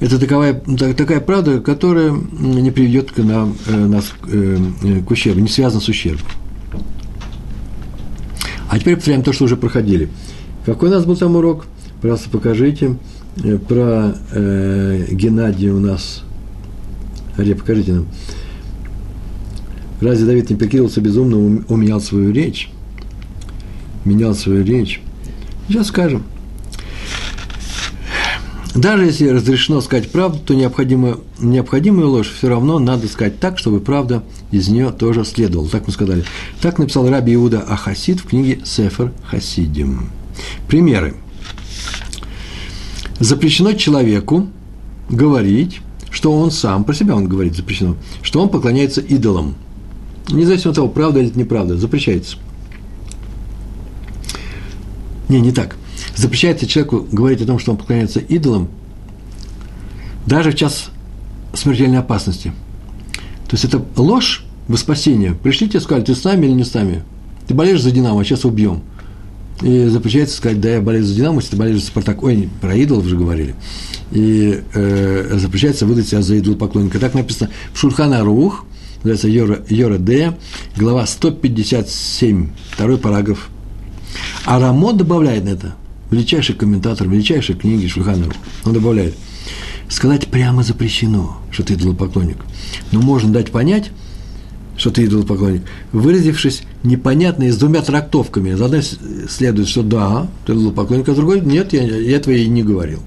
это 0.00 0.18
таковая, 0.18 0.54
такая 0.54 1.20
правда, 1.20 1.60
которая 1.60 2.12
не 2.12 2.70
приведет 2.70 3.10
к 3.10 3.18
нам, 3.18 3.56
э, 3.66 3.76
нас 3.76 4.12
э, 4.28 4.58
к 5.06 5.10
ущербу, 5.10 5.40
не 5.40 5.48
связана 5.48 5.80
с 5.80 5.88
ущербом. 5.88 6.26
А 8.70 8.78
теперь 8.78 8.96
повторяем 8.96 9.22
то, 9.22 9.32
что 9.32 9.44
уже 9.44 9.56
проходили. 9.56 10.08
Какой 10.66 10.90
у 10.90 10.92
нас 10.92 11.04
был 11.04 11.16
там 11.16 11.34
урок? 11.36 11.66
Просто 12.00 12.28
покажите. 12.30 12.96
Э, 13.42 13.58
про 13.58 14.14
э, 14.32 15.06
Геннадия 15.10 15.70
у 15.70 15.80
нас. 15.80 16.22
Ария, 17.36 17.56
покажите 17.56 17.92
нам. 17.92 18.06
Разве 20.00 20.26
Давид 20.26 20.50
не 20.50 20.56
прикидывался 20.56 21.00
безумно, 21.00 21.64
уменял 21.68 22.00
свою 22.00 22.30
речь? 22.30 22.70
Менял 24.04 24.34
свою 24.34 24.64
речь. 24.64 25.02
Сейчас 25.68 25.88
скажем. 25.88 26.22
Даже 28.74 29.06
если 29.06 29.28
разрешено 29.28 29.80
сказать 29.80 30.10
правду, 30.10 30.38
то 30.38 30.54
необходимо, 30.54 31.18
необходимую 31.38 32.10
ложь 32.10 32.30
все 32.30 32.48
равно 32.48 32.78
надо 32.78 33.08
сказать 33.08 33.40
так, 33.40 33.58
чтобы 33.58 33.80
правда 33.80 34.22
из 34.50 34.68
нее 34.68 34.90
тоже 34.90 35.24
следовала. 35.24 35.68
Так 35.68 35.86
мы 35.86 35.92
сказали. 35.92 36.24
Так 36.60 36.78
написал 36.78 37.08
Раби 37.08 37.34
Иуда 37.34 37.60
Ахасид 37.60 38.20
в 38.20 38.26
книге 38.26 38.60
Сефер 38.64 39.12
Хасидим. 39.24 40.10
Примеры. 40.68 41.14
Запрещено 43.18 43.72
человеку 43.72 44.48
говорить, 45.08 45.80
что 46.10 46.32
он 46.32 46.50
сам, 46.50 46.84
про 46.84 46.94
себя 46.94 47.16
он 47.16 47.26
говорит 47.26 47.56
запрещено, 47.56 47.96
что 48.22 48.40
он 48.40 48.48
поклоняется 48.48 49.00
идолам– 49.00 49.54
Независимо 50.30 50.70
от 50.70 50.76
того, 50.76 50.88
правда 50.88 51.20
или 51.20 51.32
неправда, 51.34 51.76
запрещается. 51.78 52.36
Не, 55.28 55.40
не 55.40 55.52
так. 55.52 55.76
Запрещается 56.18 56.66
человеку 56.66 57.06
говорить 57.12 57.40
о 57.42 57.46
том, 57.46 57.60
что 57.60 57.70
он 57.70 57.76
поклоняется 57.76 58.18
идолам, 58.18 58.68
даже 60.26 60.50
в 60.50 60.56
час 60.56 60.90
смертельной 61.54 61.98
опасности. 61.98 62.52
То 63.46 63.52
есть 63.52 63.64
это 63.64 63.80
ложь 63.96 64.44
во 64.66 64.76
спасение. 64.76 65.34
Пришли 65.34 65.68
тебе 65.68 65.78
сказали, 65.78 66.04
ты 66.04 66.16
с 66.16 66.24
нами 66.24 66.46
или 66.46 66.54
не 66.54 66.64
с 66.64 66.74
нами? 66.74 67.04
Ты 67.46 67.54
болеешь 67.54 67.80
за 67.80 67.92
Динамо, 67.92 68.20
а 68.20 68.24
сейчас 68.24 68.44
убьем. 68.44 68.82
И 69.62 69.86
запрещается 69.86 70.36
сказать, 70.36 70.60
да, 70.60 70.70
я 70.70 70.80
болею 70.80 71.04
за 71.04 71.14
Динамо, 71.14 71.36
если 71.36 71.52
ты 71.52 71.56
болеешь 71.56 71.82
за 71.82 71.86
Спартак. 71.86 72.20
Ой, 72.24 72.48
про 72.60 72.74
идолов 72.74 73.06
же 73.06 73.16
говорили. 73.16 73.54
И 74.10 74.60
э, 74.74 75.38
запрещается 75.38 75.86
выдать 75.86 76.08
себя 76.08 76.22
за 76.22 76.34
идол 76.34 76.56
поклонника. 76.56 76.98
Так 76.98 77.14
написано 77.14 77.48
в 77.72 77.78
Шурхана 77.78 78.24
Рух, 78.24 78.64
называется 79.04 79.28
Йора, 79.28 79.64
Йора 79.68 79.98
Дея, 79.98 80.36
глава 80.76 81.06
157, 81.06 82.50
второй 82.72 82.98
параграф. 82.98 83.50
А 84.44 84.58
Рамо 84.58 84.92
добавляет 84.92 85.44
на 85.44 85.50
это, 85.50 85.74
величайший 86.10 86.54
комментатор, 86.54 87.08
величайшей 87.08 87.54
книги 87.54 87.86
Шульханеру, 87.86 88.32
он 88.64 88.72
добавляет, 88.72 89.14
сказать 89.88 90.28
прямо 90.28 90.62
запрещено, 90.62 91.38
что 91.50 91.62
ты 91.62 91.74
идолопоклонник. 91.74 92.38
Но 92.92 93.00
можно 93.00 93.32
дать 93.32 93.50
понять, 93.50 93.90
что 94.76 94.90
ты 94.90 95.04
идолопоклонник, 95.04 95.62
выразившись 95.92 96.62
непонятно 96.84 97.44
и 97.44 97.50
с 97.50 97.56
двумя 97.56 97.82
трактовками. 97.82 98.54
За 98.54 98.66
одной 98.66 98.82
следует, 99.28 99.68
что 99.68 99.82
да, 99.82 100.28
ты 100.46 100.52
идолопоклонник, 100.52 101.08
а 101.08 101.14
другой 101.14 101.40
нет, 101.40 101.72
я, 101.72 101.82
я 101.82 102.16
этого 102.16 102.34
и 102.34 102.46
не 102.46 102.62
говорил. 102.62 103.02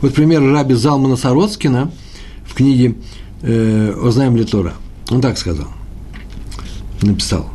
Вот 0.00 0.14
пример 0.14 0.42
раби 0.42 0.74
Залмана 0.74 1.16
Сороцкина 1.16 1.90
в 2.46 2.54
книге 2.54 2.94
э, 3.42 3.94
«Ознаем 4.02 4.36
ли 4.36 4.44
Тора». 4.44 4.74
Он 5.10 5.20
так 5.20 5.38
сказал, 5.38 5.68
написал. 7.02 7.50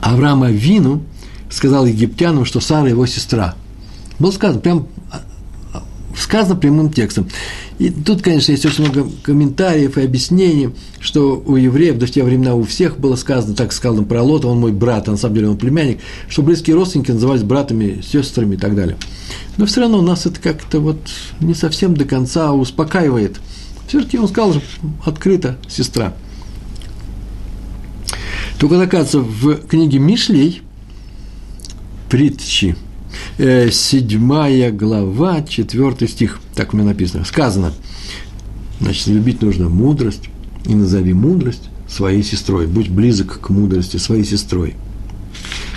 Авраама 0.00 0.50
Вину 0.50 1.02
сказал 1.50 1.86
египтянам, 1.86 2.44
что 2.44 2.60
Сара 2.60 2.88
его 2.88 3.06
сестра. 3.06 3.54
Было 4.18 4.30
сказано, 4.30 4.60
прям 4.60 4.86
сказано 6.16 6.56
прямым 6.56 6.92
текстом. 6.92 7.28
И 7.78 7.90
тут, 7.90 8.22
конечно, 8.22 8.52
есть 8.52 8.66
очень 8.66 8.84
много 8.84 9.10
комментариев 9.22 9.96
и 9.96 10.02
объяснений, 10.02 10.70
что 10.98 11.42
у 11.44 11.56
евреев 11.56 11.98
до 11.98 12.06
те 12.06 12.22
времена 12.22 12.54
у 12.54 12.62
всех 12.62 12.98
было 12.98 13.16
сказано, 13.16 13.54
так 13.54 13.72
сказано 13.72 14.04
про 14.04 14.22
Лота, 14.22 14.48
он 14.48 14.58
мой 14.58 14.72
брат, 14.72 15.08
а 15.08 15.12
на 15.12 15.16
самом 15.16 15.34
деле 15.34 15.48
он 15.48 15.56
племянник, 15.56 16.00
что 16.28 16.42
близкие 16.42 16.76
родственники 16.76 17.10
назывались 17.10 17.42
братами, 17.42 18.02
сестрами 18.02 18.54
и 18.54 18.58
так 18.58 18.74
далее. 18.74 18.96
Но 19.56 19.66
все 19.66 19.80
равно 19.80 20.02
нас 20.02 20.26
это 20.26 20.40
как-то 20.40 20.80
вот 20.80 20.98
не 21.40 21.54
совсем 21.54 21.96
до 21.96 22.04
конца 22.04 22.52
успокаивает– 22.52 23.40
все-таки 23.90 24.18
он 24.18 24.28
сказал 24.28 24.52
же 24.52 24.62
открыто, 25.04 25.58
сестра. 25.68 26.14
Только, 28.60 28.80
оказывается, 28.80 29.18
в 29.18 29.66
книге 29.66 29.98
Мишлей, 29.98 30.62
притчи, 32.10 32.76
э, 33.38 33.70
седьмая 33.70 34.70
глава, 34.72 35.42
четвертый 35.42 36.08
стих, 36.08 36.40
так 36.54 36.74
у 36.74 36.76
меня 36.76 36.88
написано, 36.88 37.24
сказано, 37.24 37.72
значит, 38.80 39.06
любить 39.06 39.40
нужно 39.40 39.68
мудрость, 39.68 40.28
и 40.66 40.74
назови 40.74 41.14
мудрость 41.14 41.70
своей 41.88 42.22
сестрой, 42.22 42.66
будь 42.66 42.90
близок 42.90 43.40
к 43.40 43.50
мудрости 43.50 43.96
своей 43.96 44.24
сестрой. 44.24 44.74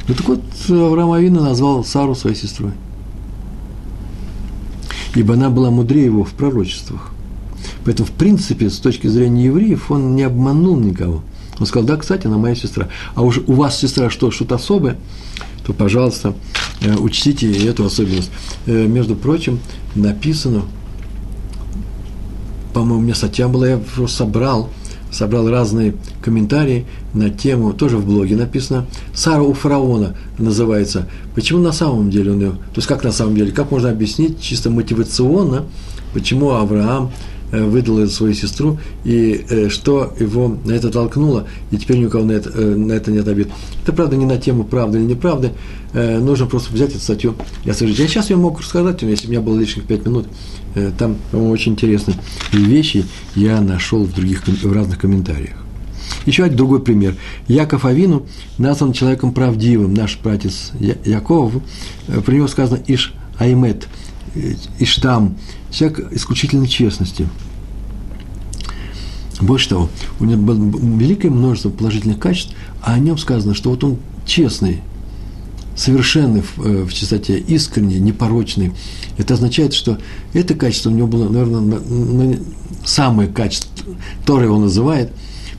Ну 0.07 0.15
так 0.15 0.27
вот, 0.27 0.41
Авраам 0.69 1.11
Авина 1.11 1.41
назвал 1.41 1.85
Сару 1.85 2.15
своей 2.15 2.35
сестрой. 2.35 2.71
Ибо 5.15 5.35
она 5.35 5.49
была 5.49 5.69
мудрее 5.69 6.05
его 6.05 6.23
в 6.23 6.31
пророчествах. 6.31 7.11
Поэтому, 7.85 8.07
в 8.07 8.11
принципе, 8.11 8.69
с 8.69 8.77
точки 8.77 9.07
зрения 9.07 9.45
евреев, 9.45 9.91
он 9.91 10.15
не 10.15 10.23
обманул 10.23 10.77
никого. 10.77 11.23
Он 11.59 11.65
сказал, 11.65 11.87
да, 11.87 11.97
кстати, 11.97 12.27
она 12.27 12.37
моя 12.37 12.55
сестра. 12.55 12.89
А 13.13 13.21
уж 13.21 13.39
у 13.45 13.53
вас 13.53 13.79
сестра 13.79 14.09
что, 14.09 14.31
что-то 14.31 14.55
особое, 14.55 14.97
то, 15.65 15.73
пожалуйста, 15.73 16.33
э, 16.81 16.95
учтите 16.95 17.51
эту 17.65 17.85
особенность. 17.85 18.31
Э, 18.65 18.85
между 18.85 19.15
прочим, 19.15 19.59
написано, 19.95 20.63
по-моему, 22.73 22.99
у 22.99 23.01
меня 23.01 23.15
статья 23.15 23.47
была, 23.47 23.69
я 23.69 23.77
просто 23.77 24.17
собрал, 24.17 24.69
собрал 25.11 25.49
разные 25.49 25.93
комментарии 26.21 26.85
на 27.13 27.29
тему, 27.29 27.73
тоже 27.73 27.97
в 27.97 28.05
блоге 28.05 28.35
написано, 28.35 28.87
Сара 29.13 29.43
у 29.43 29.53
фараона 29.53 30.15
называется. 30.39 31.07
Почему 31.35 31.59
на 31.59 31.71
самом 31.71 32.09
деле 32.09 32.31
он 32.31 32.39
ее, 32.39 32.51
то 32.51 32.77
есть 32.77 32.87
как 32.87 33.03
на 33.03 33.11
самом 33.11 33.35
деле, 33.35 33.51
как 33.51 33.71
можно 33.71 33.89
объяснить 33.89 34.41
чисто 34.41 34.71
мотивационно, 34.71 35.65
почему 36.13 36.51
Авраам 36.51 37.11
выдал 37.61 38.07
свою 38.07 38.33
сестру, 38.33 38.79
и 39.03 39.45
э, 39.49 39.69
что 39.69 40.13
его 40.19 40.57
на 40.65 40.71
это 40.71 40.89
толкнуло, 40.89 41.47
и 41.71 41.77
теперь 41.77 41.97
ни 41.97 42.05
у 42.05 42.09
кого 42.09 42.25
на 42.25 42.31
это, 42.31 42.49
э, 42.49 42.75
на 42.75 42.93
это 42.93 43.11
нет 43.11 43.27
обид. 43.27 43.49
Это, 43.83 43.93
правда, 43.93 44.15
не 44.15 44.25
на 44.25 44.37
тему 44.37 44.63
правды 44.63 44.97
или 44.99 45.05
неправды, 45.05 45.51
нужно 45.93 46.47
просто 46.47 46.73
взять 46.73 46.89
эту 46.89 46.99
статью 46.99 47.35
и 47.65 47.69
освежить. 47.69 47.99
Я 47.99 48.07
сейчас 48.07 48.31
ее 48.31 48.37
мог 48.37 48.59
рассказать, 48.59 49.03
если 49.03 49.27
у 49.27 49.29
меня 49.29 49.41
было 49.41 49.59
лишних 49.59 49.85
пять 49.85 50.03
минут, 50.05 50.25
там, 50.97 51.17
по-моему, 51.29 51.53
очень 51.53 51.73
интересные 51.73 52.17
вещи 52.51 53.05
я 53.35 53.61
нашел 53.61 54.03
в 54.03 54.11
других, 54.11 54.47
в 54.47 54.73
разных 54.73 54.97
комментариях. 54.97 55.55
Еще 56.25 56.43
один 56.43 56.57
другой 56.57 56.81
пример. 56.81 57.15
Яков 57.47 57.85
Авину 57.85 58.25
назван 58.57 58.93
человеком 58.93 59.33
правдивым. 59.33 59.93
Наш 59.93 60.17
братец 60.17 60.71
Яков, 61.05 61.53
про 62.25 62.33
него 62.33 62.47
сказано 62.47 62.79
Иш 62.87 63.13
Аймет, 63.37 63.87
Иштам, 64.79 65.35
человек 65.71 66.11
исключительной 66.11 66.67
честности. 66.67 67.27
Больше 69.41 69.69
того, 69.69 69.89
у 70.19 70.25
него 70.25 70.41
было 70.41 70.55
великое 70.99 71.29
множество 71.29 71.69
положительных 71.69 72.19
качеств, 72.19 72.53
а 72.81 72.93
о 72.93 72.99
нем 72.99 73.17
сказано, 73.17 73.53
что 73.53 73.71
вот 73.71 73.83
он 73.83 73.97
честный, 74.25 74.81
совершенный 75.75 76.41
в, 76.41 76.65
э, 76.65 76.83
в 76.83 76.93
чистоте, 76.93 77.39
искренний, 77.39 77.99
непорочный. 77.99 78.73
Это 79.17 79.33
означает, 79.33 79.73
что 79.73 79.97
это 80.33 80.53
качество 80.53 80.89
у 80.89 80.93
него 80.93 81.07
было, 81.07 81.29
наверное, 81.29 82.39
самое 82.85 83.27
качество, 83.29 83.69
которое 84.19 84.45
его 84.45 84.59
называет. 84.59 85.11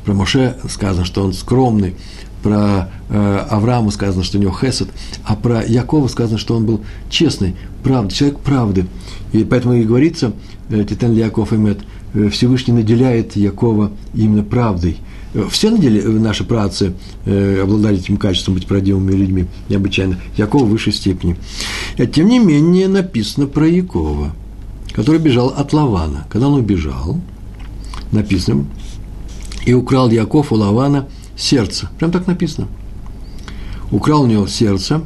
Про 0.05 0.15
Моше 0.15 0.57
сказано, 0.69 1.05
что 1.05 1.25
он 1.25 1.33
скромный, 1.33 1.95
про 2.45 2.91
э, 3.09 3.47
Авраама 3.49 3.91
сказано, 3.91 4.23
что 4.23 4.37
у 4.37 4.41
него 4.41 4.53
хесед, 4.53 4.89
а 5.25 5.35
про 5.35 5.65
Якова 5.65 6.09
сказано, 6.09 6.39
что 6.39 6.55
он 6.55 6.67
был 6.67 6.83
честный, 7.09 7.57
правда, 7.83 8.15
человек 8.15 8.39
правды. 8.41 8.87
И 9.33 9.45
поэтому 9.45 9.75
и 9.75 9.83
говорится, 9.83 10.35
э, 10.69 10.85
Титан 10.85 11.15
Яков 11.15 11.55
Эмет, 11.55 11.81
э, 12.13 12.29
Всевышний 12.29 12.75
наделяет 12.75 13.35
Якова 13.35 13.93
именно 14.13 14.43
правдой. 14.43 14.99
Э, 15.33 15.47
все 15.51 15.71
надели, 15.71 16.03
наши 16.03 16.45
працы 16.45 16.93
э, 17.25 17.63
обладали 17.63 17.97
этим 17.97 18.19
качеством 18.19 18.57
быть 18.57 18.67
правдивыми 18.67 19.13
людьми, 19.13 19.47
необычайно. 19.71 20.21
Якова 20.37 20.67
в 20.67 20.69
высшей 20.69 20.93
степени. 20.93 21.37
Тем 21.97 22.29
не 22.29 22.41
менее 22.41 22.89
написано 22.89 23.47
про 23.47 23.67
Якова, 23.67 24.35
который 24.93 25.19
бежал 25.19 25.49
от 25.49 25.73
Лавана. 25.73 26.27
Когда 26.29 26.49
он 26.49 26.61
убежал, 26.61 27.19
написано, 28.13 28.67
и 29.65 29.73
украл 29.73 30.11
Яков 30.11 30.53
у 30.53 30.57
Лавана– 30.57 31.09
сердце. 31.37 31.89
Прям 31.99 32.13
так 32.13 32.27
написано. 32.27 32.69
Украл 33.91 34.23
у 34.23 34.27
него 34.27 34.47
сердце. 34.47 35.03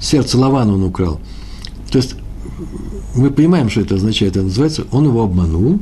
Сердце 0.00 0.38
Лавана 0.38 0.74
он 0.74 0.84
украл. 0.84 1.20
То 1.90 1.98
есть 1.98 2.14
мы 3.14 3.30
понимаем, 3.30 3.70
что 3.70 3.80
это 3.80 3.96
означает. 3.96 4.36
Это 4.36 4.44
называется, 4.44 4.86
он 4.90 5.04
его 5.04 5.22
обманул, 5.22 5.80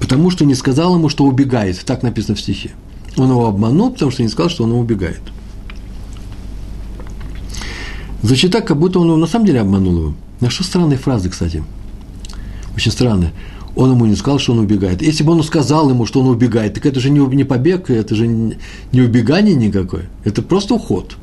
потому 0.00 0.30
что 0.30 0.44
не 0.44 0.54
сказал 0.54 0.94
ему, 0.94 1.08
что 1.08 1.24
убегает. 1.24 1.82
Так 1.84 2.02
написано 2.02 2.34
в 2.34 2.40
стихе. 2.40 2.72
Он 3.16 3.30
его 3.30 3.46
обманул, 3.46 3.90
потому 3.90 4.10
что 4.10 4.22
не 4.22 4.28
сказал, 4.28 4.50
что 4.50 4.64
он 4.64 4.72
убегает. 4.72 5.20
Звучит 8.22 8.52
так, 8.52 8.66
как 8.66 8.78
будто 8.78 9.00
он 9.00 9.08
его 9.08 9.16
на 9.16 9.26
самом 9.26 9.46
деле 9.46 9.60
обманул 9.60 9.96
его. 9.96 10.14
На 10.40 10.50
что 10.50 10.64
странные 10.64 10.98
фразы, 10.98 11.28
кстати. 11.28 11.62
Очень 12.76 12.92
странные. 12.92 13.32
Он 13.74 13.92
ему 13.92 14.06
не 14.06 14.16
сказал, 14.16 14.38
что 14.38 14.52
он 14.52 14.58
убегает. 14.58 15.00
Если 15.00 15.24
бы 15.24 15.32
он 15.32 15.42
сказал 15.42 15.88
ему, 15.88 16.04
что 16.04 16.20
он 16.20 16.28
убегает, 16.28 16.74
так 16.74 16.84
это 16.84 17.00
же 17.00 17.10
не 17.10 17.44
побег, 17.44 17.88
это 17.90 18.14
же 18.14 18.26
не 18.26 19.00
убегание 19.00 19.54
никакое. 19.54 20.10
Это 20.24 20.42
просто 20.42 20.74
уход. 20.74 21.16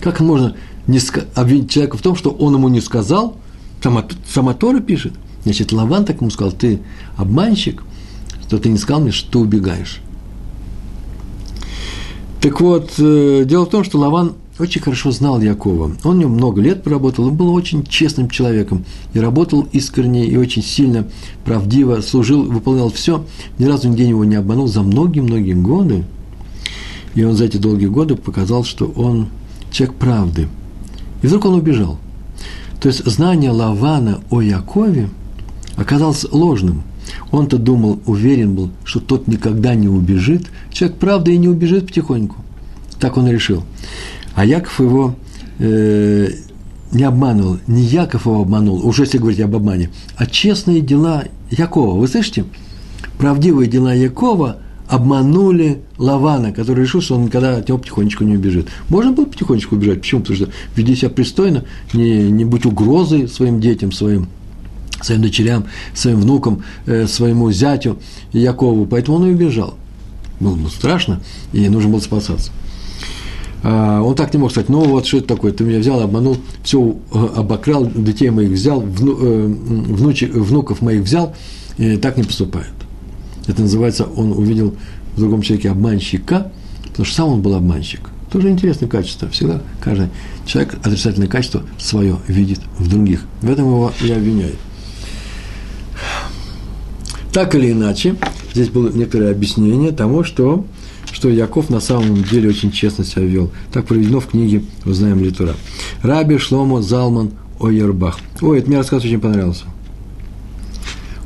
Как 0.00 0.20
можно 0.20 0.56
не 0.86 1.00
обвинить 1.34 1.70
человека 1.70 1.96
в 1.96 2.02
том, 2.02 2.16
что 2.16 2.30
он 2.30 2.54
ему 2.54 2.68
не 2.68 2.80
сказал? 2.80 3.36
Сама, 3.82 4.04
сама 4.28 4.54
Тора 4.54 4.80
пишет. 4.80 5.12
Значит, 5.44 5.72
Лаван 5.72 6.04
так 6.04 6.20
ему 6.20 6.30
сказал, 6.30 6.52
ты 6.52 6.80
обманщик, 7.16 7.84
что 8.46 8.58
ты 8.58 8.68
не 8.68 8.78
сказал 8.78 9.02
мне, 9.02 9.12
что 9.12 9.30
ты 9.30 9.38
убегаешь. 9.38 10.00
Так 12.40 12.60
вот, 12.60 12.94
э, 12.98 13.44
дело 13.44 13.66
в 13.66 13.70
том, 13.70 13.84
что 13.84 13.98
Лаван 13.98 14.34
очень 14.58 14.80
хорошо 14.80 15.10
знал 15.10 15.40
Якова. 15.40 15.92
Он 16.02 16.16
в 16.16 16.18
нем 16.18 16.30
много 16.32 16.62
лет 16.62 16.82
проработал, 16.82 17.26
он 17.26 17.34
был 17.34 17.52
очень 17.52 17.84
честным 17.84 18.30
человеком 18.30 18.84
и 19.12 19.20
работал 19.20 19.68
искренне 19.72 20.26
и 20.26 20.36
очень 20.36 20.62
сильно, 20.62 21.06
правдиво, 21.44 22.00
служил, 22.00 22.42
выполнял 22.42 22.90
все, 22.90 23.24
ни 23.58 23.66
разу 23.66 23.88
нигде 23.88 24.08
его 24.08 24.24
не 24.24 24.36
обманул 24.36 24.66
за 24.66 24.82
многие-многие 24.82 25.54
годы. 25.54 26.04
И 27.14 27.22
он 27.24 27.34
за 27.34 27.44
эти 27.44 27.56
долгие 27.56 27.86
годы 27.86 28.16
показал, 28.16 28.64
что 28.64 28.86
он 28.86 29.28
человек 29.70 29.96
правды. 29.96 30.48
И 31.22 31.26
вдруг 31.26 31.46
он 31.46 31.54
убежал. 31.54 31.98
То 32.80 32.88
есть 32.88 33.04
знание 33.04 33.50
Лавана 33.50 34.20
о 34.30 34.40
Якове 34.40 35.08
оказалось 35.76 36.26
ложным. 36.30 36.82
Он-то 37.30 37.58
думал, 37.58 38.00
уверен 38.06 38.54
был, 38.54 38.70
что 38.84 39.00
тот 39.00 39.28
никогда 39.28 39.74
не 39.74 39.88
убежит. 39.88 40.46
Человек 40.72 40.98
правда 40.98 41.30
и 41.30 41.38
не 41.38 41.48
убежит 41.48 41.86
потихоньку. 41.86 42.36
Так 42.98 43.16
он 43.16 43.28
решил. 43.28 43.64
А 44.36 44.44
Яков 44.44 44.80
его 44.80 45.16
э, 45.58 46.28
не 46.92 47.04
обманул, 47.04 47.56
не 47.66 47.82
Яков 47.82 48.26
его 48.26 48.42
обманул, 48.42 48.86
уже 48.86 49.04
если 49.04 49.16
говорить 49.16 49.40
об 49.40 49.56
обмане, 49.56 49.90
а 50.16 50.26
честные 50.26 50.82
дела 50.82 51.24
Якова. 51.50 51.98
Вы 51.98 52.06
слышите? 52.06 52.44
Правдивые 53.16 53.66
дела 53.66 53.94
Якова 53.94 54.58
обманули 54.88 55.80
Лавана, 55.96 56.52
который 56.52 56.82
решил, 56.82 57.00
что 57.00 57.16
он 57.16 57.24
никогда 57.24 57.56
от 57.56 57.66
него 57.66 57.78
потихонечку 57.78 58.24
не 58.24 58.36
убежит. 58.36 58.68
Можно 58.90 59.12
было 59.12 59.24
потихонечку 59.24 59.74
убежать. 59.74 60.00
Почему? 60.00 60.20
Потому 60.20 60.36
что 60.36 60.50
веди 60.76 60.94
себя 60.94 61.08
пристойно, 61.08 61.64
не, 61.94 62.30
не 62.30 62.44
будь 62.44 62.66
угрозой 62.66 63.28
своим 63.28 63.58
детям, 63.58 63.90
своим, 63.90 64.28
своим 65.00 65.22
дочерям, 65.22 65.64
своим 65.94 66.20
внукам, 66.20 66.62
э, 66.84 67.06
своему 67.06 67.50
зятю 67.50 67.98
Якову. 68.32 68.84
Поэтому 68.84 69.16
он 69.16 69.30
и 69.30 69.32
убежал. 69.32 69.76
Было 70.40 70.54
ему 70.56 70.68
страшно, 70.68 71.22
и 71.54 71.70
нужно 71.70 71.88
было 71.88 72.00
спасаться. 72.00 72.52
А, 73.68 74.00
он 74.00 74.14
так 74.14 74.32
не 74.32 74.38
мог 74.38 74.52
сказать, 74.52 74.68
ну 74.68 74.84
вот 74.84 75.06
что 75.06 75.16
это 75.16 75.26
такое, 75.26 75.50
ты 75.50 75.64
меня 75.64 75.80
взял, 75.80 76.00
обманул, 76.00 76.36
все 76.62 76.96
э, 77.12 77.26
обокрал, 77.34 77.84
детей 77.84 78.30
моих 78.30 78.50
взял, 78.50 78.80
вну, 78.80 79.16
э, 79.20 79.46
внуков 79.48 80.82
моих 80.82 81.02
взял, 81.02 81.34
и 81.76 81.96
так 81.96 82.16
не 82.16 82.22
поступает. 82.22 82.70
Это 83.48 83.62
называется, 83.62 84.04
он 84.04 84.30
увидел 84.30 84.76
в 85.16 85.18
другом 85.18 85.42
человеке 85.42 85.70
обманщика, 85.70 86.52
потому 86.84 87.06
что 87.06 87.16
сам 87.16 87.28
он 87.30 87.42
был 87.42 87.56
обманщик. 87.56 88.02
Тоже 88.30 88.50
интересное 88.50 88.88
качество. 88.88 89.28
Всегда 89.30 89.60
каждый 89.80 90.10
человек 90.46 90.74
отрицательное 90.84 91.26
качество 91.26 91.64
свое 91.76 92.18
видит 92.28 92.60
в 92.78 92.88
других. 92.88 93.24
В 93.42 93.50
этом 93.50 93.64
его 93.64 93.92
и 94.00 94.12
обвиняют. 94.12 94.58
Так 97.32 97.56
или 97.56 97.72
иначе, 97.72 98.14
здесь 98.54 98.68
было 98.68 98.90
некоторое 98.90 99.32
объяснение 99.32 99.90
тому, 99.90 100.22
что 100.22 100.64
что 101.16 101.30
Яков 101.30 101.70
на 101.70 101.80
самом 101.80 102.22
деле 102.22 102.50
очень 102.50 102.70
честно 102.70 103.02
себя 103.02 103.22
вел. 103.22 103.50
Так 103.72 103.86
проведено 103.86 104.20
в 104.20 104.26
книге 104.26 104.62
«Узнаем 104.84 105.24
Литура». 105.24 105.54
Раби 106.02 106.36
Шломо 106.36 106.82
Залман 106.82 107.30
Ойербах. 107.58 108.18
Ой, 108.42 108.58
это 108.58 108.68
мне 108.68 108.76
рассказ 108.76 109.02
очень 109.02 109.18
понравился. 109.18 109.64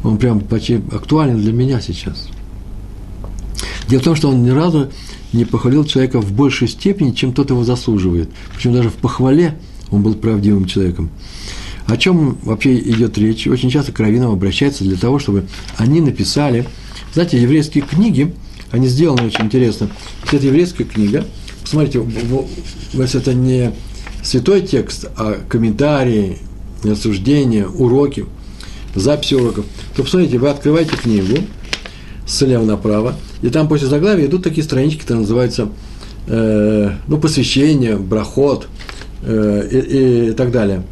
Он 0.05 0.17
прям 0.17 0.39
почти 0.39 0.81
актуален 0.93 1.39
для 1.41 1.53
меня 1.53 1.81
сейчас. 1.81 2.29
Дело 3.89 4.01
в 4.01 4.05
том, 4.05 4.15
что 4.15 4.29
он 4.29 4.45
ни 4.45 4.51
разу 4.51 4.93
не 5.33 5.45
похвалил 5.45 5.85
человека 5.85 6.21
в 6.21 6.31
большей 6.31 6.69
степени, 6.69 7.11
чем 7.11 7.33
тот 7.33 7.51
его 7.51 7.65
заслуживает. 7.65 8.31
Причем 8.55 8.73
даже 8.73 8.91
в 8.91 8.95
похвале 8.95 9.59
он 9.91 10.05
был 10.05 10.15
правдивым 10.15 10.67
человеком. 10.67 11.11
О 11.87 11.97
чем 11.97 12.39
вообще 12.45 12.79
идет 12.79 13.19
речь? 13.19 13.49
Очень 13.49 13.71
часто 13.71 13.91
к 13.91 13.99
раввинам 13.99 14.31
обращаются 14.31 14.85
для 14.85 14.97
того, 14.97 15.19
чтобы 15.19 15.47
они 15.79 16.01
написали, 16.01 16.65
знаете, 17.13 17.43
еврейские 17.43 17.83
книги– 17.83 18.33
они 18.71 18.87
сделаны 18.89 19.27
очень 19.27 19.45
интересно. 19.45 19.91
Это 20.31 20.47
еврейская 20.47 20.85
книга. 20.85 21.25
Посмотрите, 21.63 22.03
если 22.93 23.21
это 23.21 23.35
не 23.35 23.73
святой 24.23 24.63
текст, 24.63 25.07
а 25.17 25.41
комментарии, 25.49 26.39
осуждения, 26.85 27.67
уроки, 27.67 28.27
записи 28.95 29.35
уроков, 29.35 29.67
то 29.95 30.03
посмотрите, 30.03 30.39
вы 30.39 30.49
открываете 30.49 30.97
книгу 30.97 31.39
слева 32.27 32.65
направо, 32.65 33.15
и 33.43 33.49
там 33.49 33.69
после 33.69 33.89
заглавия 33.89 34.27
идут 34.27 34.45
такие 34.45 34.63
странички, 34.63 35.01
которые 35.01 35.23
называются 35.23 35.69
э, 36.27 36.91
ну, 37.09 37.19
посвящение, 37.19 37.97
брахот 37.97 38.69
э, 39.23 39.69
и, 39.71 40.31
и 40.31 40.33
так 40.33 40.53
далее. 40.53 40.85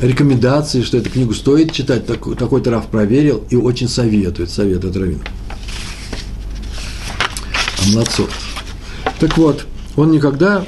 Рекомендации, 0.00 0.82
что 0.82 0.98
эту 0.98 1.10
книгу 1.10 1.32
стоит 1.32 1.72
читать, 1.72 2.06
такой, 2.06 2.36
такой-то 2.36 2.70
Раф 2.70 2.88
проверил 2.88 3.44
и 3.50 3.56
очень 3.56 3.88
советует, 3.88 4.50
советует 4.50 4.96
Равин. 4.96 5.20
Амлацот. 7.86 8.30
Так 9.18 9.38
вот, 9.38 9.66
он 9.96 10.10
никогда 10.10 10.66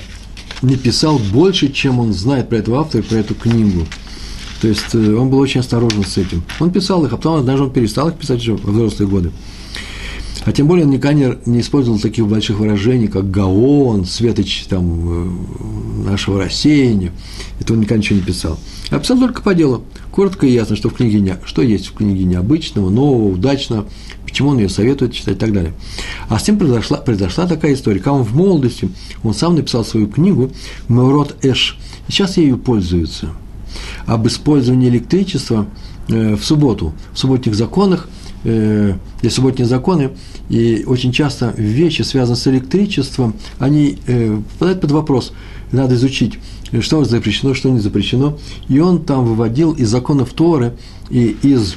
не 0.62 0.76
писал 0.76 1.18
больше, 1.18 1.70
чем 1.70 2.00
он 2.00 2.12
знает 2.12 2.48
про 2.48 2.58
этого 2.58 2.80
автора, 2.80 3.02
про 3.02 3.16
эту 3.16 3.34
книгу. 3.34 3.86
То 4.60 4.68
есть 4.68 4.94
э, 4.94 5.14
он 5.14 5.30
был 5.30 5.38
очень 5.38 5.60
осторожен 5.60 6.04
с 6.04 6.16
этим. 6.16 6.42
Он 6.58 6.70
писал 6.70 7.04
их, 7.04 7.12
а 7.12 7.16
потом 7.16 7.40
однажды 7.40 7.64
он 7.64 7.70
перестал 7.70 8.08
их 8.08 8.16
писать 8.16 8.40
уже 8.40 8.54
во 8.54 8.72
взрослые 8.72 9.08
годы. 9.08 9.30
А 10.45 10.53
тем 10.53 10.66
более 10.66 10.86
он 10.86 10.93
никогда 10.93 11.36
не, 11.47 11.61
использовал 11.61 11.99
таких 11.99 12.26
больших 12.26 12.59
выражений, 12.59 13.09
как 13.09 13.30
Гаон, 13.30 14.05
Светоч 14.05 14.64
там, 14.68 15.26
э, 16.05 16.09
нашего 16.09 16.45
рассеяния. 16.45 17.12
Это 17.61 17.72
он 17.72 17.80
никогда 17.80 17.99
ничего 17.99 18.18
не 18.18 18.24
писал. 18.24 18.59
А 18.91 18.99
писал 18.99 19.18
только 19.18 19.43
по 19.43 19.55
делу. 19.55 19.84
Коротко 20.11 20.47
и 20.47 20.53
ясно, 20.53 20.76
что 20.76 20.89
в 20.89 20.95
книге 20.95 21.20
не, 21.20 21.36
что 21.45 21.62
есть 21.62 21.89
в 21.89 21.95
книге 21.95 22.24
необычного, 22.24 22.89
нового, 22.89 23.32
удачного, 23.32 23.86
почему 24.24 24.51
он 24.51 24.59
ее 24.59 24.68
советует 24.68 25.12
читать 25.12 25.36
и 25.36 25.39
так 25.39 25.53
далее. 25.53 25.74
А 26.28 26.39
с 26.39 26.45
тем 26.45 26.59
произошла, 26.59 26.99
произошла 26.99 27.47
такая 27.47 27.74
история. 27.74 27.99
Когда 27.99 28.12
он 28.12 28.22
в 28.22 28.34
молодости, 28.34 28.89
он 29.22 29.34
сам 29.34 29.57
написал 29.57 29.84
свою 29.84 30.07
книгу 30.07 30.51
«Меурот 30.89 31.36
Эш». 31.45 31.78
И 32.09 32.12
сейчас 32.12 32.36
ею 32.36 32.59
пользуются. 32.59 33.28
Об 34.07 34.26
использовании 34.26 34.89
электричества 34.89 35.66
э, 36.09 36.36
в 36.36 36.45
субботу, 36.45 36.95
в 37.12 37.18
субботних 37.18 37.55
законах, 37.55 38.09
э, 38.45 38.95
есть 39.22 39.36
субботние 39.36 39.66
законы, 39.66 40.11
и 40.49 40.84
очень 40.86 41.12
часто 41.12 41.55
вещи, 41.57 42.03
связанные 42.03 42.36
с 42.36 42.47
электричеством, 42.47 43.34
они 43.59 43.99
э, 44.07 44.41
попадают 44.55 44.80
под 44.80 44.91
вопрос. 44.93 45.32
Надо 45.72 45.95
изучить, 45.97 46.39
что 46.80 47.05
запрещено, 47.05 47.55
что 47.55 47.68
не 47.70 47.80
запрещено. 47.80 48.39
И 48.68 48.78
он 48.78 49.05
там 49.05 49.24
выводил 49.24 49.72
из 49.72 49.89
законов 49.89 50.32
Торы 50.32 50.74
и 51.11 51.36
из 51.43 51.76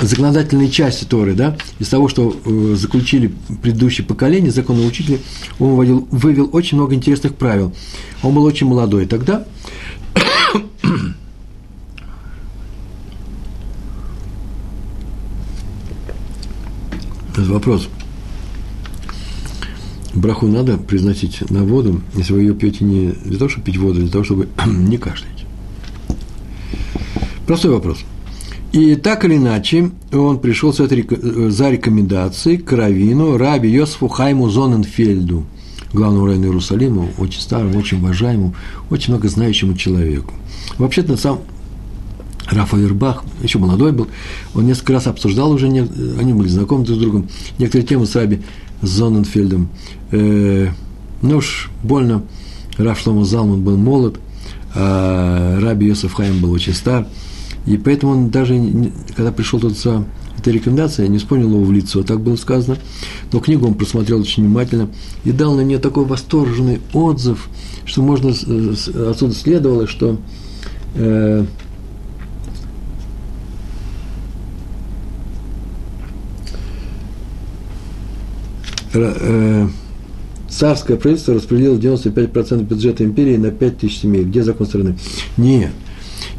законодательной 0.00 0.70
части 0.70 1.04
Торы, 1.04 1.34
да, 1.34 1.56
из 1.78 1.88
того, 1.88 2.08
что 2.08 2.34
э, 2.44 2.74
заключили 2.76 3.32
предыдущие 3.62 4.06
поколения, 4.06 4.50
законные 4.50 4.86
учители, 4.86 5.20
он 5.58 5.70
выводил, 5.70 6.08
вывел 6.10 6.50
очень 6.52 6.76
много 6.76 6.94
интересных 6.94 7.34
правил. 7.34 7.72
Он 8.22 8.34
был 8.34 8.44
очень 8.44 8.66
молодой 8.66 9.06
тогда. 9.06 9.44
Этот 17.34 17.48
вопрос. 17.48 17.88
Браху 20.14 20.46
надо 20.46 20.78
произносить 20.78 21.50
на 21.50 21.64
воду, 21.64 22.00
если 22.14 22.32
вы 22.32 22.42
ее 22.42 22.54
пьете 22.54 22.84
не 22.84 23.08
для 23.10 23.38
того, 23.38 23.48
чтобы 23.48 23.66
пить 23.66 23.76
воду, 23.76 23.98
а 23.98 24.02
для 24.02 24.10
того, 24.10 24.22
чтобы 24.22 24.48
не 24.66 24.98
кашлять. 24.98 25.44
Простой 27.44 27.72
вопрос. 27.72 27.98
И 28.72 28.94
так 28.94 29.24
или 29.24 29.36
иначе, 29.36 29.90
он 30.12 30.38
пришел 30.38 30.70
этой, 30.70 31.06
за 31.50 31.70
рекомендацией 31.70 32.58
к 32.58 32.72
Равину 32.72 33.36
Раби 33.36 33.68
Йосифу 33.68 34.06
Хайму 34.06 34.48
Зоненфельду, 34.48 35.44
главному 35.92 36.26
раввину 36.26 36.46
Иерусалима, 36.46 37.08
очень 37.18 37.40
старому, 37.40 37.78
очень 37.78 37.98
уважаемому, 37.98 38.54
очень 38.90 39.12
много 39.12 39.28
знающему 39.28 39.74
человеку. 39.74 40.34
Вообще-то, 40.78 41.16
сам 41.16 41.40
Рафа 42.46 42.76
Вербах, 42.76 43.24
еще 43.42 43.58
молодой 43.58 43.92
был, 43.92 44.08
он 44.54 44.66
несколько 44.66 44.92
раз 44.94 45.06
обсуждал 45.06 45.50
уже, 45.52 45.66
они 45.66 46.32
были 46.32 46.48
знакомы 46.48 46.84
друг 46.84 46.98
с 46.98 47.00
другом, 47.00 47.28
некоторые 47.58 47.86
темы 47.86 48.06
с 48.06 48.14
Раби 48.14 48.42
Зоненфельдом. 48.82 49.68
Э, 50.10 50.68
ну 51.22 51.36
уж 51.38 51.70
больно, 51.82 52.22
Раф 52.76 53.00
Шлома 53.00 53.24
Залман 53.24 53.62
был 53.62 53.76
молод, 53.76 54.18
а 54.74 55.58
Раби 55.60 55.86
Йосеф 55.86 56.12
Хайм 56.12 56.40
был 56.40 56.52
очень 56.52 56.74
стар, 56.74 57.06
и 57.66 57.76
поэтому 57.78 58.12
он 58.12 58.30
даже, 58.30 58.60
когда 59.16 59.32
пришел 59.32 59.58
тут 59.58 59.78
за 59.78 60.04
эта 60.38 60.50
рекомендация, 60.50 61.04
я 61.04 61.08
не 61.10 61.18
вспомнил 61.18 61.48
его 61.48 61.64
в 61.64 61.72
лицо, 61.72 62.02
так 62.02 62.20
было 62.20 62.36
сказано, 62.36 62.76
но 63.32 63.40
книгу 63.40 63.66
он 63.66 63.74
просмотрел 63.74 64.20
очень 64.20 64.44
внимательно 64.44 64.90
и 65.24 65.32
дал 65.32 65.54
на 65.54 65.62
нее 65.62 65.78
такой 65.78 66.04
восторженный 66.04 66.80
отзыв, 66.92 67.48
что 67.86 68.02
можно 68.02 68.30
отсюда 68.30 69.32
следовало, 69.32 69.86
что 69.86 70.18
э, 70.96 71.46
э, 78.98 79.68
царское 80.48 80.96
правительство 80.96 81.34
распределило 81.34 81.76
95% 81.76 82.62
бюджета 82.62 83.04
империи 83.04 83.36
на 83.36 83.50
5 83.50 83.78
тысяч 83.78 84.00
семей. 84.00 84.24
Где 84.24 84.42
закон 84.42 84.66
страны? 84.66 84.96
Нет. 85.36 85.70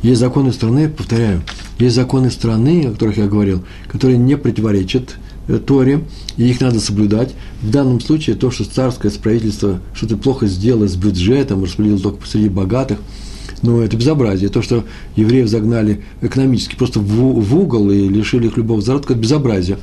Есть 0.02 0.20
законы 0.20 0.54
страны, 0.54 0.90
повторяю, 0.90 1.42
есть 1.80 1.96
законы 1.96 2.30
страны, 2.32 2.86
о 2.88 2.92
которых 2.92 3.18
я 3.18 3.28
говорил, 3.28 3.64
которые 3.88 4.18
не 4.18 4.38
противоречат 4.38 5.16
э, 5.48 5.58
Торе, 5.58 6.02
и 6.38 6.50
их 6.50 6.62
надо 6.62 6.80
соблюдать. 6.80 7.34
В 7.62 7.72
данном 7.72 8.00
случае 8.00 8.36
то, 8.36 8.52
что 8.52 8.66
царское 8.66 9.12
правительство 9.12 9.80
что-то 9.94 10.18
плохо 10.18 10.48
сделало 10.48 10.88
с 10.88 10.96
бюджетом, 10.96 11.64
распределило 11.64 12.00
только 12.00 12.26
среди 12.28 12.50
богатых, 12.50 13.00
ну, 13.62 13.82
это 13.82 13.98
безобразие. 13.98 14.50
То, 14.50 14.62
что 14.62 14.84
евреев 15.16 15.48
загнали 15.48 16.04
экономически 16.22 16.76
просто 16.76 17.00
в, 17.00 17.42
в 17.42 17.56
угол 17.56 17.90
и 17.90 18.08
лишили 18.08 18.48
их 18.48 18.58
любого 18.58 18.82
заработка, 18.82 19.14
это 19.14 19.22
безобразие. 19.22 19.78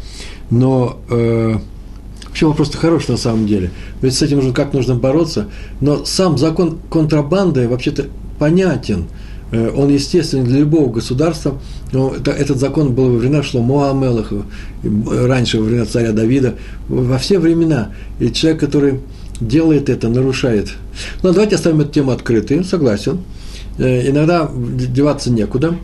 Но 0.51 1.01
э, 1.11 1.57
Вообще 2.33 2.47
вопрос-то 2.47 2.79
хороший 2.79 3.11
на 3.11 3.17
самом 3.19 3.47
деле. 3.47 3.73
Ведь 4.01 4.15
с 4.15 4.23
этим 4.23 4.39
нужно 4.39 4.55
как 4.55 4.73
нужно 4.73 4.95
бороться. 4.95 5.49
Но 5.83 6.07
сам 6.07 6.39
закон 6.39 6.79
контрабанды 6.91 7.69
вообще-то 7.69 8.07
понятен. 8.39 9.05
Э, 9.51 9.71
он 9.77 9.91
естественен 9.91 10.45
для 10.45 10.61
любого 10.61 10.91
государства. 10.91 11.61
Но 11.93 12.15
это, 12.15 12.31
этот 12.31 12.59
закон 12.59 12.95
был 12.95 13.11
во 13.11 13.19
времена 13.19 13.43
Шломо 13.43 13.91
Амелаха, 13.91 14.45
раньше 14.83 15.59
во 15.59 15.65
времена 15.65 15.85
царя 15.85 16.13
Давида, 16.13 16.55
во 16.89 17.19
все 17.19 17.39
времена. 17.39 17.91
И 18.19 18.33
человек, 18.33 18.61
который 18.61 19.01
делает 19.39 19.91
это, 19.91 20.09
нарушает. 20.09 20.73
Но 21.23 21.33
давайте 21.33 21.57
оставим 21.57 21.83
эту 21.83 21.91
тему 21.91 22.13
открытой, 22.13 22.65
согласен. 22.65 23.19
Э, 23.77 24.09
иногда 24.09 24.51
деваться 24.55 25.31
некуда 25.31 25.75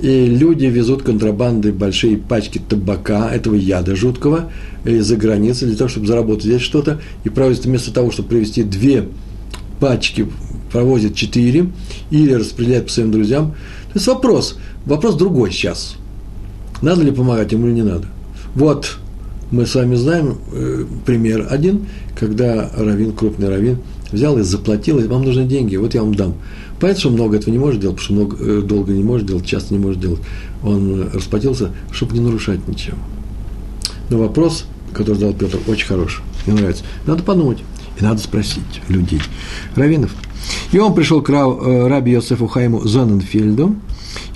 и 0.00 0.26
люди 0.26 0.66
везут 0.66 1.02
контрабанды 1.02 1.72
большие 1.72 2.16
пачки 2.16 2.58
табака, 2.58 3.30
этого 3.32 3.54
яда 3.54 3.96
жуткого, 3.96 4.50
из-за 4.84 5.16
границы, 5.16 5.66
для 5.66 5.76
того, 5.76 5.88
чтобы 5.88 6.06
заработать 6.06 6.44
здесь 6.44 6.62
что-то, 6.62 7.00
и 7.24 7.28
проводят 7.28 7.64
вместо 7.64 7.92
того, 7.92 8.10
чтобы 8.10 8.28
привезти 8.28 8.62
две 8.62 9.08
пачки, 9.80 10.28
провозят 10.72 11.14
четыре, 11.14 11.70
или 12.10 12.32
распределяют 12.32 12.86
по 12.86 12.92
своим 12.92 13.10
друзьям. 13.10 13.50
То 13.92 13.94
есть 13.94 14.06
вопрос, 14.06 14.56
вопрос 14.84 15.16
другой 15.16 15.50
сейчас. 15.50 15.96
Надо 16.80 17.02
ли 17.02 17.10
помогать 17.10 17.50
ему 17.50 17.66
или 17.66 17.74
не 17.74 17.82
надо? 17.82 18.06
Вот, 18.54 18.98
мы 19.50 19.66
с 19.66 19.74
вами 19.74 19.96
знаем 19.96 20.38
э, 20.52 20.84
пример 21.06 21.48
один, 21.50 21.86
когда 22.18 22.70
равин, 22.76 23.12
крупный 23.12 23.48
равин, 23.48 23.78
взял 24.12 24.38
и 24.38 24.42
заплатил, 24.42 24.98
и 24.98 25.06
вам 25.06 25.24
нужны 25.24 25.44
деньги, 25.44 25.76
вот 25.76 25.94
я 25.94 26.02
вам 26.02 26.14
дам. 26.14 26.34
Понятно, 26.80 27.00
что 27.00 27.10
много 27.10 27.36
этого 27.36 27.50
не 27.50 27.58
может 27.58 27.80
делать, 27.80 27.96
потому 27.96 28.04
что 28.04 28.12
много, 28.12 28.36
э, 28.44 28.62
долго 28.62 28.92
не 28.92 29.02
может 29.02 29.26
делать, 29.26 29.46
часто 29.46 29.74
не 29.74 29.80
может 29.80 30.00
делать. 30.00 30.20
Он 30.62 31.10
расплатился, 31.12 31.72
чтобы 31.90 32.14
не 32.14 32.20
нарушать 32.20 32.66
ничего. 32.68 32.96
Но 34.10 34.18
вопрос, 34.18 34.66
который 34.92 35.16
задал 35.16 35.34
Петр, 35.34 35.58
очень 35.66 35.86
хороший. 35.86 36.22
Мне 36.46 36.56
нравится. 36.56 36.84
Надо 37.06 37.22
подумать. 37.22 37.58
И 37.98 38.04
надо 38.04 38.20
спросить 38.20 38.62
людей, 38.88 39.20
раввинов. 39.74 40.14
И 40.70 40.78
он 40.78 40.94
пришел 40.94 41.20
к 41.20 41.30
э, 41.30 41.88
раби 41.88 42.12
Йосефу 42.12 42.46
Хайму 42.46 42.86
Зоненфельду, 42.86 43.74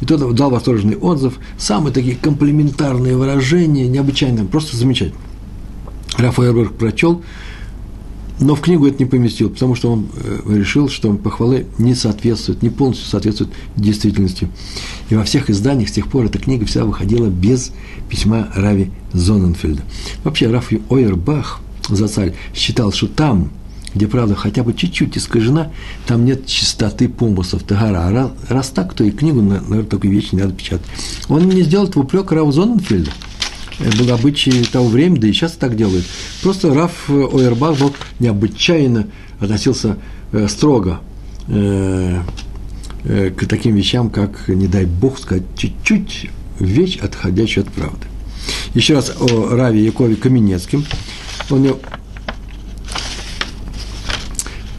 и 0.00 0.04
тот 0.04 0.34
дал 0.34 0.50
восторженный 0.50 0.96
отзыв. 0.96 1.38
Самые 1.58 1.94
такие 1.94 2.16
комплементарные 2.16 3.16
выражения, 3.16 3.86
необычайно, 3.86 4.44
просто 4.44 4.76
замечательно. 4.76 5.20
Рафаэль 6.18 6.68
прочел, 6.68 7.22
но 8.40 8.54
в 8.54 8.60
книгу 8.60 8.86
это 8.86 8.98
не 8.98 9.08
поместил, 9.08 9.50
потому 9.50 9.74
что 9.74 9.92
он 9.92 10.08
э, 10.14 10.40
решил, 10.46 10.88
что 10.88 11.12
похвалы 11.14 11.66
не 11.78 11.94
соответствуют, 11.94 12.62
не 12.62 12.70
полностью 12.70 13.06
соответствуют 13.06 13.52
действительности. 13.76 14.48
И 15.10 15.14
во 15.14 15.24
всех 15.24 15.50
изданиях 15.50 15.88
с 15.88 15.92
тех 15.92 16.08
пор 16.08 16.26
эта 16.26 16.38
книга 16.38 16.66
вся 16.66 16.84
выходила 16.84 17.26
без 17.26 17.72
письма 18.08 18.48
Рави 18.54 18.90
Зоненфельда. 19.12 19.82
Вообще 20.24 20.48
Раф 20.48 20.72
Ойербах, 20.88 21.60
за 21.88 22.08
царь, 22.08 22.34
считал, 22.54 22.92
что 22.92 23.06
там, 23.08 23.50
где 23.94 24.06
правда 24.06 24.34
хотя 24.34 24.62
бы 24.62 24.72
чуть-чуть 24.72 25.18
искажена, 25.18 25.70
там 26.06 26.24
нет 26.24 26.46
чистоты 26.46 27.08
помыслов, 27.08 27.62
тагара. 27.62 28.08
А 28.08 28.32
раз 28.48 28.70
так, 28.70 28.94
то 28.94 29.04
и 29.04 29.10
книгу, 29.10 29.42
наверное, 29.42 29.84
такую 29.84 30.12
вещь 30.12 30.32
не 30.32 30.40
надо 30.40 30.54
печатать. 30.54 30.86
Он 31.28 31.48
не 31.48 31.62
сделал 31.62 31.90
упрека 31.94 32.34
Раву 32.34 32.52
Зоненфельда 32.52 33.10
был 33.98 34.12
обычай 34.12 34.64
того 34.64 34.88
времени, 34.88 35.18
да 35.20 35.28
и 35.28 35.32
сейчас 35.32 35.52
так 35.52 35.76
делают. 35.76 36.04
Просто 36.42 36.72
Раф 36.72 37.08
Ойербах 37.10 37.78
был 37.78 37.94
необычайно 38.18 39.06
относился 39.40 39.98
э, 40.32 40.46
строго 40.48 41.00
э, 41.48 42.20
э, 43.04 43.30
к 43.30 43.46
таким 43.46 43.74
вещам, 43.74 44.10
как, 44.10 44.48
не 44.48 44.66
дай 44.66 44.84
бог 44.84 45.18
сказать, 45.18 45.44
чуть-чуть 45.56 46.30
вещь, 46.58 46.98
отходящая 46.98 47.64
от 47.64 47.72
правды. 47.72 48.06
Еще 48.74 48.94
раз 48.94 49.12
о 49.20 49.56
Раве 49.56 49.84
Якове 49.84 50.16
Каменецким. 50.16 50.84
Он 51.50 51.76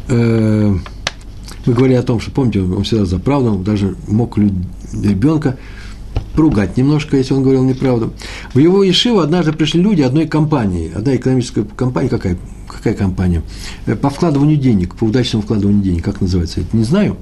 э, 0.08 0.76
мы 1.66 1.74
говорили 1.74 1.98
о 1.98 2.04
том, 2.04 2.20
что, 2.20 2.32
помните, 2.32 2.62
он 2.62 2.84
всегда 2.84 3.06
за 3.06 3.20
правду, 3.20 3.54
он 3.54 3.64
даже 3.64 3.96
мог 4.08 4.38
ребенка 4.38 5.58
поругать 6.36 6.78
немножко, 6.78 7.18
если 7.18 7.34
он 7.34 7.44
говорил 7.44 7.64
неправду. 7.64 8.14
В 8.54 8.60
его 8.60 8.84
Ешиву 8.84 9.20
однажды 9.20 9.54
пришли 9.54 9.82
люди 9.82 10.02
одной 10.02 10.28
компании, 10.28 10.92
одна 10.94 11.16
экономическая 11.16 11.64
компания, 11.64 12.10
какая, 12.10 12.38
какая 12.68 12.94
компания? 12.94 13.44
Э, 13.86 13.96
по 13.96 14.10
вкладыванию 14.10 14.58
денег, 14.58 14.96
по 14.96 15.06
удачному 15.06 15.44
вкладыванию 15.44 15.84
денег, 15.84 16.04
как 16.04 16.22
называется, 16.22 16.62
это 16.62 16.76
не 16.76 16.84
знаю. 16.84 17.18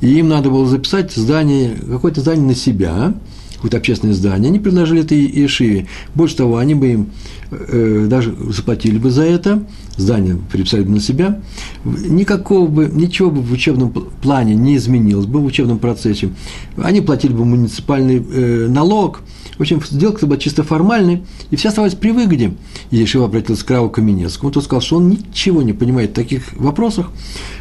И 0.00 0.18
им 0.18 0.28
надо 0.28 0.50
было 0.50 0.66
записать 0.66 1.12
здание, 1.12 1.76
какое-то 1.76 2.20
здание 2.20 2.46
на 2.46 2.54
себя, 2.54 3.14
какое-то 3.62 3.76
общественное 3.76 4.14
здание, 4.14 4.48
они 4.48 4.58
предложили 4.58 5.02
это 5.02 5.14
Ешиве. 5.14 5.86
Больше 6.16 6.36
того, 6.36 6.56
они 6.56 6.74
бы 6.74 6.88
им 6.88 7.10
э, 7.52 8.06
даже 8.08 8.34
заплатили 8.50 8.98
бы 8.98 9.12
за 9.12 9.22
это, 9.22 9.62
здание 9.96 10.36
переписали 10.50 10.82
бы 10.82 10.90
на 10.90 11.00
себя, 11.00 11.40
никакого 11.84 12.66
бы, 12.66 12.90
ничего 12.92 13.30
бы 13.30 13.40
в 13.40 13.52
учебном 13.52 13.92
плане 13.92 14.56
не 14.56 14.74
изменилось 14.76 15.26
бы 15.26 15.38
в 15.38 15.44
учебном 15.44 15.78
процессе. 15.78 16.30
Они 16.76 17.00
платили 17.00 17.32
бы 17.32 17.44
муниципальный 17.44 18.16
э, 18.16 18.66
налог, 18.68 19.20
в 19.58 19.60
общем, 19.60 19.80
сделка 19.88 20.26
была 20.26 20.38
чисто 20.38 20.64
формальной, 20.64 21.22
и 21.52 21.56
все 21.56 21.68
оставались 21.68 21.94
при 21.94 22.10
выгоде. 22.10 22.54
И 22.90 22.96
Ешива 22.96 23.26
обратился 23.26 23.64
к 23.64 23.70
Раву 23.70 23.90
Каменецкому, 23.90 24.50
тот 24.50 24.64
сказал, 24.64 24.80
что 24.80 24.96
он 24.96 25.10
ничего 25.10 25.62
не 25.62 25.72
понимает 25.72 26.10
в 26.10 26.14
таких 26.14 26.52
вопросах, 26.54 27.10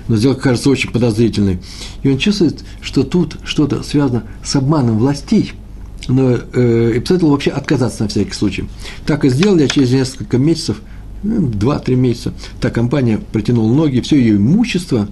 но 0.08 0.16
сделка 0.16 0.42
кажется 0.42 0.72
очень 0.72 0.90
подозрительной. 0.90 1.60
И 2.02 2.10
он 2.10 2.18
чувствует, 2.18 2.64
что 2.82 3.04
тут 3.04 3.38
что-то 3.44 3.84
связано 3.84 4.24
с 4.44 4.56
обманом 4.56 4.98
властей– 4.98 5.52
но 6.08 6.38
э, 6.54 6.94
и 6.96 7.00
посоветовал 7.00 7.34
вообще 7.34 7.52
отказаться 7.52 8.04
на 8.04 8.10
всякий 8.10 8.34
случай. 8.34 8.66
Так 9.06 9.26
и 9.26 9.30
сделали, 9.30 9.64
а 9.64 9.68
через 9.68 9.92
несколько 9.92 10.38
месяцев, 10.38 10.82
ну, 11.24 11.48
два-три 11.48 11.96
месяца, 11.96 12.34
та 12.60 12.70
компания 12.70 13.20
протянула 13.32 13.74
ноги, 13.74 14.02
все 14.02 14.18
ее 14.18 14.38
имущество 14.38 15.08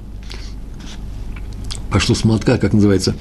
пошло 1.91 2.15
с 2.15 2.23
молотка, 2.23 2.57
как 2.57 2.73
называется, 2.73 3.15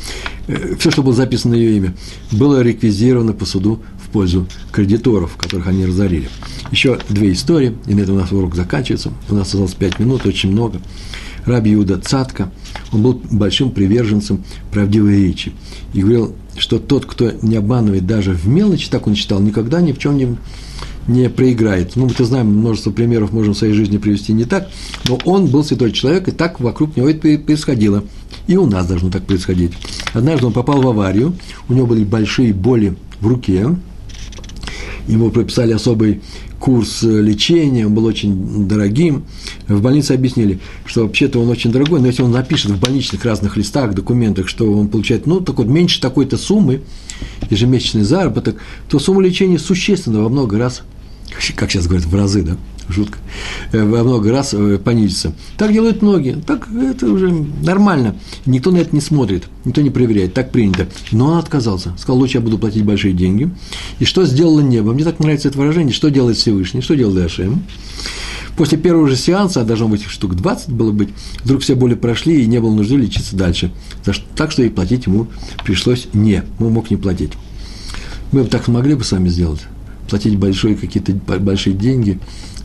э, 0.47 0.75
все, 0.79 0.91
что 0.91 1.03
было 1.03 1.15
записано 1.15 1.55
на 1.55 1.59
ее 1.59 1.77
имя, 1.77 1.95
было 2.33 2.63
реквизировано 2.63 3.33
по 3.33 3.45
суду 3.45 3.83
в 4.05 4.11
пользу 4.11 4.47
кредиторов, 4.73 5.37
которых 5.37 5.67
они 5.67 5.87
разорили. 5.87 6.29
Еще 6.71 6.99
две 7.09 7.33
истории, 7.33 7.77
и 7.87 7.95
на 7.95 8.01
этом 8.01 8.17
у 8.17 8.19
нас 8.19 8.33
урок 8.33 8.55
заканчивается. 8.55 9.13
У 9.29 9.35
нас 9.35 9.49
осталось 9.49 9.75
пять 9.75 9.99
минут, 9.99 10.27
очень 10.27 10.51
много. 10.51 10.81
Раби 11.45 11.75
Иуда 11.75 11.99
Цатка, 11.99 12.51
он 12.93 13.03
был 13.03 13.21
большим 13.31 13.71
приверженцем 13.71 14.45
правдивой 14.71 15.23
речи. 15.23 15.53
И 15.95 16.01
говорил, 16.01 16.35
что 16.57 16.79
тот, 16.79 17.07
кто 17.07 17.33
не 17.43 17.57
обманывает 17.57 18.07
даже 18.07 18.33
в 18.33 18.47
мелочи, 18.47 18.91
так 18.91 19.07
он 19.07 19.15
считал, 19.15 19.41
никогда 19.41 19.81
ни 19.81 19.93
в 19.93 19.99
чем 19.99 20.17
не, 20.17 20.37
не 21.07 21.29
проиграет. 21.31 21.97
Ну, 21.97 22.07
мы-то 22.07 22.25
знаем, 22.25 22.49
множество 22.49 22.91
примеров 22.91 23.33
можем 23.33 23.55
в 23.55 23.59
своей 23.59 23.75
жизни 23.75 23.99
привести 23.99 24.33
не 24.33 24.45
так, 24.45 24.69
но 25.09 25.19
он 25.25 25.47
был 25.47 25.65
святой 25.65 25.93
человек, 25.93 26.29
и 26.29 26.33
так 26.33 26.61
вокруг 26.61 26.97
него 26.97 27.09
это 27.09 27.39
происходило. 27.39 28.05
И 28.47 28.57
у 28.57 28.67
нас 28.67 28.87
должно 28.87 29.11
так 29.11 29.25
происходить. 29.25 29.73
Однажды 30.13 30.47
он 30.47 30.53
попал 30.53 30.81
в 30.81 30.89
аварию, 30.89 31.35
у 31.69 31.75
него 31.75 31.87
были 31.87 32.05
большие 32.05 32.53
боли 32.53 32.97
в 33.21 33.27
руке, 33.27 33.77
ему 35.07 35.31
прописали 35.31 35.73
особый 35.73 36.21
курс 36.59 37.03
э, 37.03 37.21
лечения, 37.21 37.87
он 37.87 37.95
был 37.95 38.05
очень 38.05 38.69
дорогим. 38.69 39.25
В 39.69 39.83
больнице 39.83 40.13
объяснили, 40.13 40.61
что 40.87 41.03
вообще-то 41.03 41.41
он 41.41 41.49
очень 41.51 41.71
дорогой, 41.71 42.01
но 42.01 42.07
если 42.07 42.23
он 42.23 42.31
напишет 42.31 42.71
в 42.71 42.81
больничных 42.81 43.25
разных 43.25 43.57
листах, 43.57 43.95
документах, 43.95 44.49
что 44.49 44.73
он 44.73 44.89
получает, 44.89 45.27
ну, 45.27 45.41
так 45.41 45.59
вот, 45.59 45.67
меньше 45.67 46.01
такой-то 46.01 46.39
суммы, 46.39 46.81
ежемесячный 47.51 48.03
заработок, 48.03 48.57
то 48.89 48.99
сумма 48.99 49.23
лечения 49.23 49.59
существенно 49.59 50.23
во 50.23 50.31
много 50.31 50.59
раз, 50.59 50.83
как 51.55 51.71
сейчас 51.71 51.87
говорят, 51.87 52.07
в 52.07 52.15
разы, 52.15 52.43
да, 52.43 52.57
жутко, 52.89 53.19
э, 53.73 53.85
во 53.85 54.03
много 54.03 54.31
раз 54.31 54.55
э, 54.55 54.79
понизиться. 54.79 55.33
Так 55.57 55.73
делают 55.73 56.03
многие. 56.03 56.35
Так 56.35 56.69
это 56.73 57.07
уже 57.11 57.31
нормально. 57.31 58.17
Никто 58.47 58.71
на 58.71 58.79
это 58.79 58.95
не 58.95 59.01
смотрит, 59.01 59.49
никто 59.65 59.81
не 59.81 59.91
проверяет. 59.91 60.35
Так 60.35 60.51
принято. 60.51 60.89
Но 61.13 61.27
он 61.27 61.39
отказался. 61.39 61.97
Сказал, 61.99 62.19
лучше 62.19 62.39
я 62.39 62.41
буду 62.41 62.59
платить 62.59 62.85
большие 62.85 63.15
деньги. 63.15 63.51
И 63.99 64.05
что 64.05 64.25
сделало 64.25 64.61
небо? 64.61 64.93
Мне 64.93 65.05
так 65.05 65.19
нравится 65.19 65.49
это 65.49 65.59
выражение. 65.59 65.93
Что 65.93 66.11
делает 66.11 66.37
Всевышний? 66.37 66.81
Что 66.81 66.95
делает 66.95 67.17
Дашем? 67.17 67.63
После 68.59 68.77
первого 68.77 69.09
же 69.09 69.15
сеанса, 69.15 69.61
а 69.61 69.65
должно 69.65 69.87
быть 69.87 70.03
штук 70.03 70.35
20 70.35 70.71
было 70.71 70.91
быть, 70.91 71.11
вдруг 71.45 71.63
все 71.63 71.77
боли 71.77 71.95
прошли 71.95 72.43
и 72.43 72.47
не 72.47 72.59
было 72.61 72.75
нужды 72.75 72.97
лечиться 72.97 73.37
дальше. 73.37 73.71
Так 74.35 74.51
что 74.51 74.65
и 74.65 74.69
платить 74.69 75.07
ему 75.07 75.29
пришлось 75.65 76.09
не. 76.13 76.43
Он 76.59 76.73
мог 76.73 76.91
не 76.91 76.97
платить. 76.97 77.33
Мы 78.33 78.43
бы 78.43 78.49
так 78.49 78.67
могли 78.67 78.95
бы 78.95 79.05
сами 79.05 79.29
сделать. 79.29 79.61
Платить 80.11 80.37
большие 80.37 80.75
какие-то 80.75 81.13
большие 81.39 81.77
деньги 81.77 82.19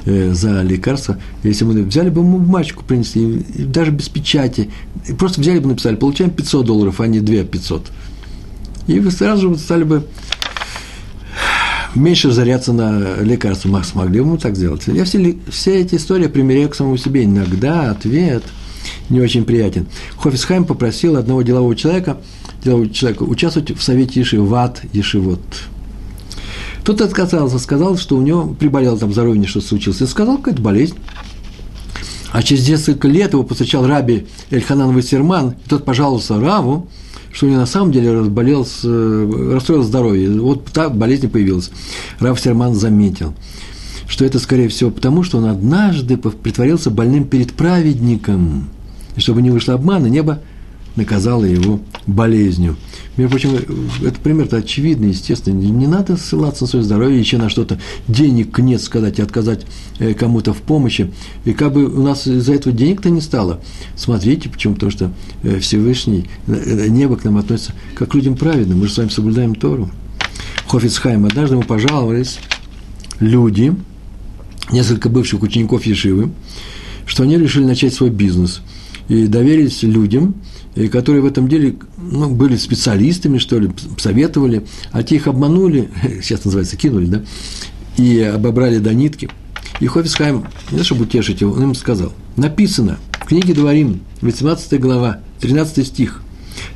за 0.05 0.61
лекарства, 0.61 1.17
если 1.43 1.65
мы 1.65 1.81
взяли 1.83 2.09
бы 2.09 2.21
ему 2.21 2.39
бумажку, 2.39 2.83
принесли, 2.83 3.45
даже 3.57 3.91
без 3.91 4.09
печати, 4.09 4.69
просто 5.17 5.41
взяли 5.41 5.59
бы, 5.59 5.69
написали, 5.69 5.95
получаем 5.95 6.31
500 6.31 6.65
долларов, 6.65 6.99
а 6.99 7.07
не 7.07 7.19
2 7.19 7.43
500. 7.43 7.91
И 8.87 8.99
вы 8.99 9.11
сразу 9.11 9.49
же 9.49 9.57
стали 9.57 9.83
бы 9.83 10.05
меньше 11.95 12.31
заряться 12.31 12.73
на 12.73 13.21
лекарства. 13.21 13.69
Мы 13.69 13.83
смогли 13.83 14.19
бы 14.19 14.31
мы 14.31 14.37
так 14.37 14.55
сделать. 14.55 14.83
Я 14.87 15.05
все, 15.05 15.37
все 15.49 15.81
эти 15.81 15.95
истории 15.95 16.27
примеряю 16.27 16.69
к 16.69 16.75
самому 16.75 16.97
себе. 16.97 17.23
Иногда 17.23 17.91
ответ 17.91 18.43
не 19.09 19.21
очень 19.21 19.45
приятен. 19.45 19.87
Хофисхайм 20.17 20.65
попросил 20.65 21.15
одного 21.17 21.41
делового 21.41 21.75
человека, 21.75 22.17
делового 22.63 22.89
человека 22.89 23.23
участвовать 23.23 23.77
в 23.77 23.81
совете 23.81 24.19
Еши, 24.19 24.39
ват 24.41 24.81
Ешивот. 24.91 25.39
Тот 26.83 26.99
отказался, 27.01 27.59
сказал, 27.59 27.97
что 27.97 28.17
у 28.17 28.21
него 28.21 28.47
приболело 28.47 28.97
там 28.97 29.13
здоровье, 29.13 29.47
что 29.47 29.61
случилось. 29.61 30.01
И 30.01 30.05
сказал, 30.05 30.37
какая-то 30.37 30.61
болезнь. 30.61 30.95
А 32.31 32.41
через 32.41 32.67
несколько 32.67 33.07
лет 33.07 33.33
его 33.33 33.43
посещал 33.43 33.87
раби 33.87 34.25
Эльханан 34.49 34.93
Вассерман, 34.93 35.51
и 35.51 35.69
тот 35.69 35.85
пожаловался 35.85 36.39
Раву, 36.39 36.87
что 37.31 37.45
у 37.45 37.49
него 37.49 37.59
на 37.59 37.65
самом 37.65 37.91
деле 37.91 38.11
разболел, 38.11 38.61
расстроил 38.61 39.83
здоровье. 39.83 40.41
Вот 40.41 40.65
так 40.65 40.97
болезнь 40.97 41.29
появилась. 41.29 41.71
Рав 42.19 42.39
Серман 42.39 42.75
заметил, 42.75 43.33
что 44.07 44.25
это, 44.25 44.39
скорее 44.39 44.67
всего, 44.67 44.91
потому, 44.91 45.23
что 45.23 45.37
он 45.37 45.45
однажды 45.45 46.17
притворился 46.17 46.89
больным 46.89 47.25
перед 47.25 47.53
праведником. 47.53 48.69
И 49.15 49.19
чтобы 49.19 49.41
не 49.41 49.51
вышло 49.51 49.75
обмана, 49.75 50.07
небо 50.07 50.41
наказало 50.95 51.45
его 51.45 51.79
болезнью. 52.05 52.77
Между 53.17 53.31
прочим, 53.31 53.55
это 54.05 54.19
пример-то 54.19 54.57
очевидный, 54.57 55.09
естественно. 55.09 55.59
Не 55.59 55.87
надо 55.87 56.17
ссылаться 56.17 56.63
на 56.63 56.67
свое 56.67 56.83
здоровье, 56.83 57.19
еще 57.19 57.37
на 57.37 57.49
что-то, 57.49 57.79
денег 58.07 58.57
нет 58.59 58.81
сказать 58.81 59.19
и 59.19 59.21
отказать 59.21 59.65
э, 59.99 60.13
кому-то 60.13 60.53
в 60.53 60.61
помощи. 60.61 61.11
И 61.45 61.53
как 61.53 61.73
бы 61.73 61.85
у 61.85 62.01
нас 62.01 62.27
из-за 62.27 62.53
этого 62.53 62.75
денег-то 62.75 63.09
не 63.09 63.21
стало. 63.21 63.61
Смотрите, 63.95 64.49
почему? 64.49 64.73
Потому 64.73 64.91
что 64.91 65.11
э, 65.43 65.59
Всевышний, 65.59 66.25
э, 66.47 66.87
небо 66.89 67.15
к 67.15 67.23
нам 67.23 67.37
относится 67.37 67.73
как 67.95 68.11
к 68.11 68.15
людям 68.15 68.35
праведным. 68.35 68.79
Мы 68.79 68.87
же 68.87 68.93
с 68.93 68.97
вами 68.97 69.09
соблюдаем 69.09 69.55
Тору. 69.55 69.91
Хофицхайм, 70.67 71.25
однажды 71.25 71.55
ему 71.55 71.63
пожаловались 71.63 72.39
люди, 73.19 73.75
несколько 74.71 75.09
бывших 75.09 75.43
учеников 75.43 75.85
Ешивы, 75.85 76.31
что 77.05 77.23
они 77.23 77.37
решили 77.37 77.65
начать 77.65 77.93
свой 77.93 78.09
бизнес 78.09 78.61
и 79.07 79.27
доверились 79.27 79.83
людям– 79.83 80.35
и 80.75 80.87
которые 80.87 81.21
в 81.21 81.25
этом 81.25 81.47
деле 81.47 81.75
ну, 81.97 82.29
были 82.29 82.55
специалистами, 82.55 83.37
что 83.37 83.59
ли, 83.59 83.69
советовали, 83.97 84.65
а 84.91 85.03
те 85.03 85.15
их 85.15 85.27
обманули, 85.27 85.89
сейчас 86.21 86.45
называется, 86.45 86.77
кинули, 86.77 87.05
да, 87.05 87.21
и 87.97 88.19
обобрали 88.21 88.79
до 88.79 88.93
нитки. 88.93 89.29
И 89.79 89.87
Хофисхайм, 89.87 90.45
не 90.71 90.77
то 90.77 90.83
чтобы 90.83 91.03
утешить 91.03 91.41
его, 91.41 91.53
он 91.53 91.63
им 91.63 91.75
сказал, 91.75 92.13
написано 92.37 92.99
в 93.21 93.25
книге 93.25 93.53
Дворим, 93.53 94.01
18 94.21 94.79
глава, 94.79 95.19
13 95.39 95.85
стих, 95.85 96.21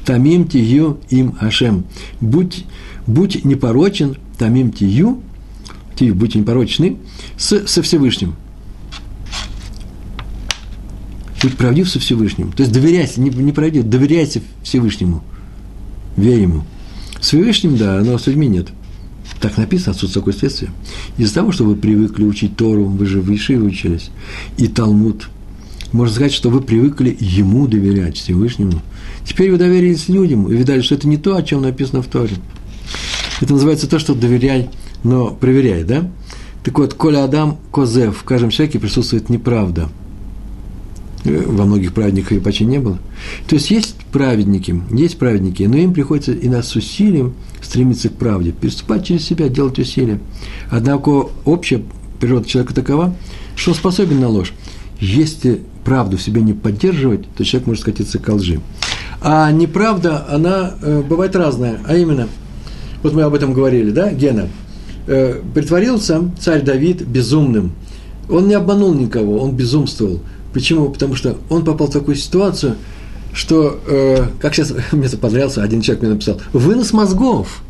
«Тамим 0.05 0.47
тию 0.47 0.99
им 1.09 1.35
Ашем». 1.39 1.85
Будь, 2.19 2.65
будь 3.05 3.45
непорочен, 3.45 4.17
тамим 4.37 4.71
тию, 4.71 5.21
тию, 5.95 6.15
будь 6.15 6.35
непорочны, 6.35 6.97
с, 7.37 7.67
со 7.67 7.81
Всевышним– 7.81 8.35
Будь 11.41 11.55
правдив 11.55 11.89
со 11.89 11.99
Всевышним. 11.99 12.51
То 12.51 12.63
есть 12.63 12.73
доверяйся, 12.73 13.21
не, 13.21 13.29
не 13.29 13.51
правдив, 13.51 13.83
доверяйся 13.83 14.41
Всевышнему. 14.63 15.23
Верь 16.15 16.41
ему. 16.41 16.63
С 17.21 17.27
Всевышним, 17.27 17.77
да, 17.77 18.01
но 18.03 18.17
с 18.17 18.25
людьми 18.27 18.47
нет. 18.47 18.69
Так 19.39 19.57
написано, 19.57 19.91
отсутствие 19.91 20.21
такое 20.21 20.33
следствие. 20.33 20.71
Из-за 21.17 21.35
того, 21.35 21.51
что 21.51 21.63
вы 21.63 21.75
привыкли 21.75 22.23
учить 22.23 22.55
Тору, 22.55 22.85
вы 22.85 23.05
же 23.05 23.21
в 23.21 23.33
Ишиве 23.33 23.67
учились, 23.67 24.09
и 24.57 24.67
Талмуд, 24.67 25.29
можно 25.91 26.15
сказать, 26.15 26.33
что 26.33 26.49
вы 26.49 26.61
привыкли 26.61 27.15
ему 27.19 27.67
доверять, 27.67 28.17
Всевышнему. 28.17 28.81
Теперь 29.23 29.51
вы 29.51 29.57
доверились 29.57 30.09
людям 30.09 30.51
и 30.51 30.55
видали, 30.55 30.81
что 30.81 30.95
это 30.95 31.07
не 31.07 31.17
то, 31.17 31.35
о 31.35 31.43
чем 31.43 31.61
написано 31.61 32.01
в 32.01 32.07
Торе. 32.07 32.35
Это 33.41 33.53
называется 33.53 33.87
то, 33.87 33.99
что 33.99 34.15
доверяй, 34.15 34.69
но 35.03 35.27
проверяй, 35.29 35.83
да? 35.83 36.09
Так 36.63 36.79
вот, 36.79 36.95
Коля 36.95 37.23
Адам 37.23 37.57
Козев, 37.71 38.17
в 38.17 38.23
каждом 38.23 38.49
человеке 38.49 38.79
присутствует 38.79 39.29
неправда– 39.29 39.89
во 41.27 41.65
многих 41.65 41.93
праведниках 41.93 42.33
и 42.33 42.39
почти 42.39 42.65
не 42.65 42.79
было. 42.79 42.97
То 43.47 43.55
есть 43.55 43.71
есть 43.71 43.95
праведники, 44.11 44.81
есть 44.91 45.17
праведники, 45.17 45.63
но 45.63 45.77
им 45.77 45.93
приходится 45.93 46.31
и 46.31 46.47
нас 46.47 46.67
с 46.67 46.75
усилием 46.75 47.33
стремиться 47.61 48.09
к 48.09 48.13
правде, 48.13 48.51
переступать 48.51 49.05
через 49.05 49.25
себя, 49.25 49.49
делать 49.49 49.79
усилия. 49.79 50.19
Однако 50.69 51.29
общая 51.45 51.81
природа 52.19 52.47
человека 52.47 52.73
такова, 52.73 53.15
что 53.55 53.71
он 53.71 53.77
способен 53.77 54.19
на 54.19 54.29
ложь. 54.29 54.53
Если 54.99 55.61
правду 55.83 56.17
в 56.17 56.21
себе 56.21 56.41
не 56.41 56.53
поддерживать, 56.53 57.27
то 57.35 57.43
человек 57.43 57.67
может 57.67 57.81
скатиться 57.81 58.19
к 58.19 58.29
лжи. 58.29 58.59
А 59.21 59.51
неправда, 59.51 60.25
она 60.29 60.73
э, 60.81 61.01
бывает 61.07 61.35
разная, 61.35 61.79
а 61.87 61.95
именно, 61.95 62.27
вот 63.03 63.13
мы 63.13 63.23
об 63.23 63.33
этом 63.33 63.53
говорили, 63.53 63.91
да, 63.91 64.11
Гена, 64.11 64.47
э, 65.07 65.41
притворился 65.53 66.31
царь 66.39 66.61
Давид 66.61 67.01
безумным. 67.01 67.71
Он 68.29 68.47
не 68.47 68.53
обманул 68.55 68.93
никого, 68.93 69.39
он 69.39 69.55
безумствовал– 69.55 70.19
Почему? 70.53 70.89
Потому 70.89 71.15
что 71.15 71.37
он 71.49 71.63
попал 71.63 71.87
в 71.87 71.91
такую 71.91 72.15
ситуацию, 72.15 72.75
что, 73.33 73.79
э, 73.87 74.27
как 74.41 74.55
сейчас 74.55 74.73
мне 74.91 75.09
понравился, 75.09 75.63
один 75.63 75.81
человек 75.81 76.03
мне 76.03 76.13
написал, 76.13 76.41
вынос 76.53 76.93
мозгов. 76.93 77.61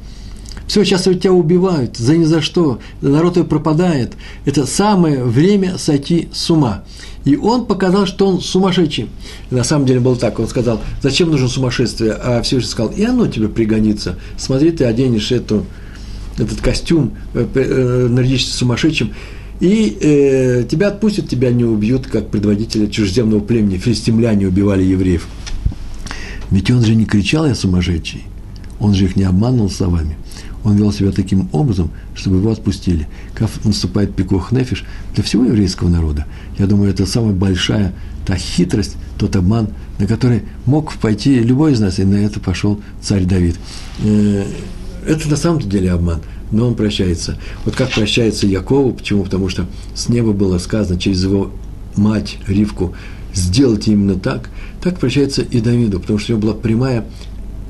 Все, 0.67 0.83
сейчас 0.83 1.03
тебя 1.03 1.31
убивают, 1.31 1.95
за 1.95 2.17
ни 2.17 2.25
за 2.25 2.41
что, 2.41 2.79
народ 3.01 3.33
твой 3.33 3.45
пропадает. 3.45 4.13
Это 4.43 4.65
самое 4.65 5.23
время 5.23 5.77
сойти 5.77 6.27
с 6.33 6.49
ума. 6.49 6.83
И 7.23 7.37
он 7.37 7.65
показал, 7.65 8.05
что 8.05 8.27
он 8.27 8.41
сумасшедший. 8.41 9.09
на 9.49 9.63
самом 9.63 9.85
деле 9.85 10.01
было 10.01 10.17
так, 10.17 10.39
он 10.39 10.47
сказал, 10.47 10.81
зачем 11.01 11.29
нужно 11.29 11.47
сумасшествие? 11.47 12.13
А 12.13 12.41
Всевышний 12.41 12.69
сказал, 12.69 12.91
и 12.91 13.03
оно 13.03 13.27
тебе 13.27 13.47
пригодится. 13.47 14.15
Смотри, 14.37 14.71
ты 14.71 14.83
оденешь 14.83 15.31
эту, 15.31 15.65
этот 16.37 16.59
костюм, 16.61 17.17
э, 17.33 17.45
э, 17.53 18.37
сумасшедшим, 18.37 19.13
и 19.59 19.97
э, 19.99 20.65
тебя 20.69 20.89
отпустят, 20.89 21.29
тебя 21.29 21.51
не 21.51 21.63
убьют, 21.63 22.07
как 22.07 22.29
предводителя 22.29 22.87
чужеземного 22.87 23.39
племени. 23.39 23.77
Филистимляне 23.77 24.47
убивали 24.47 24.83
евреев. 24.83 25.27
Ведь 26.51 26.69
он 26.71 26.83
же 26.83 26.95
не 26.95 27.05
кричал 27.05 27.45
«я 27.45 27.55
сумасшедший», 27.55 28.23
он 28.79 28.93
же 28.93 29.05
их 29.05 29.15
не 29.15 29.23
обманул 29.23 29.69
словами. 29.69 30.15
Он 30.63 30.75
вел 30.75 30.91
себя 30.91 31.11
таким 31.11 31.49
образом, 31.51 31.91
чтобы 32.13 32.37
его 32.37 32.51
отпустили. 32.51 33.07
Как 33.33 33.49
наступает 33.63 34.15
пикох 34.15 34.51
нефиш 34.51 34.85
для 35.13 35.23
всего 35.23 35.45
еврейского 35.45 35.89
народа. 35.89 36.25
Я 36.57 36.67
думаю, 36.67 36.91
это 36.91 37.05
самая 37.05 37.33
большая 37.33 37.93
та 38.25 38.35
хитрость, 38.35 38.97
тот 39.17 39.35
обман, 39.35 39.69
на 39.99 40.07
который 40.07 40.43
мог 40.65 40.93
пойти 40.95 41.39
любой 41.39 41.73
из 41.73 41.79
нас, 41.79 41.99
и 41.99 42.03
на 42.03 42.15
это 42.15 42.39
пошел 42.39 42.81
царь 43.01 43.23
Давид. 43.23 43.55
Э, 44.03 44.45
это 45.05 45.29
на 45.29 45.37
самом 45.37 45.59
деле 45.59 45.91
обман– 45.91 46.21
но 46.51 46.67
он 46.67 46.75
прощается. 46.75 47.37
Вот 47.65 47.75
как 47.75 47.91
прощается 47.91 48.47
Якову, 48.47 48.93
почему? 48.93 49.23
Потому 49.23 49.49
что 49.49 49.65
с 49.93 50.09
неба 50.09 50.31
было 50.31 50.57
сказано 50.57 50.99
через 50.99 51.23
его 51.23 51.51
мать 51.95 52.37
Ривку, 52.47 52.93
сделайте 53.33 53.91
именно 53.91 54.15
так, 54.15 54.49
так 54.81 54.99
прощается 54.99 55.41
и 55.41 55.59
Давиду, 55.59 55.99
потому 55.99 56.19
что 56.19 56.33
у 56.33 56.37
него 56.37 56.47
была 56.47 56.59
прямая 56.59 57.05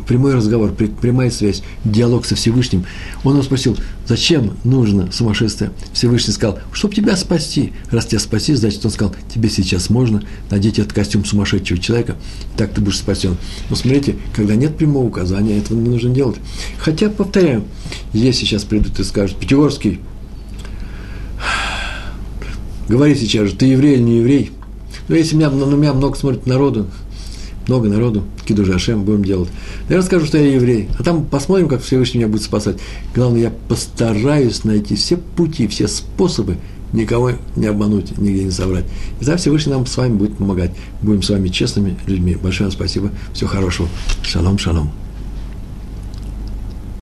прямой 0.08 0.36
разговор, 0.36 0.72
прямая 0.72 1.30
связь, 1.30 1.62
диалог 1.84 2.26
со 2.26 2.36
Всевышним. 2.36 2.86
Он 3.24 3.34
его 3.34 3.43
спросил, 3.43 3.78
зачем 4.08 4.58
нужно 4.64 5.12
сумасшествие? 5.12 5.72
Всевышний 5.93 6.34
сказал, 6.34 6.60
чтобы 6.72 6.95
тебя 6.95 7.16
спасти. 7.16 7.74
Раз 7.91 8.08
тебя 8.08 8.20
спасти, 8.20 8.55
значит, 8.55 8.84
он 8.86 8.91
сказал, 8.91 9.14
тебе 9.34 9.49
сейчас 9.49 9.89
можно 9.89 10.24
надеть 10.49 10.80
этот 10.80 10.93
костюм 10.93 11.26
сумасшедшего 11.26 11.80
человека, 11.80 12.16
так 12.55 12.74
ты 12.74 12.82
будешь 12.82 12.97
спасен. 12.97 13.38
Но 13.70 13.76
смотрите, 13.76 14.16
когда 14.36 14.55
нет 14.55 14.78
прямого 14.78 15.05
указания, 15.05 15.58
этого 15.58 15.78
не 15.78 15.89
нужно 15.89 16.10
делать. 16.10 16.38
Хотя, 16.80 17.10
повторяю, 17.10 17.66
если 18.14 18.45
сейчас 18.45 18.64
придут 18.64 18.99
и 18.99 19.03
скажут, 19.03 19.38
Пятигорский, 19.38 19.99
говори 22.88 23.16
сейчас 23.16 23.49
же, 23.49 23.55
ты 23.55 23.66
еврей 23.66 23.95
или 23.95 24.01
не 24.01 24.18
еврей? 24.20 24.51
Но 25.10 25.16
если 25.16 25.36
меня, 25.36 25.49
на 25.49 25.76
меня 25.76 25.93
много 25.93 26.18
смотрит 26.18 26.45
народу, 26.47 26.88
много 27.68 27.89
народу, 27.89 28.24
Кидуш 28.45 28.70
Ашем 28.70 29.03
будем 29.03 29.24
делать. 29.24 29.49
Я 29.89 29.97
расскажу, 29.97 30.26
что 30.26 30.38
я 30.38 30.53
еврей, 30.53 30.89
а 30.97 31.03
там 31.03 31.26
посмотрим, 31.26 31.68
как 31.68 31.82
Всевышний 31.82 32.20
меня 32.20 32.30
будет 32.30 32.43
спасать. 32.43 32.78
Главное, 33.15 33.41
я 33.41 33.53
постараюсь 33.68 34.63
найти 34.63 34.95
все 34.95 35.18
пути, 35.18 35.68
все 35.68 35.88
способы, 35.88 36.57
никого 36.93 37.32
не 37.55 37.65
обмануть, 37.65 38.18
нигде 38.18 38.43
не 38.43 38.51
соврать. 38.51 38.86
И 39.20 39.26
тогда 39.26 39.38
Всевышний 39.38 39.74
нам 39.74 39.86
с 39.86 39.97
вами 39.97 40.15
будет 40.15 40.38
помогать. 40.38 40.72
Будем 41.01 41.22
с 41.22 41.30
вами 41.30 41.49
честными 41.49 41.97
людьми. 42.05 42.38
Большое 42.41 42.72
спасибо. 42.72 43.11
Всего 43.34 43.49
хорошего. 43.49 43.89
Шалом, 44.24 44.57
шалом. 44.57 44.91